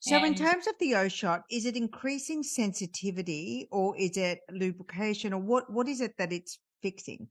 So, 0.00 0.16
and 0.16 0.26
in 0.26 0.34
terms 0.34 0.66
of 0.66 0.74
the 0.78 0.94
O 0.96 1.08
shot, 1.08 1.42
is 1.50 1.64
it 1.64 1.76
increasing 1.76 2.42
sensitivity 2.42 3.68
or 3.70 3.96
is 3.96 4.16
it 4.16 4.40
lubrication 4.50 5.32
or 5.32 5.40
what, 5.40 5.72
what 5.72 5.88
is 5.88 6.00
it 6.00 6.14
that 6.18 6.32
it's 6.32 6.58
fixing? 6.82 7.28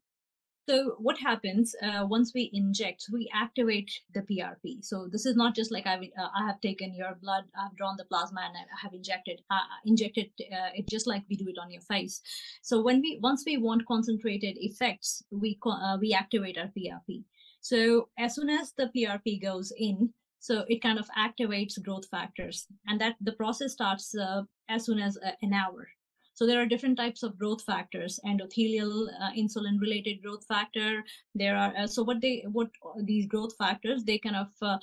So 0.68 0.96
what 0.98 1.20
happens 1.20 1.76
uh, 1.84 2.08
once 2.08 2.32
we 2.34 2.50
inject? 2.52 3.06
We 3.14 3.30
activate 3.34 3.92
the 4.16 4.22
PRP. 4.22 4.84
So 4.84 5.08
this 5.12 5.28
is 5.28 5.36
not 5.36 5.56
just 5.56 5.72
like 5.72 5.86
I've, 5.86 6.02
uh, 6.02 6.30
I 6.36 6.48
have 6.48 6.60
taken 6.60 6.96
your 6.96 7.16
blood, 7.22 7.44
I've 7.56 7.76
drawn 7.78 7.98
the 7.98 8.06
plasma, 8.06 8.42
and 8.46 8.56
I 8.58 8.80
have 8.82 8.94
injected 8.94 9.42
uh, 9.52 9.60
injected 9.86 10.32
uh, 10.40 10.72
it 10.74 10.90
just 10.90 11.06
like 11.06 11.24
we 11.30 11.36
do 11.36 11.48
it 11.50 11.60
on 11.62 11.70
your 11.70 11.82
face. 11.82 12.20
So 12.64 12.82
when 12.82 13.00
we 13.02 13.20
once 13.22 13.44
we 13.46 13.58
want 13.58 13.86
concentrated 13.86 14.58
effects, 14.58 15.22
we 15.30 15.60
uh, 15.64 15.98
we 16.02 16.14
activate 16.14 16.58
our 16.58 16.72
PRP. 16.76 17.26
So 17.62 18.10
as 18.18 18.34
soon 18.34 18.50
as 18.50 18.74
the 18.76 18.90
PRP 18.96 19.42
goes 19.44 19.72
in, 19.78 20.14
so 20.40 20.66
it 20.68 20.82
kind 20.82 20.98
of 20.98 21.08
activates 21.16 21.82
growth 21.82 22.08
factors, 22.10 22.66
and 22.88 23.00
that 23.02 23.18
the 23.22 23.34
process 23.34 23.74
starts 23.74 24.16
uh, 24.16 24.42
as 24.68 24.86
soon 24.86 24.98
as 25.00 25.16
an 25.44 25.54
hour. 25.54 25.88
So 26.36 26.46
there 26.46 26.62
are 26.62 26.66
different 26.66 26.98
types 26.98 27.24
of 27.24 27.40
growth 27.40 27.64
factors, 27.64 28.20
endothelial, 28.26 29.08
uh, 29.22 29.32
insulin 29.38 29.80
related 29.80 30.22
growth 30.22 30.46
factor. 30.46 31.04
There 31.34 31.56
are, 31.56 31.74
uh, 31.78 31.88
so 31.88 32.04
what 32.04 32.22
they, 32.22 32.44
what 32.52 32.70
these 33.04 33.26
growth 33.26 33.56
factors, 33.58 34.04
they 34.04 34.18
kind 34.20 34.36
of, 34.36 34.50
uh, 34.62 34.78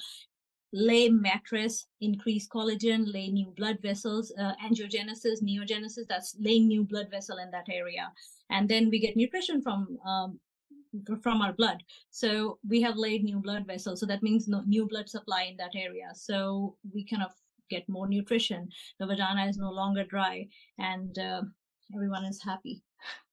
lay 0.72 1.10
mattress, 1.10 1.86
increase 2.00 2.48
collagen, 2.48 3.12
lay 3.12 3.28
new 3.28 3.52
blood 3.58 3.78
vessels, 3.82 4.32
uh, 4.38 4.52
angiogenesis, 4.64 5.42
neogenesis, 5.42 6.06
that's 6.08 6.34
laying 6.40 6.66
new 6.66 6.84
blood 6.84 7.10
vessel 7.10 7.36
in 7.36 7.50
that 7.50 7.66
area. 7.70 8.10
And 8.48 8.66
then 8.66 8.88
we 8.88 8.98
get 8.98 9.14
nutrition 9.14 9.60
from, 9.60 9.98
um, 10.06 10.40
from 11.22 11.42
our 11.42 11.52
blood. 11.52 11.82
So 12.10 12.58
we 12.66 12.80
have 12.80 12.96
laid 12.96 13.24
new 13.24 13.40
blood 13.40 13.66
vessels. 13.66 14.00
So 14.00 14.06
that 14.06 14.22
means 14.22 14.48
no 14.48 14.62
new 14.66 14.86
blood 14.86 15.08
supply 15.08 15.42
in 15.50 15.56
that 15.58 15.74
area. 15.74 16.10
So 16.14 16.76
we 16.94 17.04
kind 17.04 17.22
of 17.22 17.32
get 17.72 17.88
more 17.88 18.08
nutrition. 18.08 18.68
The 18.98 19.06
vagina 19.06 19.46
is 19.46 19.56
no 19.56 19.70
longer 19.70 20.04
dry, 20.04 20.46
and 20.78 21.18
uh, 21.18 21.42
everyone 21.94 22.24
is 22.24 22.40
happy. 22.42 22.82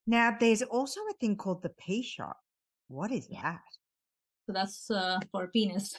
Now, 0.08 0.36
there's 0.40 0.64
also 0.64 1.00
a 1.12 1.18
thing 1.22 1.36
called 1.36 1.62
the 1.62 1.74
P 1.82 2.02
shot. 2.02 2.38
What 2.88 3.12
is 3.12 3.28
yeah. 3.30 3.42
that? 3.44 3.62
So 4.46 4.54
that's 4.54 4.90
uh, 4.90 5.20
for 5.32 5.48
penis. 5.48 5.96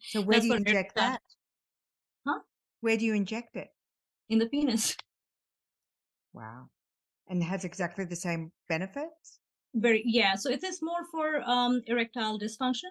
so 0.00 0.22
where 0.26 0.40
do 0.40 0.46
you 0.46 0.54
inject 0.54 0.96
that? 0.96 1.20
Huh? 2.26 2.40
Where 2.80 2.96
do 2.96 3.04
you 3.04 3.14
inject 3.14 3.56
it? 3.56 3.68
In 4.28 4.38
the 4.40 4.46
penis. 4.46 4.96
Wow. 6.32 6.68
And 7.28 7.42
has 7.42 7.64
exactly 7.64 8.04
the 8.04 8.16
same 8.16 8.50
benefits? 8.68 9.38
Very 9.74 10.02
yeah. 10.04 10.34
So 10.34 10.50
it 10.50 10.64
is 10.64 10.80
more 10.82 11.04
for 11.12 11.42
um, 11.48 11.82
erectile 11.86 12.38
dysfunction 12.38 12.90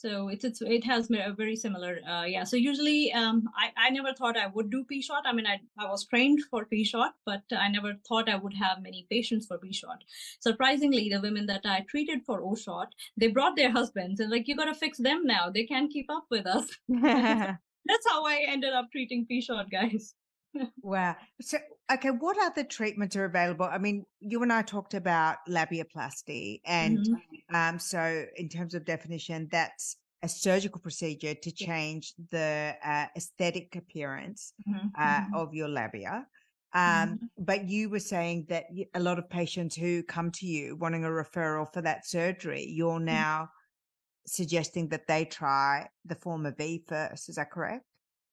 so 0.00 0.28
it's, 0.28 0.44
it's 0.44 0.60
it 0.62 0.84
has 0.84 1.10
a 1.10 1.32
very 1.32 1.56
similar 1.56 1.98
uh, 2.08 2.24
yeah. 2.24 2.44
So 2.44 2.56
usually 2.56 3.12
um, 3.12 3.48
I, 3.56 3.86
I 3.86 3.90
never 3.90 4.12
thought 4.12 4.36
i 4.36 4.46
would 4.46 4.70
do 4.70 4.84
p 4.84 5.02
shot 5.02 5.24
i 5.26 5.32
mean 5.32 5.46
I, 5.46 5.60
I 5.78 5.90
was 5.90 6.06
trained 6.06 6.40
for 6.50 6.64
p 6.64 6.84
shot 6.84 7.14
but 7.26 7.42
i 7.52 7.68
never 7.68 7.94
thought 8.08 8.28
i 8.28 8.36
would 8.36 8.54
have 8.54 8.82
many 8.82 9.06
patients 9.10 9.46
for 9.46 9.58
p 9.58 9.72
shot 9.72 10.04
surprisingly 10.40 11.08
the 11.08 11.20
women 11.20 11.46
that 11.46 11.62
i 11.64 11.84
treated 11.88 12.22
for 12.24 12.42
o 12.42 12.54
shot 12.54 12.88
they 13.16 13.28
brought 13.28 13.56
their 13.56 13.70
husbands. 13.70 14.20
And 14.20 14.30
like 14.30 14.48
you 14.48 14.56
got 14.56 14.66
to 14.66 14.74
fix 14.74 14.98
them 14.98 15.24
now. 15.24 15.50
They 15.50 15.64
can't 15.64 15.92
keep 15.92 16.06
up 16.10 16.26
with 16.30 16.46
us. 16.46 16.66
That's 16.88 18.08
how 18.08 18.26
i 18.26 18.44
ended 18.46 18.72
up 18.72 18.90
treating 18.92 19.26
p 19.26 19.40
shot 19.40 19.70
guys 19.70 20.14
wow. 20.82 21.16
So, 21.40 21.58
okay, 21.92 22.10
what 22.10 22.36
other 22.42 22.64
treatments 22.64 23.16
are 23.16 23.24
available? 23.24 23.66
I 23.66 23.78
mean, 23.78 24.04
you 24.20 24.42
and 24.42 24.52
I 24.52 24.62
talked 24.62 24.94
about 24.94 25.36
labiaplasty, 25.48 26.60
and 26.64 26.98
mm-hmm. 26.98 27.56
um, 27.56 27.78
so 27.78 28.24
in 28.36 28.48
terms 28.48 28.74
of 28.74 28.84
definition, 28.84 29.48
that's 29.50 29.96
a 30.22 30.28
surgical 30.28 30.80
procedure 30.80 31.34
to 31.34 31.52
change 31.52 32.12
the 32.30 32.74
uh, 32.84 33.06
aesthetic 33.16 33.76
appearance 33.76 34.52
mm-hmm. 34.68 34.88
Uh, 34.96 35.20
mm-hmm. 35.20 35.34
of 35.34 35.54
your 35.54 35.68
labia. 35.68 36.26
Um, 36.74 36.82
mm-hmm. 36.82 37.14
But 37.38 37.68
you 37.68 37.88
were 37.88 38.00
saying 38.00 38.46
that 38.48 38.64
a 38.94 39.00
lot 39.00 39.18
of 39.18 39.30
patients 39.30 39.76
who 39.76 40.02
come 40.02 40.30
to 40.32 40.46
you 40.46 40.76
wanting 40.76 41.04
a 41.04 41.08
referral 41.08 41.72
for 41.72 41.82
that 41.82 42.06
surgery, 42.06 42.66
you're 42.68 42.96
mm-hmm. 42.96 43.06
now 43.06 43.50
suggesting 44.26 44.88
that 44.88 45.06
they 45.06 45.24
try 45.24 45.88
the 46.04 46.14
Forma-V 46.16 46.84
first. 46.86 47.28
Is 47.28 47.36
that 47.36 47.50
correct? 47.50 47.84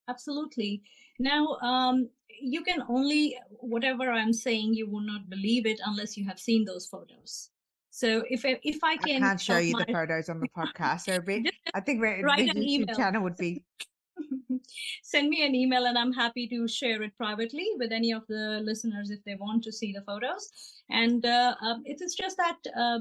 Absolutely. 0.08 0.82
Now, 1.20 1.58
um, 1.62 2.10
you 2.42 2.64
can 2.64 2.84
only, 2.90 3.38
whatever 3.60 4.12
I'm 4.12 4.34
saying, 4.34 4.74
you 4.74 4.90
will 4.90 5.02
not 5.02 5.30
believe 5.30 5.66
it 5.66 5.80
unless 5.86 6.18
you 6.18 6.26
have 6.26 6.40
seen 6.40 6.66
those 6.66 6.86
photos. 6.86 7.50
So 7.96 8.26
if 8.30 8.44
if 8.44 8.84
I 8.84 8.98
can, 8.98 9.24
I 9.24 9.28
can't 9.28 9.42
show 9.42 9.58
you 9.58 9.72
my... 9.72 9.86
the 9.88 9.94
photos 9.94 10.28
on 10.28 10.42
the 10.42 10.50
podcast. 10.58 11.04
So 11.04 11.14
I 11.74 11.80
think 11.80 12.02
the 12.02 12.06
YouTube 12.06 12.58
email. 12.58 12.94
channel 12.94 13.24
would 13.24 13.38
be. 13.38 13.64
Send 15.02 15.30
me 15.30 15.46
an 15.46 15.56
email, 15.56 15.86
and 15.86 15.98
I'm 15.98 16.12
happy 16.12 16.46
to 16.50 16.68
share 16.68 17.02
it 17.04 17.16
privately 17.16 17.70
with 17.78 17.94
any 17.94 18.12
of 18.12 18.28
the 18.28 18.60
listeners 18.66 19.12
if 19.12 19.24
they 19.24 19.36
want 19.36 19.64
to 19.64 19.72
see 19.72 19.94
the 19.94 20.02
photos. 20.02 20.50
And 20.90 21.26
uh, 21.26 21.56
um, 21.62 21.84
it 21.86 22.02
is 22.02 22.16
just 22.16 22.36
that 22.36 22.58
uh, 22.78 23.00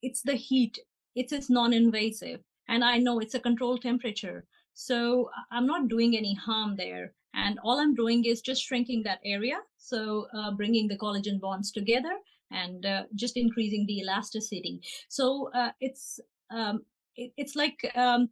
it's 0.00 0.22
the 0.22 0.36
heat. 0.36 0.78
It's 1.16 1.32
it's 1.32 1.50
non-invasive, 1.50 2.38
and 2.68 2.84
I 2.84 2.98
know 2.98 3.18
it's 3.18 3.34
a 3.34 3.40
controlled 3.40 3.82
temperature. 3.82 4.46
So 4.74 5.30
I'm 5.50 5.66
not 5.66 5.88
doing 5.88 6.16
any 6.16 6.34
harm 6.34 6.76
there. 6.76 7.12
And 7.32 7.58
all 7.64 7.80
I'm 7.80 7.94
doing 7.94 8.24
is 8.24 8.40
just 8.40 8.62
shrinking 8.62 9.02
that 9.04 9.20
area. 9.24 9.58
So 9.76 10.26
uh, 10.36 10.50
bringing 10.52 10.88
the 10.88 10.96
collagen 10.96 11.40
bonds 11.40 11.72
together 11.72 12.16
and 12.50 12.86
uh, 12.86 13.04
just 13.14 13.36
increasing 13.36 13.86
the 13.86 14.00
elasticity. 14.00 14.80
So 15.08 15.50
uh, 15.54 15.70
it's 15.80 16.20
um, 16.50 16.84
it, 17.16 17.32
it's 17.36 17.56
like 17.56 17.90
um, 17.96 18.28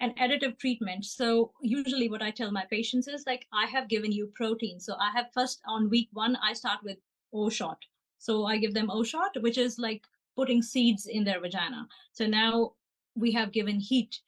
an 0.00 0.14
additive 0.20 0.58
treatment. 0.58 1.04
So 1.04 1.52
usually 1.62 2.08
what 2.08 2.22
I 2.22 2.30
tell 2.30 2.52
my 2.52 2.64
patients 2.70 3.08
is 3.08 3.24
like, 3.26 3.46
I 3.52 3.66
have 3.66 3.88
given 3.88 4.12
you 4.12 4.30
protein. 4.34 4.78
So 4.78 4.94
I 5.00 5.10
have 5.14 5.32
first 5.32 5.60
on 5.66 5.90
week 5.90 6.08
one, 6.12 6.36
I 6.36 6.52
start 6.52 6.80
with 6.84 6.98
O 7.32 7.48
shot. 7.48 7.78
So 8.18 8.44
I 8.44 8.58
give 8.58 8.74
them 8.74 8.90
O 8.90 9.02
shot, 9.02 9.30
which 9.40 9.58
is 9.58 9.78
like 9.78 10.02
putting 10.36 10.62
seeds 10.62 11.06
in 11.06 11.24
their 11.24 11.40
vagina. 11.40 11.88
So 12.12 12.26
now 12.26 12.72
we 13.14 13.32
have 13.32 13.52
given 13.52 13.80
heat 13.80 14.20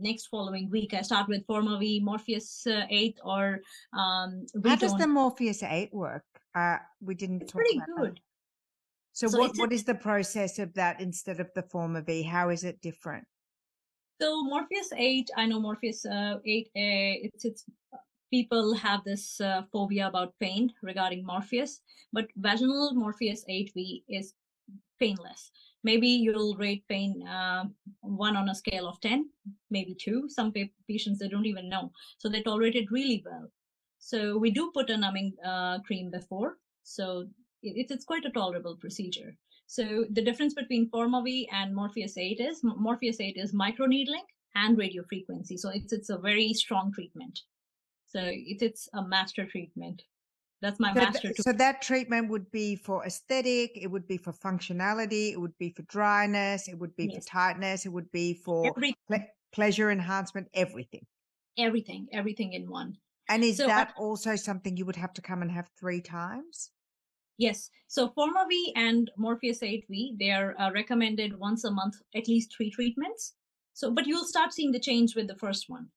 next 0.00 0.26
following 0.26 0.70
week 0.70 0.94
i 0.94 1.02
start 1.02 1.28
with 1.28 1.46
Forma-V 1.46 2.00
morpheus 2.00 2.66
uh, 2.66 2.86
8 2.90 3.18
or 3.24 3.60
um 3.92 4.46
how 4.64 4.76
does 4.76 4.94
the 4.94 5.06
morpheus 5.06 5.62
8 5.62 5.92
work? 5.92 6.24
Uh 6.54 6.78
we 7.00 7.14
didn't 7.14 7.42
it's 7.42 7.52
pretty 7.52 7.80
good 7.96 8.16
that. 8.16 8.20
so, 9.12 9.28
so 9.28 9.38
what 9.38 9.56
what 9.56 9.72
is 9.72 9.84
the 9.84 9.94
process 9.94 10.58
of 10.58 10.72
that 10.74 11.00
instead 11.00 11.40
of 11.40 11.48
the 11.54 11.62
Forma-V 11.62 12.22
how 12.22 12.50
is 12.50 12.64
it 12.64 12.80
different? 12.80 13.24
So 14.20 14.42
morpheus 14.42 14.92
8 14.96 15.30
i 15.36 15.46
know 15.46 15.60
morpheus 15.60 16.06
uh, 16.06 16.38
8 16.44 16.66
uh, 16.66 16.70
it's 16.76 17.44
it's 17.44 17.64
people 18.30 18.74
have 18.74 19.04
this 19.04 19.40
uh, 19.40 19.62
phobia 19.72 20.08
about 20.08 20.34
pain 20.40 20.72
regarding 20.82 21.24
morpheus 21.24 21.80
but 22.12 22.26
vaginal 22.36 22.92
morpheus 22.94 23.44
8v 23.48 24.02
is 24.08 24.34
painless 24.98 25.50
maybe 25.84 26.08
you'll 26.08 26.56
rate 26.56 26.84
pain 26.88 27.26
uh, 27.26 27.64
one 28.00 28.36
on 28.36 28.48
a 28.48 28.54
scale 28.54 28.88
of 28.88 29.00
10 29.00 29.28
maybe 29.70 29.94
two 29.94 30.28
some 30.28 30.52
patients 30.88 31.18
they 31.18 31.28
don't 31.28 31.46
even 31.46 31.68
know 31.68 31.90
so 32.18 32.28
they 32.28 32.42
tolerate 32.42 32.76
it 32.76 32.90
really 32.90 33.22
well 33.24 33.50
so 33.98 34.38
we 34.38 34.50
do 34.50 34.70
put 34.72 34.90
a 34.90 34.96
numbing 34.96 35.32
uh, 35.44 35.78
cream 35.80 36.10
before 36.10 36.56
so 36.82 37.26
it, 37.62 37.86
it's 37.90 38.04
quite 38.04 38.24
a 38.24 38.30
tolerable 38.30 38.76
procedure 38.76 39.36
so 39.66 40.04
the 40.10 40.22
difference 40.22 40.54
between 40.54 40.88
Forma-V 40.88 41.48
and 41.52 41.74
Morpheus 41.74 42.16
8 42.16 42.40
is 42.40 42.60
Morpheus 42.62 43.20
8 43.20 43.36
is 43.36 43.52
microneedling 43.52 44.26
and 44.54 44.78
radio 44.78 45.02
frequency. 45.04 45.56
So 45.56 45.70
it's 45.70 45.92
it's 45.92 46.10
a 46.10 46.18
very 46.18 46.52
strong 46.54 46.92
treatment. 46.92 47.40
So 48.06 48.20
it's 48.22 48.62
it's 48.62 48.88
a 48.94 49.02
master 49.02 49.44
treatment. 49.44 50.02
That's 50.62 50.80
my 50.80 50.92
so 50.94 51.00
master. 51.00 51.20
Th- 51.20 51.36
so 51.38 51.52
that 51.52 51.82
treatment 51.82 52.30
would 52.30 52.50
be 52.50 52.76
for 52.76 53.04
aesthetic, 53.04 53.72
it 53.74 53.88
would 53.88 54.08
be 54.08 54.16
for 54.16 54.32
functionality, 54.32 55.32
it 55.32 55.40
would 55.40 55.56
be 55.58 55.70
for 55.70 55.82
dryness, 55.82 56.68
it 56.68 56.78
would 56.78 56.96
be 56.96 57.10
yes. 57.12 57.24
for 57.24 57.30
tightness, 57.30 57.84
it 57.84 57.90
would 57.90 58.10
be 58.10 58.34
for 58.34 58.72
ple- 58.74 59.26
pleasure 59.52 59.90
enhancement, 59.90 60.48
everything. 60.54 61.06
Everything, 61.58 62.06
everything 62.12 62.52
in 62.52 62.70
one. 62.70 62.96
And 63.28 63.42
is 63.42 63.56
so 63.58 63.66
that 63.66 63.92
also 63.96 64.36
something 64.36 64.76
you 64.76 64.86
would 64.86 64.96
have 64.96 65.12
to 65.14 65.22
come 65.22 65.42
and 65.42 65.50
have 65.50 65.68
three 65.78 66.00
times? 66.00 66.70
Yes. 67.38 67.70
So 67.88 68.08
Forma-V 68.08 68.72
and 68.76 69.10
Morpheus 69.18 69.60
8V, 69.60 70.18
they 70.18 70.30
are 70.30 70.58
uh, 70.58 70.70
recommended 70.72 71.38
once 71.38 71.64
a 71.64 71.70
month, 71.70 71.96
at 72.14 72.28
least 72.28 72.54
three 72.56 72.70
treatments. 72.70 73.34
So, 73.74 73.90
but 73.90 74.06
you'll 74.06 74.24
start 74.24 74.54
seeing 74.54 74.72
the 74.72 74.80
change 74.80 75.14
with 75.14 75.28
the 75.28 75.34
first 75.34 75.64
one. 75.68 75.88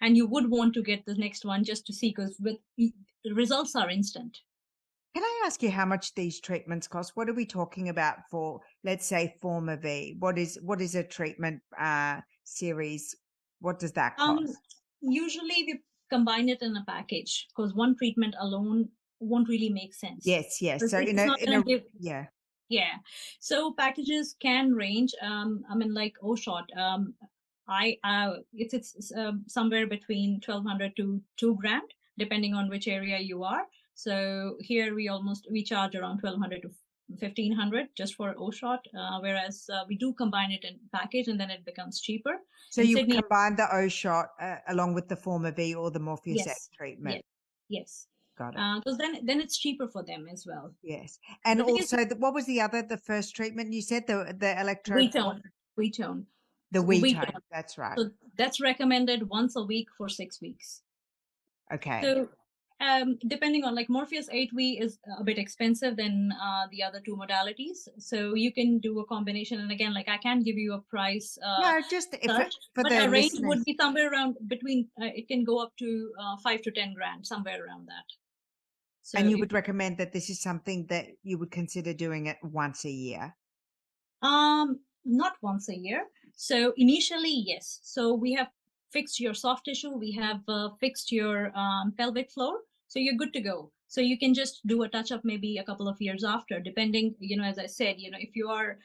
And 0.00 0.16
you 0.16 0.26
would 0.26 0.50
want 0.50 0.74
to 0.74 0.82
get 0.82 1.04
the 1.06 1.14
next 1.14 1.44
one 1.44 1.64
just 1.64 1.86
to 1.86 1.92
see 1.92 2.10
because 2.10 2.36
with 2.40 2.56
the 3.24 3.34
results 3.34 3.74
are 3.76 3.90
instant. 3.90 4.38
Can 5.14 5.24
I 5.24 5.42
ask 5.46 5.62
you 5.62 5.70
how 5.70 5.84
much 5.84 6.14
these 6.14 6.40
treatments 6.40 6.86
cost? 6.86 7.12
What 7.14 7.28
are 7.28 7.34
we 7.34 7.46
talking 7.46 7.88
about 7.88 8.18
for, 8.30 8.60
let's 8.84 9.06
say, 9.06 9.34
Forma 9.40 9.76
V? 9.76 10.16
What 10.18 10.38
is 10.38 10.58
what 10.62 10.80
is 10.80 10.94
a 10.94 11.02
treatment 11.02 11.60
uh, 11.78 12.20
series? 12.44 13.16
What 13.60 13.78
does 13.78 13.92
that 13.92 14.14
um, 14.18 14.38
cost? 14.38 14.50
Um, 14.50 14.56
usually, 15.00 15.64
we 15.66 15.80
combine 16.10 16.48
it 16.48 16.62
in 16.62 16.76
a 16.76 16.84
package 16.86 17.46
because 17.48 17.74
one 17.74 17.96
treatment 17.96 18.34
alone 18.38 18.88
won't 19.20 19.48
really 19.48 19.70
make 19.70 19.94
sense. 19.94 20.24
Yes, 20.24 20.60
yes. 20.60 20.90
So 20.90 20.98
in 20.98 21.18
a, 21.18 21.34
in 21.38 21.54
a 21.54 21.62
give, 21.62 21.82
yeah. 21.98 22.26
Yeah. 22.68 22.96
So 23.40 23.72
packages 23.72 24.36
can 24.40 24.72
range. 24.72 25.14
Um, 25.22 25.64
I 25.70 25.74
mean, 25.74 25.94
like 25.94 26.14
OSHOT. 26.22 26.76
Um, 26.76 27.14
I 27.66 27.96
uh, 28.04 28.36
it's 28.54 28.74
it's 28.74 29.12
uh, 29.12 29.32
somewhere 29.46 29.86
between 29.86 30.40
twelve 30.40 30.64
hundred 30.64 30.96
to 30.96 31.20
two 31.36 31.56
grand, 31.56 31.94
depending 32.18 32.54
on 32.54 32.68
which 32.68 32.88
area 32.88 33.18
you 33.18 33.44
are. 33.44 33.64
So 33.94 34.56
here 34.60 34.94
we 34.94 35.08
almost 35.08 35.48
we 35.50 35.62
charge 35.62 35.94
around 35.96 36.20
twelve 36.20 36.38
hundred 36.38 36.62
to 36.62 36.70
1500 37.08 37.88
just 37.96 38.14
for 38.14 38.34
OSHOT, 38.34 38.80
uh, 38.96 39.18
whereas 39.20 39.64
uh, 39.72 39.84
we 39.88 39.96
do 39.96 40.12
combine 40.12 40.50
it 40.50 40.64
in 40.64 40.78
package 40.92 41.28
and 41.28 41.40
then 41.40 41.50
it 41.50 41.64
becomes 41.64 42.00
cheaper. 42.00 42.36
So 42.70 42.82
in 42.82 42.88
you 42.88 42.96
Sydney, 42.96 43.20
combine 43.20 43.56
the 43.56 43.66
OSHOT 43.72 44.26
uh, 44.40 44.56
along 44.68 44.94
with 44.94 45.08
the 45.08 45.16
Forma 45.16 45.50
V 45.52 45.74
or 45.74 45.90
the 45.90 46.00
Morpheus 46.00 46.42
yes, 46.44 46.68
treatment? 46.76 47.24
Yes. 47.68 47.80
yes. 47.80 48.06
Got 48.38 48.54
it. 48.54 48.84
Because 48.84 48.94
uh, 48.94 48.98
then, 48.98 49.26
then 49.26 49.40
it's 49.40 49.58
cheaper 49.58 49.88
for 49.88 50.04
them 50.04 50.26
as 50.30 50.44
well. 50.46 50.72
Yes, 50.82 51.18
and 51.44 51.60
also, 51.60 52.04
the, 52.04 52.14
what 52.16 52.34
was 52.34 52.46
the 52.46 52.60
other, 52.60 52.82
the 52.82 52.98
first 52.98 53.34
treatment 53.34 53.72
you 53.72 53.82
said, 53.82 54.06
the 54.06 54.36
the 54.38 54.60
electrode? 54.60 54.98
V-Tone. 54.98 55.42
V-Tone. 55.76 56.26
The 56.70 56.82
V-Tone. 56.82 57.32
That's 57.50 57.78
right. 57.78 57.98
So 57.98 58.10
that's 58.36 58.60
recommended 58.60 59.28
once 59.28 59.56
a 59.56 59.62
week 59.62 59.88
for 59.96 60.08
six 60.08 60.40
weeks. 60.40 60.82
Okay. 61.72 62.00
So 62.02 62.28
um, 62.80 63.18
depending 63.26 63.64
on 63.64 63.74
like 63.74 63.88
Morpheus 63.88 64.28
8V 64.28 64.80
is 64.80 64.98
a 65.18 65.24
bit 65.24 65.36
expensive 65.36 65.96
than 65.96 66.30
uh, 66.40 66.66
the 66.70 66.82
other 66.82 67.00
two 67.04 67.16
modalities. 67.16 67.88
So 67.98 68.34
you 68.34 68.52
can 68.52 68.78
do 68.78 69.00
a 69.00 69.06
combination. 69.06 69.60
And 69.60 69.72
again, 69.72 69.92
like 69.92 70.08
I 70.08 70.16
can't 70.18 70.44
give 70.44 70.56
you 70.56 70.74
a 70.74 70.80
price. 70.82 71.36
Uh, 71.44 71.60
no, 71.60 71.80
just 71.90 72.14
if 72.14 72.30
it, 72.30 72.54
for 72.74 72.84
but 72.84 72.90
the 72.90 73.10
range 73.10 73.32
would 73.40 73.64
be 73.64 73.76
somewhere 73.80 74.12
around 74.12 74.36
between, 74.46 74.88
uh, 75.02 75.06
it 75.06 75.26
can 75.26 75.42
go 75.42 75.58
up 75.58 75.72
to 75.78 76.12
uh, 76.20 76.36
five 76.42 76.62
to 76.62 76.70
10 76.70 76.94
grand, 76.94 77.26
somewhere 77.26 77.64
around 77.64 77.88
that. 77.88 78.04
So 79.02 79.18
and 79.18 79.30
you 79.30 79.38
would 79.38 79.52
recommend 79.52 79.98
that 79.98 80.12
this 80.12 80.30
is 80.30 80.40
something 80.40 80.86
that 80.90 81.06
you 81.22 81.38
would 81.38 81.50
consider 81.50 81.94
doing 81.94 82.26
it 82.26 82.36
once 82.42 82.84
a 82.84 82.90
year? 82.90 83.34
Um, 84.22 84.80
not 85.04 85.32
once 85.42 85.68
a 85.68 85.76
year. 85.76 86.04
So 86.36 86.74
initially, 86.76 87.42
yes. 87.46 87.80
So 87.82 88.14
we 88.14 88.34
have 88.34 88.48
fixed 88.92 89.20
your 89.20 89.34
soft 89.34 89.64
tissue, 89.64 89.90
we 89.90 90.12
have 90.12 90.40
uh, 90.48 90.70
fixed 90.80 91.12
your 91.12 91.56
um, 91.56 91.92
pelvic 91.96 92.30
floor, 92.30 92.58
so 92.86 92.98
you're 92.98 93.14
good 93.14 93.32
to 93.34 93.40
go. 93.40 93.70
So 93.88 94.00
you 94.00 94.18
can 94.18 94.34
just 94.34 94.66
do 94.66 94.82
a 94.82 94.88
touch 94.88 95.12
up 95.12 95.22
maybe 95.24 95.58
a 95.58 95.64
couple 95.64 95.88
of 95.88 96.00
years 96.00 96.22
after, 96.24 96.60
depending, 96.60 97.14
you 97.18 97.36
know, 97.36 97.44
as 97.44 97.58
I 97.58 97.66
said, 97.66 97.96
you 97.98 98.10
know, 98.10 98.18
if 98.20 98.36
you 98.36 98.48
are, 98.48 98.78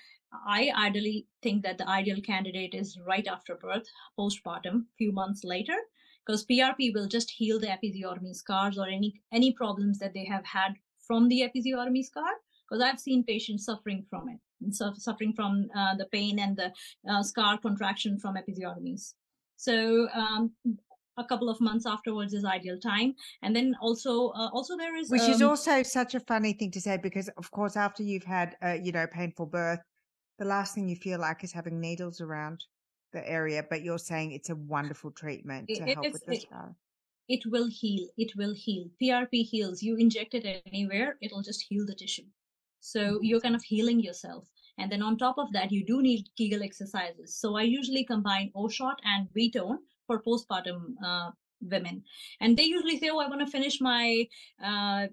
I 0.48 0.72
ideally 0.78 1.28
think 1.42 1.64
that 1.64 1.78
the 1.78 1.88
ideal 1.90 2.22
candidate 2.22 2.74
is 2.74 2.98
right 3.06 3.28
after 3.28 3.56
birth, 3.56 3.88
postpartum, 4.18 4.86
few 4.98 5.12
months 5.12 5.44
later 5.44 5.76
because 6.26 6.46
PRP 6.46 6.94
will 6.94 7.08
just 7.08 7.30
heal 7.32 7.60
the 7.60 7.68
episiotomy 7.68 8.36
scars 8.36 8.78
or 8.78 8.88
any 8.88 9.22
any 9.32 9.52
problems 9.52 10.00
that 10.00 10.14
they 10.14 10.26
have 10.26 10.46
had 10.46 10.76
from 11.00 11.28
the 11.28 11.42
episiotomy 11.42 12.04
scar. 12.04 12.32
Because 12.70 12.84
I've 12.84 13.00
seen 13.00 13.24
patients 13.24 13.66
suffering 13.66 14.06
from 14.10 14.30
it, 14.30 14.40
and 14.62 14.76
suffering 14.76 15.34
from 15.34 15.68
uh, 15.76 15.96
the 15.96 16.06
pain 16.06 16.40
and 16.40 16.56
the 16.56 16.72
uh, 17.10 17.22
scar 17.22 17.58
contraction 17.58 18.18
from 18.18 18.36
episiotomies. 18.36 19.14
So 19.64 20.08
um, 20.14 20.52
a 21.18 21.24
couple 21.24 21.50
of 21.50 21.60
months 21.62 21.86
afterwards 21.86 22.34
is 22.34 22.44
ideal 22.44 22.80
time 22.80 23.16
and 23.44 23.56
then 23.56 23.76
also 23.82 24.30
uh, 24.30 24.50
also 24.52 24.76
there 24.76 24.96
is 24.96 25.12
which 25.12 25.22
um, 25.22 25.32
is 25.32 25.42
also 25.42 25.84
such 25.84 26.16
a 26.16 26.20
funny 26.22 26.54
thing 26.54 26.72
to 26.72 26.82
say 26.82 26.98
because 26.98 27.30
of 27.38 27.52
course 27.52 27.76
after 27.78 28.02
you've 28.02 28.24
had 28.24 28.56
uh, 28.66 28.78
you 28.82 28.92
know 28.92 29.06
painful 29.06 29.46
birth 29.46 29.80
the 30.40 30.46
last 30.46 30.74
thing 30.74 30.90
you 30.90 30.96
feel 30.96 31.20
like 31.20 31.44
is 31.44 31.52
having 31.52 31.80
needles 31.80 32.20
around 32.20 32.64
the 33.14 33.28
area, 33.30 33.64
but 33.70 33.84
you're 33.84 34.00
saying 34.00 34.32
it's 34.32 34.50
a 34.50 34.56
wonderful 34.56 35.12
treatment 35.12 35.68
to 35.70 35.84
it, 35.84 35.94
help 35.94 36.12
with 36.12 36.26
the 36.26 36.40
scar. 36.40 36.76
It, 37.30 37.42
it 37.46 37.52
will 37.52 37.68
heal. 37.70 38.10
It 38.18 38.36
will 38.36 38.54
heal. 38.54 38.90
PRP 39.02 39.46
heals. 39.46 39.82
You 39.82 39.96
inject 39.96 40.34
it 40.34 40.62
anywhere, 40.66 41.18
it'll 41.22 41.44
just 41.44 41.64
heal 41.70 41.86
the 41.86 41.96
tissue. 41.96 42.24
So 42.82 43.00
mm-hmm. 43.00 43.24
you're 43.24 43.40
kind 43.40 43.56
of 43.56 43.64
healing 43.64 44.02
yourself. 44.02 44.50
And 44.78 44.92
then 44.92 45.02
on 45.02 45.18
top 45.18 45.38
of 45.38 45.52
that, 45.54 45.72
you 45.72 45.86
do 45.86 46.02
need 46.02 46.30
Kegel 46.38 46.64
exercises. 46.64 47.36
So 47.36 47.56
I 47.56 47.62
usually 47.64 48.04
combine 48.04 48.52
O-Shot 48.56 49.00
and 49.06 49.28
V-Tone 49.34 49.80
for 50.08 50.22
postpartum 50.22 50.96
uh, 51.04 51.32
women. 51.62 52.04
And 52.42 52.58
they 52.58 52.64
usually 52.64 53.00
say 53.00 53.10
oh 53.10 53.20
i 53.20 53.28
want 53.28 53.40
to 53.40 53.52
finish 53.52 53.80
my 53.80 54.28
uh, 54.64 55.08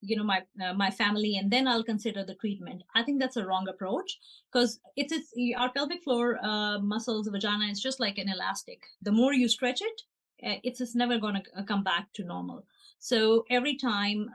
you 0.00 0.16
know 0.16 0.24
my 0.24 0.42
uh, 0.62 0.74
my 0.74 0.90
family 0.90 1.36
and 1.36 1.50
then 1.50 1.68
i'll 1.68 1.84
consider 1.84 2.24
the 2.24 2.34
treatment. 2.34 2.82
I 2.94 3.02
think 3.02 3.20
that's 3.20 3.36
a 3.36 3.46
wrong 3.46 3.68
approach 3.68 4.18
because 4.52 4.80
it's 4.96 5.12
it's 5.12 5.32
our 5.56 5.70
pelvic 5.70 6.02
floor 6.02 6.38
uh, 6.42 6.78
muscles 6.80 7.28
vagina 7.28 7.66
is 7.66 7.80
just 7.80 8.00
like 8.00 8.18
an 8.18 8.28
elastic. 8.28 8.82
The 9.02 9.12
more 9.12 9.32
you 9.32 9.48
stretch 9.48 9.80
it 9.80 10.02
uh, 10.44 10.58
it's 10.64 10.78
just 10.78 10.96
never 10.96 11.18
going 11.18 11.34
to 11.34 11.42
uh, 11.56 11.62
come 11.62 11.84
back 11.84 12.12
to 12.14 12.24
normal. 12.24 12.64
So 12.98 13.44
every 13.50 13.76
time 13.76 14.30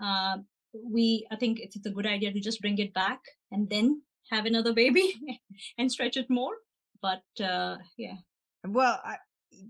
we 0.74 1.26
i 1.32 1.36
think 1.36 1.60
it's, 1.60 1.76
it's 1.76 1.88
a 1.88 1.90
good 1.90 2.06
idea 2.06 2.32
to 2.32 2.40
just 2.40 2.62
bring 2.62 2.78
it 2.78 2.94
back 2.94 3.20
and 3.52 3.68
then 3.68 4.02
have 4.30 4.46
another 4.46 4.74
baby 4.74 5.14
and 5.78 5.92
stretch 5.92 6.18
it 6.18 6.30
more 6.30 6.54
but 7.02 7.22
yeah 7.40 8.16
well 8.66 9.00
I, 9.04 9.18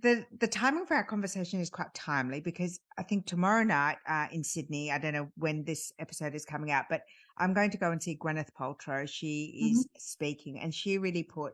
the 0.02 0.26
the 0.40 0.48
timing 0.48 0.86
for 0.86 0.96
our 0.96 1.04
conversation 1.04 1.60
is 1.60 1.70
quite 1.70 1.94
timely 1.94 2.40
because 2.40 2.80
I 2.98 3.04
think 3.04 3.26
tomorrow 3.26 3.64
night 3.64 3.98
uh, 4.08 4.28
in 4.32 4.44
Sydney, 4.44 4.92
I 4.92 4.98
don't 4.98 5.14
know 5.14 5.30
when 5.38 5.64
this 5.64 5.92
episode 6.00 6.36
is 6.36 6.46
coming 6.46 6.72
out, 6.72 6.86
but 6.90 7.02
I'm 7.38 7.54
going 7.54 7.72
to 7.72 7.78
go 7.78 7.92
and 7.92 8.02
see 8.02 8.18
Gwyneth 8.18 8.50
Paltrow. 8.60 9.08
She 9.08 9.72
is 9.72 9.80
mm-hmm. 9.80 10.00
speaking, 10.00 10.60
and 10.60 10.74
she 10.74 10.98
really 10.98 11.24
put, 11.24 11.54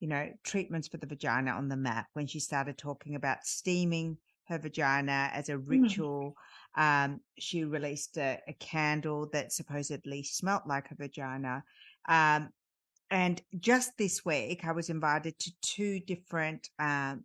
you 0.00 0.08
know, 0.08 0.30
treatments 0.44 0.88
for 0.88 0.98
the 0.98 1.06
vagina 1.06 1.52
on 1.52 1.68
the 1.68 1.76
map 1.76 2.06
when 2.12 2.26
she 2.26 2.40
started 2.40 2.78
talking 2.78 3.14
about 3.14 3.44
steaming 3.44 4.18
her 4.48 4.58
vagina 4.58 5.30
as 5.32 5.48
a 5.48 5.52
mm-hmm. 5.52 5.70
ritual. 5.70 6.36
Mm-hmm. 6.78 7.12
Um, 7.12 7.20
she 7.38 7.64
released 7.64 8.18
a, 8.18 8.38
a, 8.46 8.52
candle 8.54 9.28
that 9.32 9.50
supposedly 9.50 10.22
smelt 10.22 10.64
like 10.66 10.90
a 10.90 10.94
vagina. 10.94 11.64
Um, 12.08 12.50
and 13.10 13.40
just 13.58 13.92
this 13.98 14.24
week, 14.24 14.64
I 14.64 14.72
was 14.72 14.90
invited 14.90 15.38
to 15.38 15.52
two 15.62 16.00
different 16.00 16.68
um, 16.78 17.24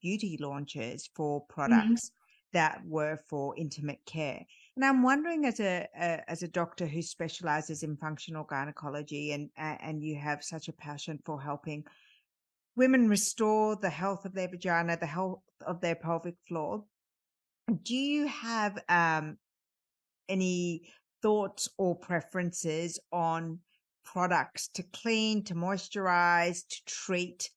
beauty 0.00 0.36
launches 0.40 1.08
for 1.14 1.40
mm-hmm. 1.40 1.52
products 1.52 2.08
mm-hmm. 2.08 2.58
that 2.58 2.80
were 2.84 3.20
for 3.28 3.54
intimate 3.56 4.00
care. 4.04 4.44
And 4.76 4.84
I'm 4.84 5.02
wondering, 5.02 5.44
as 5.44 5.60
a, 5.60 5.86
a, 5.98 6.30
as 6.30 6.42
a 6.42 6.48
doctor 6.48 6.86
who 6.86 7.02
specializes 7.02 7.82
in 7.82 7.96
functional 7.96 8.44
gynecology, 8.44 9.32
and 9.32 9.50
and 9.56 10.02
you 10.02 10.16
have 10.16 10.42
such 10.42 10.68
a 10.68 10.72
passion 10.72 11.18
for 11.26 11.40
helping 11.40 11.84
women 12.76 13.08
restore 13.08 13.76
the 13.76 13.90
health 13.90 14.24
of 14.24 14.34
their 14.34 14.48
vagina, 14.48 14.96
the 14.96 15.06
health 15.06 15.42
of 15.66 15.80
their 15.80 15.94
pelvic 15.94 16.36
floor, 16.48 16.84
do 17.82 17.94
you 17.94 18.26
have 18.26 18.78
um, 18.88 19.36
any 20.28 20.82
thoughts 21.22 21.68
or 21.78 21.94
preferences 21.96 22.98
on 23.12 23.58
products 24.04 24.68
to 24.68 24.82
clean, 24.82 25.44
to 25.44 25.54
moisturize, 25.54 26.66
to 26.68 26.84
treat 26.86 27.50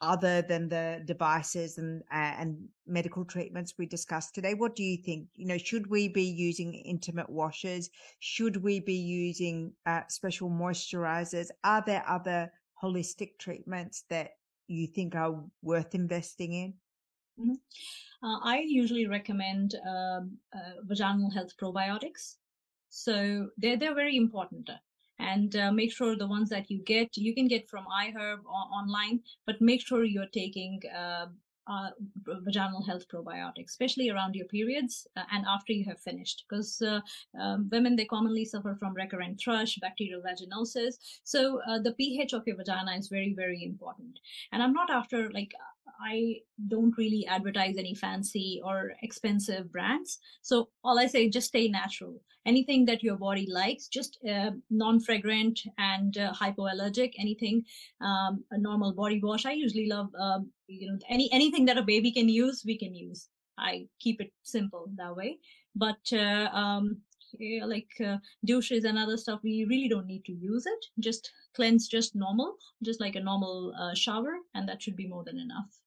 other 0.00 0.42
than 0.42 0.68
the 0.68 1.02
devices 1.04 1.78
and 1.78 2.02
uh, 2.12 2.34
and 2.38 2.56
medical 2.86 3.24
treatments 3.24 3.74
we 3.78 3.86
discussed 3.86 4.34
today? 4.34 4.54
What 4.54 4.76
do 4.76 4.82
you 4.82 4.96
think? 4.96 5.28
You 5.34 5.46
know 5.46 5.58
should 5.58 5.88
we 5.88 6.08
be 6.08 6.24
using 6.24 6.74
intimate 6.74 7.28
washers? 7.28 7.90
Should 8.20 8.62
we 8.62 8.80
be 8.80 8.96
using 8.96 9.72
uh, 9.86 10.02
special 10.08 10.50
moisturizers? 10.50 11.48
Are 11.64 11.82
there 11.84 12.04
other 12.08 12.52
holistic 12.82 13.38
treatments 13.38 14.04
that 14.08 14.30
you 14.68 14.86
think 14.86 15.14
are 15.14 15.42
worth 15.62 15.94
investing 15.94 16.52
in? 16.52 16.74
Mm-hmm. 17.40 18.26
uh, 18.26 18.38
i 18.42 18.58
usually 18.66 19.06
recommend 19.06 19.76
um, 19.86 20.38
uh, 20.52 20.82
vaginal 20.82 21.30
health 21.30 21.56
probiotics. 21.56 22.34
So 22.88 23.48
they're, 23.56 23.76
they're 23.76 23.94
very 23.94 24.16
important 24.16 24.70
and 25.18 25.56
uh, 25.56 25.72
make 25.72 25.92
sure 25.92 26.16
the 26.16 26.26
ones 26.26 26.48
that 26.48 26.70
you 26.70 26.82
get 26.84 27.16
you 27.16 27.34
can 27.34 27.48
get 27.48 27.68
from 27.68 27.84
iherb 28.02 28.38
online 28.46 29.20
but 29.46 29.60
make 29.60 29.80
sure 29.86 30.04
you're 30.04 30.32
taking 30.32 30.80
uh, 30.96 31.26
uh, 31.68 31.90
vaginal 32.44 32.82
health 32.82 33.04
probiotics, 33.12 33.66
especially 33.68 34.08
around 34.08 34.34
your 34.34 34.46
periods 34.46 35.06
uh, 35.16 35.22
and 35.32 35.44
after 35.46 35.72
you 35.72 35.84
have 35.84 36.00
finished, 36.00 36.44
because 36.48 36.80
uh, 36.82 37.00
um, 37.38 37.68
women 37.70 37.94
they 37.94 38.06
commonly 38.06 38.44
suffer 38.44 38.74
from 38.78 38.94
recurrent 38.94 39.38
thrush, 39.38 39.76
bacterial 39.76 40.22
vaginosis. 40.22 40.94
So 41.24 41.60
uh, 41.68 41.78
the 41.78 41.92
pH 41.92 42.32
of 42.32 42.46
your 42.46 42.56
vagina 42.56 42.92
is 42.96 43.08
very 43.08 43.34
very 43.34 43.62
important. 43.62 44.18
And 44.52 44.62
I'm 44.62 44.72
not 44.72 44.90
after 44.90 45.30
like 45.30 45.52
I 46.00 46.36
don't 46.68 46.96
really 46.96 47.26
advertise 47.26 47.76
any 47.76 47.94
fancy 47.94 48.60
or 48.64 48.92
expensive 49.02 49.70
brands. 49.72 50.18
So 50.42 50.68
all 50.84 50.98
I 50.98 51.06
say, 51.06 51.28
just 51.28 51.48
stay 51.48 51.68
natural. 51.68 52.20
Anything 52.46 52.86
that 52.86 53.02
your 53.02 53.16
body 53.16 53.46
likes, 53.50 53.88
just 53.88 54.18
uh, 54.28 54.52
non-fragrant 54.70 55.60
and 55.76 56.16
uh, 56.16 56.32
hypoallergic. 56.32 57.12
Anything, 57.18 57.64
um, 58.00 58.44
a 58.50 58.58
normal 58.58 58.94
body 58.94 59.20
wash. 59.22 59.44
I 59.44 59.52
usually 59.52 59.88
love, 59.88 60.08
um, 60.18 60.50
you 60.66 60.90
know, 60.90 60.98
any 61.10 61.28
anything 61.32 61.66
that 61.66 61.78
a 61.78 61.82
baby 61.82 62.12
can 62.12 62.28
use, 62.28 62.62
we 62.64 62.78
can 62.78 62.94
use. 62.94 63.28
I 63.58 63.88
keep 64.00 64.20
it 64.20 64.32
simple 64.44 64.86
that 64.96 65.14
way. 65.14 65.38
But 65.74 66.12
uh, 66.12 66.48
um, 66.52 67.02
like 67.64 67.88
uh, 68.04 68.16
douches 68.44 68.84
and 68.84 68.98
other 68.98 69.16
stuff, 69.16 69.40
we 69.42 69.66
really 69.68 69.88
don't 69.88 70.06
need 70.06 70.24
to 70.26 70.32
use 70.32 70.66
it. 70.66 70.86
Just 70.98 71.30
cleanse, 71.54 71.88
just 71.88 72.14
normal, 72.14 72.56
just 72.82 73.00
like 73.00 73.16
a 73.16 73.20
normal 73.20 73.72
uh, 73.78 73.94
shower, 73.94 74.36
and 74.54 74.68
that 74.68 74.82
should 74.82 74.96
be 74.96 75.06
more 75.06 75.24
than 75.24 75.38
enough. 75.38 75.80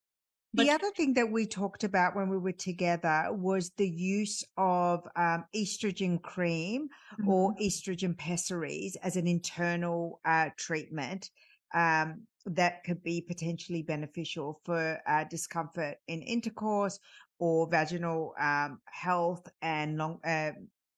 But 0.54 0.64
the 0.64 0.72
other 0.72 0.92
thing 0.92 1.14
that 1.14 1.32
we 1.32 1.46
talked 1.46 1.86
about 1.86 2.14
when 2.14 2.30
we 2.30 2.38
were 2.38 2.52
together 2.52 3.28
was 3.32 3.72
the 3.78 3.88
use 3.88 4.44
of 4.58 5.08
um, 5.16 5.46
estrogen 5.56 6.22
cream 6.22 6.90
mm-hmm. 7.14 7.30
or 7.30 7.56
estrogen 7.56 8.18
pessaries 8.18 8.98
as 8.98 9.16
an 9.16 9.28
internal 9.28 10.20
uh, 10.26 10.50
treatment 10.58 11.30
um, 11.74 12.28
that 12.46 12.84
could 12.84 13.02
be 13.02 13.22
potentially 13.22 13.82
beneficial 13.82 14.60
for 14.66 15.00
uh, 15.08 15.24
discomfort 15.30 15.96
in 16.10 16.22
intercourse 16.22 17.00
or 17.40 17.68
vaginal 17.70 18.34
um, 18.40 18.80
health 18.86 19.48
and 19.62 19.98
long, 19.98 20.20
uh, 20.26 20.52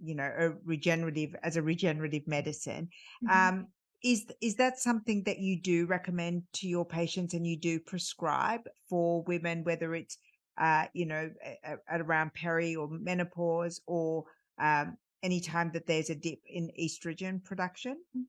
you 0.04 0.16
know, 0.16 0.30
a 0.38 0.52
regenerative 0.66 1.36
as 1.44 1.58
a 1.58 1.62
regenerative 1.62 2.28
medicine. 2.28 2.90
Mm-hmm. 3.24 3.58
Um, 3.58 3.68
is 4.04 4.26
is 4.42 4.56
that 4.56 4.80
something 4.80 5.24
that 5.24 5.40
you 5.40 5.60
do 5.62 5.86
recommend 5.86 6.44
to 6.54 6.68
your 6.68 6.86
patients 6.86 7.34
and 7.34 7.48
you 7.48 7.58
do 7.58 7.80
prescribe 7.80 8.62
for 8.90 9.24
women 9.24 9.64
whether 9.64 9.96
it's 9.96 10.18
uh, 10.58 10.86
you 10.94 11.06
know 11.06 11.32
at, 11.64 11.80
at 11.90 12.02
around 12.02 12.34
peri 12.34 12.76
or 12.76 12.90
menopause 12.90 13.82
or 13.88 14.26
um, 14.60 14.98
anytime 15.24 15.72
that 15.74 15.88
there's 15.88 16.10
a 16.10 16.16
dip 16.16 16.40
in 16.46 16.70
estrogen 16.80 17.42
production 17.44 17.98
mm. 18.16 18.24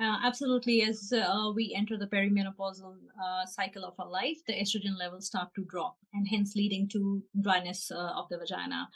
Uh, 0.00 0.18
absolutely 0.24 0.82
as 0.82 1.12
uh, 1.12 1.50
we 1.54 1.74
enter 1.76 1.96
the 1.96 2.06
perimenopausal 2.06 2.96
uh, 3.22 3.46
cycle 3.46 3.84
of 3.84 3.94
our 3.98 4.10
life 4.10 4.38
the 4.46 4.52
estrogen 4.52 4.98
levels 4.98 5.26
start 5.26 5.48
to 5.54 5.64
drop 5.64 5.96
and 6.14 6.26
hence 6.28 6.54
leading 6.54 6.88
to 6.88 7.22
dryness 7.40 7.90
uh, 7.90 8.12
of 8.16 8.28
the 8.28 8.38
vagina 8.38 8.88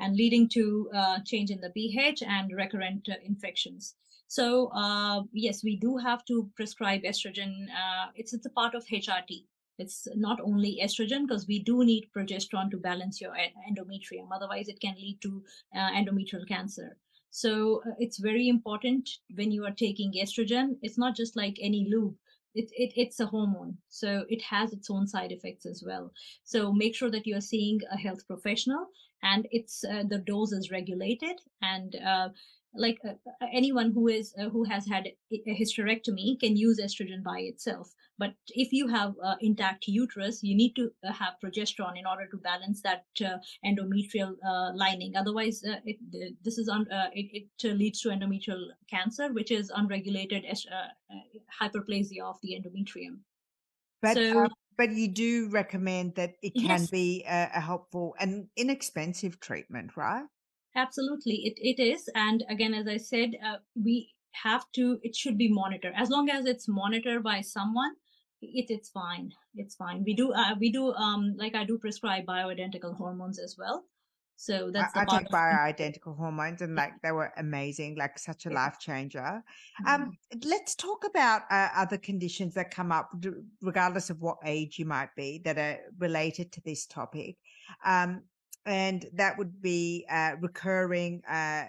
and 0.00 0.16
leading 0.16 0.48
to 0.48 0.90
uh, 0.94 1.18
change 1.24 1.50
in 1.50 1.60
the 1.60 1.70
ph 1.70 2.22
and 2.22 2.52
recurrent 2.52 3.08
infections 3.24 3.94
so 4.28 4.68
uh, 4.68 5.22
yes, 5.32 5.62
we 5.62 5.76
do 5.76 5.96
have 5.96 6.24
to 6.26 6.50
prescribe 6.56 7.02
estrogen. 7.02 7.66
Uh, 7.70 8.10
it's 8.14 8.32
it's 8.32 8.46
a 8.46 8.50
part 8.50 8.74
of 8.74 8.84
HRT. 8.84 9.44
It's 9.78 10.08
not 10.16 10.40
only 10.40 10.80
estrogen 10.82 11.26
because 11.26 11.46
we 11.46 11.62
do 11.62 11.84
need 11.84 12.08
progesterone 12.16 12.70
to 12.70 12.78
balance 12.78 13.20
your 13.20 13.34
endometrium. 13.70 14.28
Otherwise, 14.32 14.68
it 14.68 14.80
can 14.80 14.94
lead 14.94 15.18
to 15.22 15.44
uh, 15.74 15.90
endometrial 15.90 16.48
cancer. 16.48 16.96
So 17.30 17.82
uh, 17.86 17.90
it's 17.98 18.18
very 18.18 18.48
important 18.48 19.08
when 19.34 19.50
you 19.50 19.64
are 19.64 19.74
taking 19.74 20.12
estrogen. 20.12 20.76
It's 20.82 20.98
not 20.98 21.16
just 21.16 21.36
like 21.36 21.58
any 21.60 21.86
lube. 21.90 22.14
It, 22.54 22.70
it, 22.72 22.94
it's 22.96 23.20
a 23.20 23.26
hormone 23.26 23.76
so 23.90 24.24
it 24.30 24.40
has 24.40 24.72
its 24.72 24.88
own 24.90 25.06
side 25.06 25.30
effects 25.30 25.66
as 25.66 25.82
well 25.86 26.10
so 26.42 26.72
make 26.72 26.94
sure 26.94 27.10
that 27.10 27.26
you 27.26 27.36
are 27.36 27.40
seeing 27.42 27.80
a 27.92 27.98
health 27.98 28.26
professional 28.26 28.86
and 29.22 29.46
it's 29.50 29.84
uh, 29.84 30.04
the 30.08 30.20
dose 30.20 30.52
is 30.52 30.70
regulated 30.70 31.38
and 31.60 31.96
uh, 31.96 32.30
like 32.76 32.98
uh, 33.04 33.10
uh, 33.10 33.46
anyone 33.52 33.92
who 33.92 34.08
is 34.08 34.34
uh, 34.38 34.48
who 34.48 34.64
has 34.64 34.86
had 34.86 35.08
a 35.32 35.54
hysterectomy 35.60 36.38
can 36.38 36.56
use 36.56 36.80
estrogen 36.80 37.22
by 37.22 37.40
itself. 37.40 37.92
But 38.18 38.34
if 38.48 38.72
you 38.72 38.88
have 38.88 39.14
uh, 39.22 39.36
intact 39.40 39.86
uterus 39.86 40.42
you 40.42 40.56
need 40.56 40.74
to 40.76 40.90
uh, 41.06 41.12
have 41.12 41.34
progesterone 41.42 41.98
in 41.98 42.06
order 42.06 42.26
to 42.26 42.36
balance 42.38 42.82
that 42.82 43.04
uh, 43.24 43.38
endometrial 43.64 44.34
lining. 44.74 45.16
Otherwise 45.16 45.62
it, 45.64 45.96
this 46.42 46.58
is 46.58 46.68
un, 46.68 46.86
it, 47.14 47.48
it 47.62 47.76
leads 47.76 48.00
to 48.02 48.08
endometrial 48.10 48.66
cancer 48.90 49.32
which 49.32 49.50
is 49.50 49.70
unregulated 49.74 50.44
hyperplasia 51.60 52.22
of 52.22 52.36
the 52.42 52.58
endometrium. 52.58 53.18
But 54.02 54.14
so, 54.14 54.48
but 54.76 54.90
you 54.92 55.08
do 55.08 55.48
recommend 55.48 56.16
that 56.16 56.34
it 56.42 56.54
can 56.54 56.80
yes. 56.80 56.90
be 56.90 57.24
a, 57.26 57.50
a 57.54 57.60
helpful 57.60 58.14
and 58.20 58.48
inexpensive 58.56 59.40
treatment 59.40 59.96
right 59.96 60.26
Absolutely, 60.76 61.36
it, 61.46 61.54
it 61.56 61.82
is. 61.82 62.08
And 62.14 62.44
again, 62.48 62.74
as 62.74 62.86
I 62.86 62.98
said, 62.98 63.30
uh, 63.44 63.56
we 63.74 64.10
have 64.32 64.70
to, 64.74 64.98
it 65.02 65.16
should 65.16 65.38
be 65.38 65.50
monitored. 65.50 65.94
As 65.96 66.10
long 66.10 66.28
as 66.28 66.44
it's 66.44 66.68
monitored 66.68 67.22
by 67.22 67.40
someone, 67.40 67.92
it, 68.42 68.66
it's 68.68 68.90
fine. 68.90 69.32
It's 69.54 69.74
fine. 69.74 70.04
We 70.04 70.14
do, 70.14 70.32
uh, 70.32 70.54
we 70.60 70.70
do, 70.70 70.92
um, 70.92 71.34
like 71.38 71.54
I 71.54 71.64
do 71.64 71.78
prescribe 71.78 72.26
bioidentical 72.26 72.94
hormones 72.94 73.38
as 73.38 73.56
well. 73.58 73.84
So 74.36 74.70
that's 74.70 74.94
I, 74.94 75.06
I 75.08 75.18
take 75.18 75.28
bioidentical 75.30 76.14
hormones 76.14 76.60
and 76.60 76.74
like 76.74 76.92
they 77.02 77.10
were 77.10 77.32
amazing, 77.38 77.96
like 77.96 78.18
such 78.18 78.44
a 78.44 78.50
life 78.50 78.78
changer. 78.78 79.42
Mm-hmm. 79.86 79.88
Um, 79.88 80.18
let's 80.44 80.74
talk 80.74 81.04
about 81.08 81.42
uh, 81.50 81.70
other 81.74 81.96
conditions 81.96 82.52
that 82.52 82.70
come 82.70 82.92
up, 82.92 83.10
regardless 83.62 84.10
of 84.10 84.20
what 84.20 84.36
age 84.44 84.78
you 84.78 84.84
might 84.84 85.08
be, 85.16 85.40
that 85.46 85.56
are 85.56 85.78
related 85.98 86.52
to 86.52 86.60
this 86.60 86.84
topic. 86.84 87.36
Um, 87.82 88.24
and 88.66 89.06
that 89.14 89.38
would 89.38 89.62
be 89.62 90.04
uh, 90.10 90.32
recurring 90.40 91.22
uh, 91.28 91.66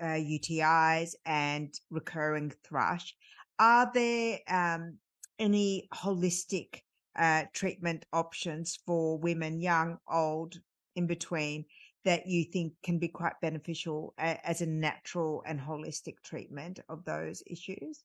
uh, 0.00 0.04
UTIs 0.04 1.14
and 1.24 1.72
recurring 1.90 2.52
thrush. 2.64 3.14
Are 3.58 3.90
there 3.94 4.40
um, 4.48 4.98
any 5.38 5.88
holistic 5.94 6.80
uh, 7.16 7.44
treatment 7.52 8.04
options 8.12 8.80
for 8.84 9.18
women, 9.18 9.60
young, 9.60 9.98
old, 10.10 10.60
in 10.96 11.06
between, 11.06 11.64
that 12.04 12.26
you 12.26 12.44
think 12.44 12.72
can 12.82 12.98
be 12.98 13.06
quite 13.06 13.40
beneficial 13.40 14.12
as 14.18 14.60
a 14.60 14.66
natural 14.66 15.44
and 15.46 15.60
holistic 15.60 16.14
treatment 16.24 16.80
of 16.88 17.04
those 17.04 17.42
issues? 17.46 18.02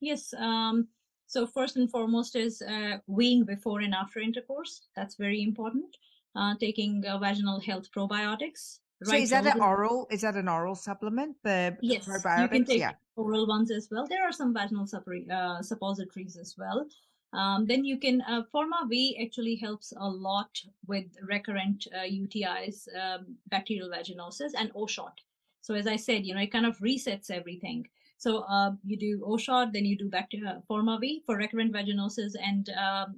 Yes. 0.00 0.32
Um, 0.38 0.88
so 1.26 1.46
first 1.46 1.76
and 1.76 1.90
foremost 1.90 2.36
is 2.36 2.62
uh, 2.62 2.98
weeing 3.08 3.44
before 3.44 3.80
and 3.80 3.94
after 3.94 4.20
intercourse. 4.20 4.88
That's 4.96 5.16
very 5.16 5.42
important 5.42 5.94
uh, 6.36 6.54
taking 6.60 7.04
uh, 7.06 7.18
vaginal 7.18 7.60
health 7.60 7.88
probiotics. 7.96 8.78
So 9.04 9.14
is 9.14 9.30
that 9.30 9.46
an 9.46 9.60
oral? 9.60 10.06
Is 10.10 10.20
that 10.20 10.36
an 10.36 10.48
oral 10.48 10.74
supplement? 10.74 11.36
The 11.42 11.76
yes, 11.80 12.06
probiotics? 12.06 12.42
you 12.42 12.48
can 12.48 12.64
take 12.64 12.80
yeah. 12.80 12.92
oral 13.16 13.46
ones 13.46 13.70
as 13.70 13.88
well. 13.90 14.06
There 14.06 14.22
are 14.22 14.32
some 14.32 14.54
vaginal 14.54 14.86
uh, 15.30 15.62
suppositories 15.62 16.36
as 16.36 16.54
well. 16.56 16.86
Um, 17.32 17.66
then 17.66 17.84
you 17.84 17.98
can 17.98 18.20
uh, 18.22 18.42
Forma 18.52 18.86
V 18.88 19.18
actually 19.24 19.56
helps 19.56 19.92
a 19.96 20.08
lot 20.08 20.60
with 20.86 21.06
recurrent 21.22 21.86
uh, 21.94 22.00
UTIs, 22.00 22.86
um, 22.94 23.36
bacterial 23.48 23.88
vaginosis, 23.88 24.52
and 24.56 24.70
O 24.74 24.86
shot. 24.86 25.20
So 25.62 25.74
as 25.74 25.86
I 25.86 25.96
said, 25.96 26.26
you 26.26 26.34
know, 26.34 26.42
it 26.42 26.52
kind 26.52 26.66
of 26.66 26.78
resets 26.78 27.30
everything. 27.30 27.88
So 28.18 28.40
uh, 28.40 28.72
you 28.84 28.96
do 28.96 29.22
O 29.24 29.36
shot, 29.36 29.72
then 29.72 29.86
you 29.86 29.96
do 29.96 30.08
bacteria 30.08 30.62
Forma 30.68 30.98
V 31.00 31.22
for 31.24 31.36
recurrent 31.36 31.72
vaginosis 31.72 32.34
and 32.40 32.68
um, 32.70 33.16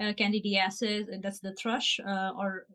uh, 0.00 0.12
candidiasis, 0.14 1.06
that's 1.22 1.40
the 1.40 1.54
thrush 1.54 2.00
uh, 2.06 2.30
or 2.38 2.66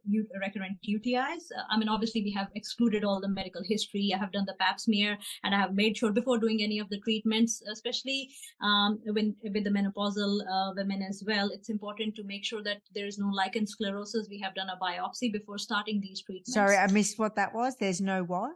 recurrent 0.41 0.78
UTIs. 0.88 1.45
Uh, 1.57 1.63
I 1.69 1.78
mean, 1.78 1.89
obviously, 1.89 2.21
we 2.21 2.32
have 2.34 2.47
excluded 2.55 3.03
all 3.03 3.19
the 3.19 3.28
medical 3.28 3.61
history. 3.63 4.11
I 4.13 4.17
have 4.17 4.32
done 4.32 4.45
the 4.45 4.55
pap 4.59 4.80
smear 4.80 5.17
and 5.43 5.55
I 5.55 5.59
have 5.59 5.73
made 5.73 5.97
sure 5.97 6.11
before 6.11 6.38
doing 6.38 6.61
any 6.61 6.80
of 6.80 6.89
the 6.89 6.99
treatments, 6.99 7.61
especially 7.71 8.30
um, 8.61 8.99
when 9.05 9.36
with 9.43 9.63
the 9.63 9.69
menopausal 9.69 10.41
uh, 10.49 10.73
women 10.76 11.01
as 11.01 11.23
well, 11.26 11.49
it's 11.49 11.69
important 11.69 12.15
to 12.15 12.23
make 12.23 12.45
sure 12.45 12.63
that 12.63 12.82
there 12.93 13.07
is 13.07 13.17
no 13.17 13.30
lichen 13.30 13.65
sclerosis. 13.65 14.28
We 14.30 14.39
have 14.39 14.55
done 14.55 14.69
a 14.69 14.78
biopsy 14.78 15.32
before 15.32 15.57
starting 15.57 16.01
these 16.01 16.21
treatments. 16.21 16.53
Sorry, 16.53 16.78
I 16.78 16.88
missed 16.91 17.17
what 17.17 17.36
that 17.36 17.53
was. 17.53 17.76
There's 17.78 18.01
no 18.01 18.23
what? 18.23 18.55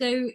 So 0.00 0.30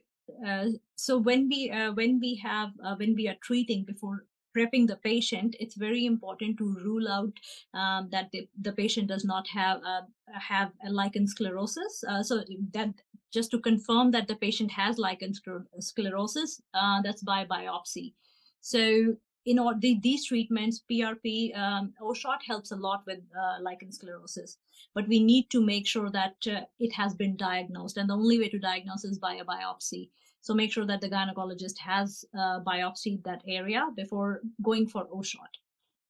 uh, 0.46 0.66
so 0.96 1.18
when 1.18 1.48
we 1.48 1.72
uh, 1.72 1.94
when 1.94 2.20
we 2.20 2.36
have 2.44 2.70
uh, 2.84 2.96
when 2.98 3.16
we 3.16 3.28
are 3.28 3.38
treating 3.42 3.86
before 3.86 4.26
prepping 4.56 4.88
the 4.88 4.98
patient, 4.98 5.56
it's 5.60 5.76
very 5.76 6.06
important 6.06 6.58
to 6.58 6.76
rule 6.84 7.08
out 7.08 7.34
um, 7.74 8.10
that 8.12 8.30
the, 8.32 8.48
the, 8.62 8.72
patient 8.72 9.08
does 9.08 9.26
not 9.26 9.48
have 9.48 9.82
uh, 9.86 10.02
have 10.34 10.72
a 10.86 10.92
lichen 10.92 11.28
sclerosis. 11.28 12.04
Uh, 12.08 12.24
so 12.24 12.44
that 12.74 12.94
just 13.32 13.52
to 13.52 13.60
confirm 13.60 14.12
that 14.12 14.28
the 14.28 14.36
patient 14.36 14.72
has 14.72 14.98
lichen 14.98 15.34
sclerosis, 15.80 16.62
uh, 16.74 17.02
that's 17.02 17.24
by 17.24 17.46
biopsy. 17.46 18.14
So 18.62 19.16
in 19.46 19.60
all 19.60 19.74
the, 19.80 19.98
these 20.04 20.26
treatments, 20.26 20.84
PRP 20.92 21.58
um, 21.58 21.94
O 22.02 22.14
shot 22.14 22.42
helps 22.46 22.72
a 22.72 22.76
lot 22.76 23.04
with 23.08 23.20
uh, 23.40 23.62
lichen 23.62 23.92
sclerosis, 23.92 24.58
but 24.94 25.08
we 25.08 25.24
need 25.24 25.50
to 25.52 25.62
make 25.64 25.88
sure 25.88 26.10
that 26.12 26.36
uh, 26.48 26.62
it 26.80 26.94
has 26.94 27.14
been 27.14 27.38
diagnosed, 27.38 27.98
and 27.98 28.10
the 28.10 28.14
only 28.14 28.40
way 28.40 28.50
to 28.50 28.60
diagnose 28.60 29.06
is 29.06 29.20
by 29.20 29.36
a 29.36 29.46
biopsy. 29.46 30.10
So 30.48 30.54
make 30.54 30.72
sure 30.72 30.86
that 30.86 31.02
the 31.02 31.10
gynecologist 31.10 31.78
has 31.80 32.24
uh, 32.34 32.62
biopsied 32.66 33.22
that 33.26 33.42
area 33.46 33.82
before 33.98 34.40
going 34.64 34.88
for 34.88 35.06
O 35.12 35.22
shot. 35.22 35.54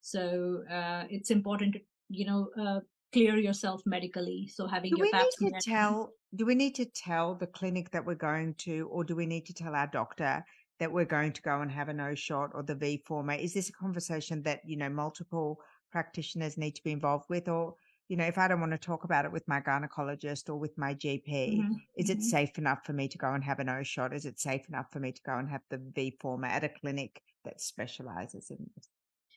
So 0.00 0.62
uh, 0.70 1.02
it's 1.10 1.32
important 1.32 1.74
to 1.74 1.80
you 2.08 2.24
know, 2.24 2.48
uh, 2.56 2.80
clear 3.12 3.36
yourself 3.36 3.82
medically. 3.84 4.48
So 4.54 4.68
having 4.68 4.92
do 4.92 4.98
your 4.98 5.10
pap 5.10 5.26
need 5.40 5.54
to 5.54 5.70
tell 5.70 6.12
do 6.36 6.46
we 6.46 6.54
need 6.54 6.76
to 6.76 6.84
tell 6.84 7.34
the 7.34 7.48
clinic 7.48 7.90
that 7.90 8.04
we're 8.06 8.14
going 8.30 8.54
to 8.66 8.86
or 8.92 9.02
do 9.02 9.16
we 9.16 9.26
need 9.26 9.44
to 9.46 9.54
tell 9.54 9.74
our 9.74 9.88
doctor 9.88 10.44
that 10.78 10.92
we're 10.92 11.12
going 11.16 11.32
to 11.32 11.42
go 11.42 11.60
and 11.62 11.70
have 11.72 11.88
an 11.88 11.98
O 11.98 12.14
shot 12.14 12.50
or 12.54 12.62
the 12.62 12.76
V 12.76 13.02
former? 13.06 13.32
Is 13.32 13.54
this 13.54 13.70
a 13.70 13.72
conversation 13.72 14.40
that, 14.44 14.60
you 14.64 14.76
know, 14.76 14.88
multiple 14.88 15.58
practitioners 15.90 16.56
need 16.56 16.76
to 16.76 16.84
be 16.84 16.92
involved 16.92 17.24
with? 17.28 17.48
Or, 17.48 17.74
you 18.08 18.16
know, 18.16 18.24
if 18.24 18.38
I 18.38 18.48
don't 18.48 18.60
want 18.60 18.72
to 18.72 18.78
talk 18.78 19.04
about 19.04 19.26
it 19.26 19.32
with 19.32 19.46
my 19.46 19.60
gynecologist 19.60 20.48
or 20.48 20.56
with 20.56 20.76
my 20.78 20.94
GP, 20.94 21.60
mm-hmm. 21.60 21.72
is 21.96 22.08
it 22.08 22.18
mm-hmm. 22.18 22.22
safe 22.22 22.56
enough 22.58 22.84
for 22.84 22.94
me 22.94 23.06
to 23.08 23.18
go 23.18 23.32
and 23.32 23.44
have 23.44 23.58
an 23.58 23.68
O 23.68 23.82
shot? 23.82 24.14
Is 24.14 24.24
it 24.24 24.40
safe 24.40 24.66
enough 24.68 24.86
for 24.90 24.98
me 24.98 25.12
to 25.12 25.22
go 25.22 25.36
and 25.36 25.48
have 25.48 25.60
the 25.68 25.80
V 25.94 26.16
former 26.18 26.48
at 26.48 26.64
a 26.64 26.70
clinic 26.70 27.22
that 27.44 27.60
specializes 27.60 28.50
in 28.50 28.56
this? 28.74 28.88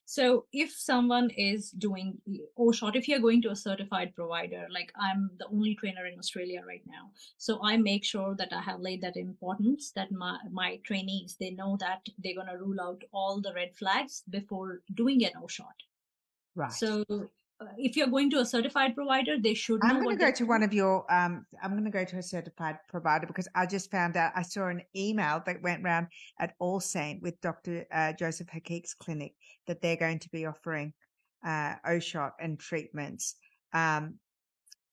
So 0.06 0.46
if 0.52 0.72
someone 0.72 1.30
is 1.32 1.72
doing 1.72 2.18
O 2.58 2.72
shot, 2.72 2.96
if 2.96 3.08
you're 3.08 3.20
going 3.20 3.42
to 3.44 3.52
a 3.52 3.56
certified 3.56 4.16
provider, 4.16 4.68
like 4.70 4.92
I'm 4.96 5.30
the 5.38 5.48
only 5.48 5.76
trainer 5.76 6.06
in 6.06 6.18
Australia 6.18 6.64
right 6.66 6.84
now, 6.86 7.12
so 7.38 7.60
I 7.64 7.78
make 7.78 8.04
sure 8.04 8.36
that 8.36 8.52
I 8.52 8.62
have 8.62 8.80
laid 8.80 9.02
that 9.02 9.16
importance 9.16 9.92
that 9.96 10.12
my 10.12 10.38
my 10.52 10.80
trainees 10.84 11.38
they 11.40 11.52
know 11.52 11.78
that 11.80 12.02
they're 12.22 12.36
gonna 12.36 12.58
rule 12.58 12.82
out 12.82 13.02
all 13.14 13.40
the 13.40 13.54
red 13.54 13.76
flags 13.78 14.24
before 14.30 14.82
doing 14.96 15.24
an 15.24 15.32
O 15.42 15.48
shot. 15.48 15.76
Right. 16.56 16.74
So 16.74 17.06
if 17.78 17.95
you're 17.95 18.07
going 18.07 18.30
to 18.32 18.39
a 18.39 18.45
certified 18.45 18.95
provider, 18.95 19.38
they 19.39 19.53
should. 19.53 19.80
I'm 19.84 20.03
going 20.03 20.18
to 20.18 20.26
go 20.26 20.32
to 20.32 20.45
one 20.45 20.64
of 20.64 20.74
your. 20.74 21.12
Um, 21.12 21.45
I'm 21.62 21.72
going 21.72 21.86
to 21.86 21.91
go 21.91 22.05
to 22.05 22.18
a 22.18 22.24
certified 22.24 22.78
provider 22.89 23.28
because 23.28 23.47
I 23.55 23.66
just 23.66 23.91
found 23.91 24.18
out. 24.18 24.32
I 24.36 24.41
saw 24.41 24.68
an 24.68 24.82
email 24.95 25.41
that 25.45 25.62
went 25.62 25.84
around 25.84 26.07
at 26.39 26.53
All 26.59 26.80
Saint 26.80 27.22
with 27.22 27.39
Dr. 27.41 27.86
Uh, 27.91 28.14
Joseph 28.14 28.47
Hakik's 28.47 28.93
clinic 28.93 29.34
that 29.68 29.82
they're 29.82 29.97
going 29.97 30.20
to 30.20 30.30
be 30.30 30.45
offering 30.45 30.93
uh, 31.45 31.76
OSHOT 31.86 32.32
and 32.39 32.59
treatments. 32.59 33.36
Um, 33.74 34.16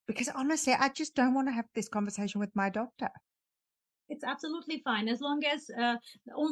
because 0.07 0.29
honestly, 0.35 0.73
I 0.73 0.89
just 0.89 1.15
don't 1.15 1.35
want 1.35 1.49
to 1.49 1.53
have 1.53 1.67
this 1.75 1.89
conversation 1.89 2.41
with 2.41 2.55
my 2.55 2.71
doctor 2.71 3.11
it's 4.09 4.25
absolutely 4.25 4.81
fine 4.85 5.09
as 5.09 5.21
long 5.21 5.43
as 5.45 5.71
uh, 5.71 5.97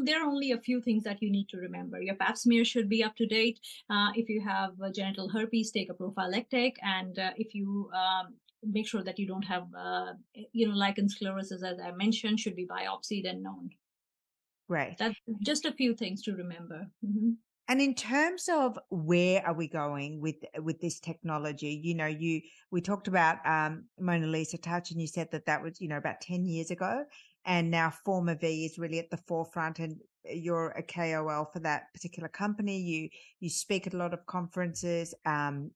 there 0.04 0.22
are 0.22 0.26
only 0.26 0.52
a 0.52 0.58
few 0.58 0.80
things 0.80 1.02
that 1.04 1.22
you 1.22 1.30
need 1.30 1.48
to 1.48 1.58
remember. 1.58 2.00
Your 2.00 2.14
pap 2.14 2.36
smear 2.36 2.64
should 2.64 2.88
be 2.88 3.02
up 3.02 3.16
to 3.16 3.26
date. 3.26 3.60
Uh, 3.90 4.10
if 4.14 4.28
you 4.28 4.40
have 4.40 4.72
genital 4.94 5.28
herpes, 5.28 5.70
take 5.70 5.90
a 5.90 5.94
prophylactic, 5.94 6.76
and 6.82 7.18
uh, 7.18 7.30
if 7.36 7.54
you 7.54 7.90
um, 7.94 8.34
make 8.62 8.86
sure 8.86 9.02
that 9.02 9.18
you 9.18 9.26
don't 9.26 9.44
have, 9.44 9.66
uh, 9.78 10.12
you 10.52 10.68
know, 10.68 10.74
lichen 10.74 11.08
sclerosis, 11.08 11.62
as 11.62 11.78
I 11.80 11.92
mentioned, 11.92 12.40
should 12.40 12.56
be 12.56 12.66
biopsied 12.66 13.28
and 13.28 13.42
known. 13.42 13.70
Right. 14.68 14.96
That's 14.98 15.16
just 15.44 15.64
a 15.64 15.72
few 15.72 15.94
things 15.94 16.22
to 16.22 16.32
remember. 16.32 16.86
Mm-hmm. 17.04 17.32
And 17.68 17.80
in 17.80 17.94
terms 17.94 18.48
of 18.48 18.78
where 18.90 19.44
are 19.44 19.54
we 19.54 19.66
going 19.66 20.20
with 20.20 20.36
with 20.62 20.80
this 20.80 21.00
technology, 21.00 21.80
you 21.82 21.96
know, 21.96 22.06
you 22.06 22.42
we 22.70 22.80
talked 22.80 23.08
about 23.08 23.44
um, 23.44 23.86
Mona 23.98 24.28
Lisa 24.28 24.56
Touch, 24.56 24.92
and 24.92 25.00
you 25.00 25.08
said 25.08 25.28
that 25.32 25.46
that 25.46 25.62
was 25.62 25.80
you 25.80 25.88
know 25.88 25.96
about 25.96 26.20
ten 26.20 26.46
years 26.46 26.70
ago, 26.70 27.04
and 27.46 27.70
now 27.70 27.90
Forma-V 28.04 28.66
is 28.66 28.78
really 28.78 28.98
at 28.98 29.10
the 29.10 29.16
forefront 29.16 29.78
and 29.78 29.98
you're 30.28 30.70
a 30.70 30.82
KOL 30.82 31.44
for 31.52 31.60
that 31.60 31.92
particular 31.94 32.28
company. 32.28 32.78
You 32.78 33.08
you 33.40 33.48
speak 33.48 33.86
at 33.86 33.94
a 33.94 33.96
lot 33.96 34.12
of 34.12 34.26
conferences 34.26 35.14
um, 35.24 35.70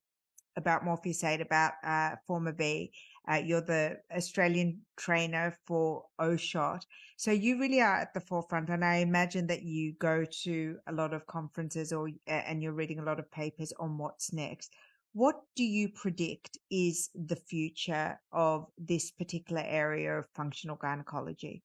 about 0.57 0.85
Morpheus 0.85 1.23
8, 1.23 1.41
about 1.41 1.73
uh, 1.85 2.17
Forma-V. 2.27 2.91
Uh, 3.31 3.35
you're 3.37 3.61
the 3.61 3.99
Australian 4.15 4.81
trainer 4.97 5.57
for 5.67 6.05
OSHOT. 6.21 6.83
So 7.17 7.31
you 7.31 7.61
really 7.61 7.81
are 7.81 7.97
at 7.97 8.13
the 8.15 8.21
forefront. 8.21 8.71
And 8.71 8.85
I 8.85 8.97
imagine 8.97 9.47
that 9.47 9.63
you 9.63 9.93
go 10.01 10.25
to 10.43 10.77
a 10.89 10.93
lot 10.93 11.15
of 11.15 11.27
conferences 11.27 11.93
or 11.93 12.09
and 12.27 12.63
you're 12.63 12.73
reading 12.73 12.99
a 12.99 13.05
lot 13.05 13.21
of 13.21 13.31
papers 13.31 13.73
on 13.79 13.99
what's 13.99 14.33
next. 14.33 14.73
What 15.13 15.43
do 15.57 15.65
you 15.65 15.89
predict 15.89 16.59
is 16.71 17.11
the 17.15 17.37
future 17.37 18.19
of 18.33 18.67
this 18.79 19.11
particular 19.11 19.63
area 19.67 20.19
of 20.19 20.27
functional 20.35 20.77
gynecology? 20.77 21.63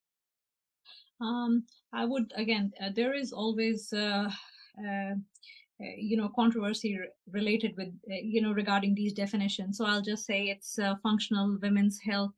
Um, 1.22 1.64
I 1.94 2.06
would 2.06 2.32
again. 2.36 2.74
Uh, 2.82 2.90
there 2.96 3.14
is 3.14 3.32
always. 3.32 3.94
Uh, 3.94 4.30
uh, 4.80 5.14
uh 5.82 5.96
you 5.98 6.16
know 6.16 6.30
controversy 6.30 6.98
related 7.32 7.76
with 7.78 7.90
uh, 8.10 8.16
you 8.24 8.42
know 8.42 8.54
regarding 8.54 8.96
these 8.96 9.12
definitions 9.12 9.78
so 9.78 9.86
i'll 9.86 10.02
just 10.02 10.26
say 10.26 10.44
it's 10.44 10.80
uh, 10.80 10.96
functional 11.04 11.58
women's 11.62 12.00
health 12.00 12.36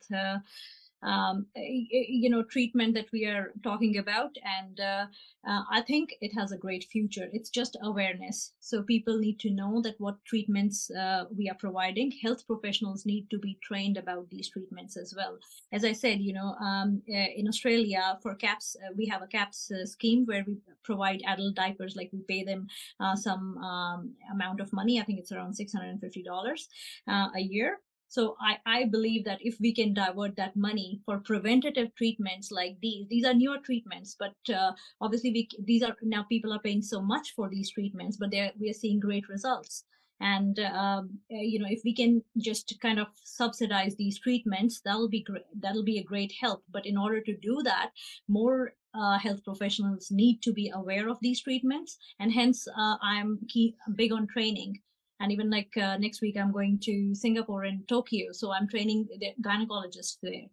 um, 1.03 1.45
you 1.55 2.29
know 2.29 2.43
treatment 2.43 2.93
that 2.95 3.11
we 3.11 3.25
are 3.25 3.51
talking 3.63 3.97
about. 3.97 4.35
And 4.59 4.79
uh, 4.79 5.05
uh, 5.47 5.63
i 5.71 5.81
think 5.81 6.15
it 6.21 6.33
has 6.37 6.51
a 6.51 6.57
great 6.57 6.85
future. 6.91 7.27
It's 7.31 7.49
just 7.49 7.77
awareness. 7.83 8.53
So 8.59 8.83
people 8.83 9.17
need 9.17 9.39
to 9.39 9.51
know 9.51 9.81
that 9.83 9.99
what 9.99 10.23
treatments 10.25 10.89
uh, 10.91 11.25
we 11.35 11.49
are 11.49 11.57
providing. 11.59 12.11
Health 12.23 12.45
professionals 12.47 13.05
need 13.05 13.29
to 13.29 13.39
be 13.39 13.57
trained 13.63 13.97
about 13.97 14.29
these 14.29 14.49
treatments 14.49 14.97
as 14.97 15.13
well. 15.15 15.37
As 15.71 15.83
i 15.83 15.91
said 15.91 16.19
you 16.21 16.33
know 16.33 16.55
um, 16.67 17.01
uh, 17.09 17.29
in 17.35 17.47
australia 17.47 18.17
for 18.21 18.35
caps 18.35 18.75
uh, 18.83 18.93
we 18.97 19.05
have 19.05 19.21
a 19.21 19.27
caps 19.27 19.71
uh, 19.71 19.85
scheme 19.85 20.25
where 20.25 20.43
we 20.47 20.57
provide 20.83 21.21
adult 21.27 21.55
diapers 21.55 21.95
like 21.95 22.09
we 22.13 22.21
pay 22.27 22.43
them 22.43 22.67
some 23.15 23.57
um, 23.57 24.13
amount 24.31 24.59
of 24.59 24.71
money. 24.73 24.99
I 24.99 25.03
think 25.03 25.19
it's 25.19 25.31
around 25.31 25.53
$650 25.53 26.67
a 27.07 27.41
year 27.41 27.79
so 28.07 28.35
I, 28.41 28.57
I 28.65 28.85
believe 28.85 29.25
that 29.25 29.39
if 29.41 29.57
we 29.59 29.73
can 29.73 29.93
divert 29.93 30.35
that 30.37 30.55
money 30.55 31.01
for 31.05 31.19
preventative 31.19 31.93
treatments 31.95 32.51
like 32.51 32.77
these, 32.81 33.07
these 33.09 33.25
are 33.25 33.33
newer 33.33 33.57
treatments, 33.63 34.15
but 34.17 34.35
uh, 34.53 34.71
obviously 35.01 35.31
we, 35.31 35.49
these 35.65 35.83
are 35.83 35.95
now 36.01 36.23
people 36.23 36.53
are 36.53 36.59
paying 36.59 36.81
so 36.81 37.01
much 37.01 37.33
for 37.35 37.49
these 37.49 37.71
treatments, 37.71 38.17
but 38.17 38.31
we 38.59 38.69
are 38.69 38.73
seeing 38.73 38.99
great 38.99 39.27
results. 39.27 39.83
And 40.19 40.57
um, 40.59 41.19
uh, 41.31 41.37
you 41.37 41.59
know, 41.59 41.67
if 41.69 41.81
we 41.83 41.93
can 41.93 42.23
just 42.39 42.73
kind 42.81 42.99
of 42.99 43.07
subsidize 43.23 43.95
these 43.95 44.19
treatments, 44.19 44.81
that'll 44.83 45.09
be 45.09 45.21
great. 45.21 45.43
That'll 45.59 45.83
be 45.83 45.99
a 45.99 46.03
great 46.03 46.33
help. 46.41 46.63
But 46.71 46.87
in 46.87 46.97
order 46.97 47.21
to 47.21 47.37
do 47.37 47.61
that, 47.63 47.91
more 48.27 48.73
uh, 48.95 49.19
health 49.19 49.43
professionals 49.43 50.09
need 50.09 50.41
to 50.41 50.53
be 50.53 50.71
aware 50.73 51.07
of 51.07 51.19
these 51.21 51.43
treatments, 51.43 51.99
and 52.19 52.31
hence 52.31 52.67
uh, 52.67 52.97
I'm 52.99 53.39
key, 53.47 53.75
big 53.95 54.11
on 54.11 54.25
training 54.25 54.79
and 55.19 55.31
even 55.31 55.49
like 55.49 55.75
uh, 55.77 55.97
next 55.97 56.21
week 56.21 56.37
i'm 56.37 56.51
going 56.51 56.79
to 56.79 57.13
singapore 57.15 57.63
and 57.63 57.87
tokyo 57.87 58.31
so 58.31 58.51
i'm 58.51 58.67
training 58.67 59.07
the 59.19 59.33
gynecologists 59.41 60.17
there 60.21 60.47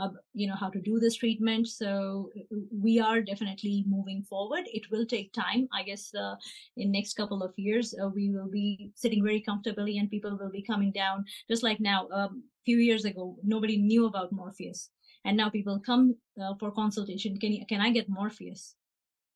uh, 0.00 0.10
you 0.32 0.46
know 0.46 0.54
how 0.54 0.70
to 0.70 0.80
do 0.80 0.98
this 0.98 1.16
treatment. 1.16 1.66
So 1.66 2.30
we 2.70 3.00
are 3.00 3.20
definitely 3.20 3.84
moving 3.86 4.22
forward. 4.22 4.64
It 4.66 4.90
will 4.90 5.06
take 5.06 5.32
time. 5.32 5.68
I 5.72 5.82
guess 5.82 6.14
uh, 6.14 6.36
in 6.76 6.92
next 6.92 7.14
couple 7.14 7.42
of 7.42 7.52
years 7.56 7.94
uh, 8.02 8.08
we 8.08 8.30
will 8.30 8.48
be 8.50 8.92
sitting 8.94 9.24
very 9.24 9.40
comfortably 9.40 9.98
and 9.98 10.10
people 10.10 10.36
will 10.38 10.50
be 10.50 10.62
coming 10.62 10.92
down. 10.92 11.24
Just 11.50 11.62
like 11.62 11.80
now 11.80 12.06
a 12.12 12.26
um, 12.26 12.44
few 12.64 12.78
years 12.78 13.04
ago 13.04 13.36
nobody 13.42 13.76
knew 13.76 14.06
about 14.06 14.32
morpheus. 14.32 14.90
And 15.24 15.36
now 15.36 15.50
people 15.50 15.80
come 15.84 16.14
uh, 16.40 16.54
for 16.60 16.70
consultation. 16.70 17.38
Can 17.38 17.52
you, 17.52 17.66
can 17.68 17.80
i 17.80 17.90
get 17.90 18.08
morpheus 18.08 18.76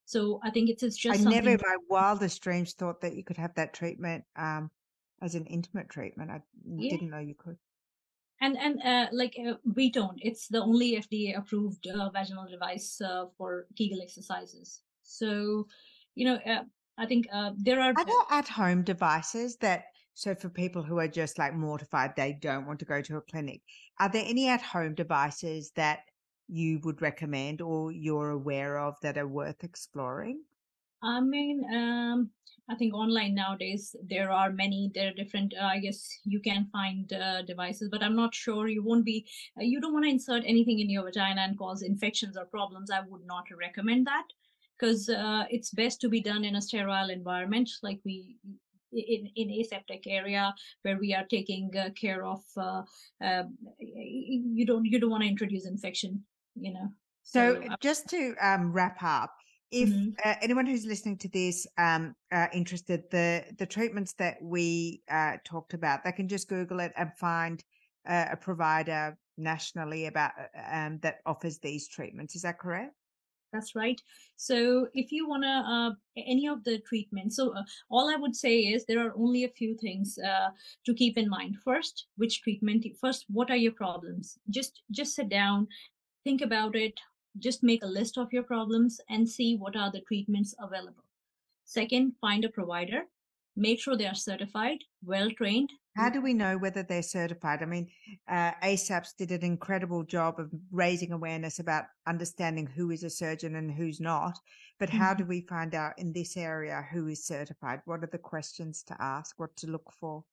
so 0.04 0.40
I 0.42 0.50
think 0.50 0.70
it's, 0.70 0.82
it's 0.82 0.96
just. 0.96 1.26
I 1.26 1.30
never 1.30 1.50
in 1.50 1.60
my 1.62 1.76
wildest 1.88 2.42
dreams 2.42 2.72
thought 2.72 3.00
that 3.00 3.14
you 3.14 3.24
could 3.24 3.36
have 3.36 3.54
that 3.54 3.72
treatment 3.72 4.24
um, 4.36 4.70
as 5.20 5.34
an 5.34 5.46
intimate 5.46 5.88
treatment. 5.88 6.30
I 6.30 6.40
yeah. 6.64 6.90
didn't 6.90 7.10
know 7.10 7.18
you 7.18 7.34
could. 7.34 7.56
And 8.40 8.58
and 8.58 8.82
uh, 8.82 9.06
like 9.12 9.36
uh, 9.38 9.54
V-Tone, 9.64 10.16
it's 10.18 10.48
the 10.48 10.60
only 10.60 10.96
FDA 10.96 11.38
approved 11.38 11.86
uh, 11.86 12.10
vaginal 12.10 12.46
device 12.50 13.00
uh, 13.00 13.26
for 13.38 13.66
Kegel 13.76 14.02
exercises. 14.02 14.82
So, 15.02 15.68
you 16.16 16.24
know, 16.24 16.34
uh, 16.44 16.64
I 16.98 17.06
think 17.06 17.28
uh, 17.32 17.52
there 17.56 17.80
are. 17.80 17.92
Are 17.96 18.04
there 18.04 18.14
at 18.30 18.48
home 18.48 18.82
devices 18.82 19.56
that 19.58 19.84
so 20.14 20.34
for 20.34 20.48
people 20.48 20.82
who 20.82 20.98
are 20.98 21.08
just 21.08 21.38
like 21.38 21.54
mortified, 21.54 22.14
they 22.16 22.32
don't 22.32 22.66
want 22.66 22.78
to 22.80 22.84
go 22.84 23.00
to 23.00 23.16
a 23.16 23.20
clinic. 23.22 23.62
Are 23.98 24.08
there 24.08 24.24
any 24.26 24.48
at 24.48 24.60
home 24.60 24.94
devices 24.94 25.70
that 25.76 26.00
you 26.48 26.80
would 26.84 27.02
recommend 27.02 27.60
or 27.60 27.92
you're 27.92 28.30
aware 28.30 28.78
of 28.78 28.96
that 29.02 29.18
are 29.18 29.28
worth 29.28 29.64
exploring? 29.64 30.42
I 31.02 31.20
mean, 31.20 31.64
um, 31.74 32.30
I 32.70 32.76
think 32.76 32.94
online 32.94 33.34
nowadays 33.34 33.96
there 34.08 34.30
are 34.30 34.50
many. 34.50 34.90
There 34.94 35.08
are 35.08 35.14
different. 35.14 35.52
Uh, 35.60 35.64
I 35.64 35.78
guess 35.78 36.08
you 36.24 36.40
can 36.40 36.68
find 36.72 37.12
uh, 37.12 37.42
devices, 37.42 37.88
but 37.90 38.02
I'm 38.02 38.14
not 38.14 38.34
sure. 38.34 38.68
You 38.68 38.84
won't 38.84 39.04
be. 39.04 39.26
Uh, 39.58 39.64
you 39.64 39.80
don't 39.80 39.92
want 39.92 40.04
to 40.04 40.10
insert 40.10 40.44
anything 40.46 40.78
in 40.78 40.88
your 40.88 41.04
vagina 41.04 41.40
and 41.40 41.58
cause 41.58 41.82
infections 41.82 42.36
or 42.36 42.44
problems. 42.44 42.90
I 42.90 43.00
would 43.08 43.26
not 43.26 43.44
recommend 43.58 44.06
that 44.06 44.26
because 44.78 45.08
uh, 45.08 45.44
it's 45.50 45.70
best 45.70 46.00
to 46.02 46.08
be 46.08 46.20
done 46.20 46.44
in 46.44 46.54
a 46.54 46.62
sterile 46.62 47.10
environment, 47.10 47.68
like 47.82 48.00
we 48.04 48.36
in, 48.92 49.28
in 49.36 49.50
aseptic 49.50 50.06
area 50.06 50.54
where 50.82 50.98
we 50.98 51.14
are 51.14 51.24
taking 51.30 51.70
uh, 51.76 51.90
care 51.98 52.24
of 52.24 52.42
uh, 52.56 52.82
uh, 53.24 53.44
you 53.78 54.66
don't 54.66 54.84
you 54.84 55.00
don't 55.00 55.10
want 55.10 55.22
to 55.22 55.28
introduce 55.28 55.66
infection 55.66 56.22
you 56.54 56.72
know. 56.72 56.88
So, 57.22 57.60
so 57.62 57.68
uh 57.70 57.76
just 57.80 58.08
to 58.10 58.34
um, 58.40 58.72
wrap 58.72 59.02
up, 59.02 59.34
if 59.70 59.88
mm-hmm. 59.88 60.10
uh, 60.24 60.34
anyone 60.42 60.66
who's 60.66 60.84
listening 60.84 61.16
to 61.18 61.28
this 61.28 61.66
um, 61.78 62.14
uh, 62.30 62.46
interested, 62.52 63.04
the 63.10 63.44
the 63.58 63.66
treatments 63.66 64.12
that 64.14 64.36
we 64.42 65.02
uh, 65.10 65.36
talked 65.44 65.74
about, 65.74 66.04
they 66.04 66.12
can 66.12 66.28
just 66.28 66.48
Google 66.48 66.80
it 66.80 66.92
and 66.96 67.10
find 67.16 67.62
uh, 68.08 68.26
a 68.32 68.36
provider 68.36 69.16
nationally 69.38 70.06
about 70.06 70.32
uh, 70.38 70.76
um, 70.76 70.98
that 71.02 71.20
offers 71.26 71.58
these 71.58 71.88
treatments. 71.88 72.34
Is 72.36 72.42
that 72.42 72.58
correct? 72.58 72.94
That's 73.52 73.74
right. 73.76 74.00
So 74.36 74.88
if 74.94 75.12
you 75.12 75.28
want 75.28 75.42
to, 75.42 75.48
uh, 75.48 75.90
any 76.16 76.48
of 76.48 76.64
the 76.64 76.78
treatments, 76.88 77.36
so 77.36 77.54
uh, 77.54 77.62
all 77.90 78.10
I 78.10 78.16
would 78.16 78.34
say 78.34 78.60
is 78.60 78.86
there 78.86 79.06
are 79.06 79.12
only 79.14 79.44
a 79.44 79.50
few 79.50 79.76
things 79.76 80.18
uh, 80.18 80.48
to 80.86 80.94
keep 80.94 81.18
in 81.18 81.28
mind. 81.28 81.56
First, 81.62 82.06
which 82.16 82.40
treatment? 82.40 82.86
First, 82.98 83.26
what 83.28 83.50
are 83.50 83.56
your 83.56 83.72
problems? 83.72 84.38
Just 84.48 84.82
just 84.90 85.14
sit 85.14 85.28
down, 85.28 85.68
think 86.24 86.40
about 86.40 86.76
it. 86.76 86.98
Just 87.38 87.62
make 87.62 87.82
a 87.82 87.94
list 87.98 88.18
of 88.18 88.32
your 88.32 88.42
problems 88.42 89.00
and 89.08 89.28
see 89.28 89.56
what 89.56 89.76
are 89.76 89.90
the 89.90 90.02
treatments 90.02 90.54
available. 90.58 91.04
Second, 91.64 92.12
find 92.20 92.44
a 92.44 92.48
provider. 92.48 93.02
Make 93.56 93.80
sure 93.80 93.96
they 93.96 94.06
are 94.06 94.14
certified, 94.14 94.78
well 95.04 95.30
trained, 95.30 95.70
how 95.96 96.08
do 96.08 96.22
we 96.22 96.32
know 96.32 96.56
whether 96.56 96.82
they're 96.82 97.02
certified? 97.02 97.62
I 97.62 97.66
mean, 97.66 97.88
uh, 98.28 98.52
ASAPS 98.62 99.14
did 99.16 99.30
an 99.30 99.44
incredible 99.44 100.04
job 100.04 100.38
of 100.38 100.50
raising 100.70 101.12
awareness 101.12 101.58
about 101.58 101.84
understanding 102.06 102.66
who 102.66 102.90
is 102.90 103.02
a 103.02 103.10
surgeon 103.10 103.56
and 103.56 103.70
who's 103.70 104.00
not. 104.00 104.38
But 104.80 104.88
how 104.88 105.10
mm-hmm. 105.10 105.22
do 105.22 105.28
we 105.28 105.42
find 105.42 105.74
out 105.74 105.92
in 105.98 106.12
this 106.12 106.36
area 106.36 106.86
who 106.90 107.08
is 107.08 107.26
certified? 107.26 107.82
What 107.84 108.02
are 108.02 108.08
the 108.10 108.18
questions 108.18 108.82
to 108.84 108.96
ask? 109.00 109.38
What 109.38 109.54
to 109.56 109.66
look 109.66 109.92
for? 110.00 110.24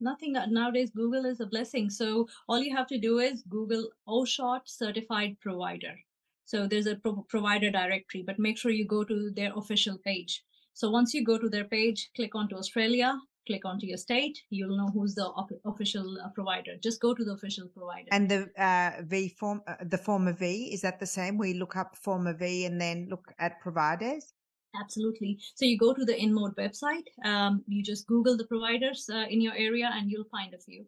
Nothing 0.00 0.32
nowadays. 0.48 0.90
Google 0.90 1.26
is 1.26 1.40
a 1.40 1.46
blessing. 1.46 1.90
So 1.90 2.28
all 2.48 2.60
you 2.60 2.74
have 2.74 2.86
to 2.88 2.98
do 2.98 3.18
is 3.18 3.42
Google 3.48 3.90
OSHOT 4.08 4.62
certified 4.64 5.36
provider. 5.40 5.94
So 6.46 6.66
there's 6.66 6.86
a 6.86 6.96
pro- 6.96 7.24
provider 7.28 7.70
directory, 7.70 8.22
but 8.26 8.38
make 8.38 8.58
sure 8.58 8.70
you 8.70 8.86
go 8.86 9.04
to 9.04 9.30
their 9.30 9.52
official 9.56 9.98
page. 9.98 10.42
So 10.72 10.90
once 10.90 11.12
you 11.14 11.24
go 11.24 11.38
to 11.38 11.48
their 11.48 11.64
page, 11.64 12.10
click 12.16 12.34
onto 12.34 12.56
Australia, 12.56 13.18
click 13.46 13.64
onto 13.64 13.86
your 13.86 13.98
state, 13.98 14.38
you'll 14.50 14.76
know 14.76 14.88
who's 14.88 15.14
the 15.14 15.26
op- 15.26 15.60
official 15.64 16.18
uh, 16.20 16.28
provider. 16.30 16.76
Just 16.82 17.00
go 17.00 17.14
to 17.14 17.24
the 17.24 17.32
official 17.32 17.68
provider. 17.68 18.08
And 18.10 18.28
the 18.28 18.50
uh, 18.56 19.02
V 19.02 19.28
form, 19.28 19.62
uh, 19.66 19.74
the 19.84 19.98
Forma 19.98 20.32
V, 20.32 20.70
is 20.72 20.80
that 20.80 20.98
the 20.98 21.06
same? 21.06 21.36
We 21.38 21.54
look 21.54 21.76
up 21.76 21.96
Forma 21.96 22.34
V 22.34 22.64
and 22.64 22.80
then 22.80 23.08
look 23.10 23.32
at 23.38 23.60
providers. 23.60 24.32
Absolutely. 24.74 25.38
So 25.54 25.64
you 25.64 25.78
go 25.78 25.92
to 25.92 26.04
the 26.04 26.14
InMode 26.14 26.54
website. 26.56 27.06
Um, 27.24 27.64
you 27.66 27.82
just 27.82 28.06
Google 28.06 28.36
the 28.36 28.46
providers 28.46 29.08
uh, 29.12 29.26
in 29.28 29.40
your 29.40 29.54
area, 29.54 29.90
and 29.92 30.10
you'll 30.10 30.30
find 30.30 30.54
a 30.54 30.58
few. 30.58 30.84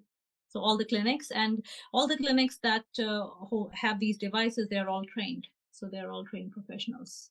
So 0.48 0.60
all 0.60 0.76
the 0.76 0.84
clinics 0.84 1.30
and 1.30 1.64
all 1.92 2.06
the 2.06 2.16
clinics 2.16 2.58
that 2.62 2.84
uh, 2.98 3.26
have 3.72 3.98
these 3.98 4.18
devices, 4.18 4.68
they're 4.70 4.88
all 4.88 5.04
trained. 5.04 5.46
So 5.72 5.88
they're 5.90 6.12
all 6.12 6.24
trained 6.24 6.52
professionals. 6.52 7.30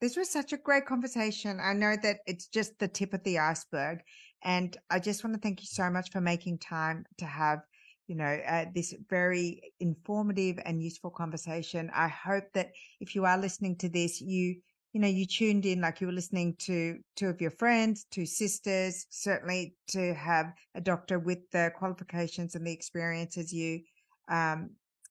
This 0.00 0.16
was 0.16 0.30
such 0.30 0.52
a 0.52 0.56
great 0.56 0.86
conversation. 0.86 1.60
I 1.62 1.74
know 1.74 1.94
that 2.02 2.20
it's 2.26 2.46
just 2.46 2.78
the 2.78 2.88
tip 2.88 3.12
of 3.12 3.22
the 3.22 3.38
iceberg. 3.38 4.00
And 4.42 4.76
I 4.90 4.98
just 4.98 5.22
want 5.22 5.34
to 5.34 5.40
thank 5.40 5.60
you 5.60 5.66
so 5.66 5.90
much 5.90 6.10
for 6.10 6.20
making 6.20 6.58
time 6.58 7.04
to 7.18 7.26
have, 7.26 7.60
you 8.06 8.16
know, 8.16 8.38
uh, 8.48 8.64
this 8.74 8.94
very 9.10 9.60
informative 9.78 10.58
and 10.64 10.82
useful 10.82 11.10
conversation. 11.10 11.90
I 11.94 12.08
hope 12.08 12.44
that 12.54 12.70
if 13.00 13.14
you 13.14 13.26
are 13.26 13.38
listening 13.38 13.76
to 13.76 13.90
this, 13.90 14.20
you, 14.22 14.56
you 14.92 15.00
know, 15.00 15.08
you 15.08 15.24
tuned 15.24 15.66
in 15.66 15.80
like 15.80 16.00
you 16.00 16.06
were 16.06 16.12
listening 16.12 16.56
to 16.60 16.98
two 17.14 17.28
of 17.28 17.40
your 17.40 17.52
friends, 17.52 18.06
two 18.10 18.26
sisters, 18.26 19.06
certainly 19.10 19.76
to 19.88 20.14
have 20.14 20.52
a 20.74 20.80
doctor 20.80 21.18
with 21.18 21.38
the 21.52 21.70
qualifications 21.76 22.54
and 22.54 22.66
the 22.66 22.72
experiences 22.72 23.52
you, 23.52 23.80
um, 24.28 24.70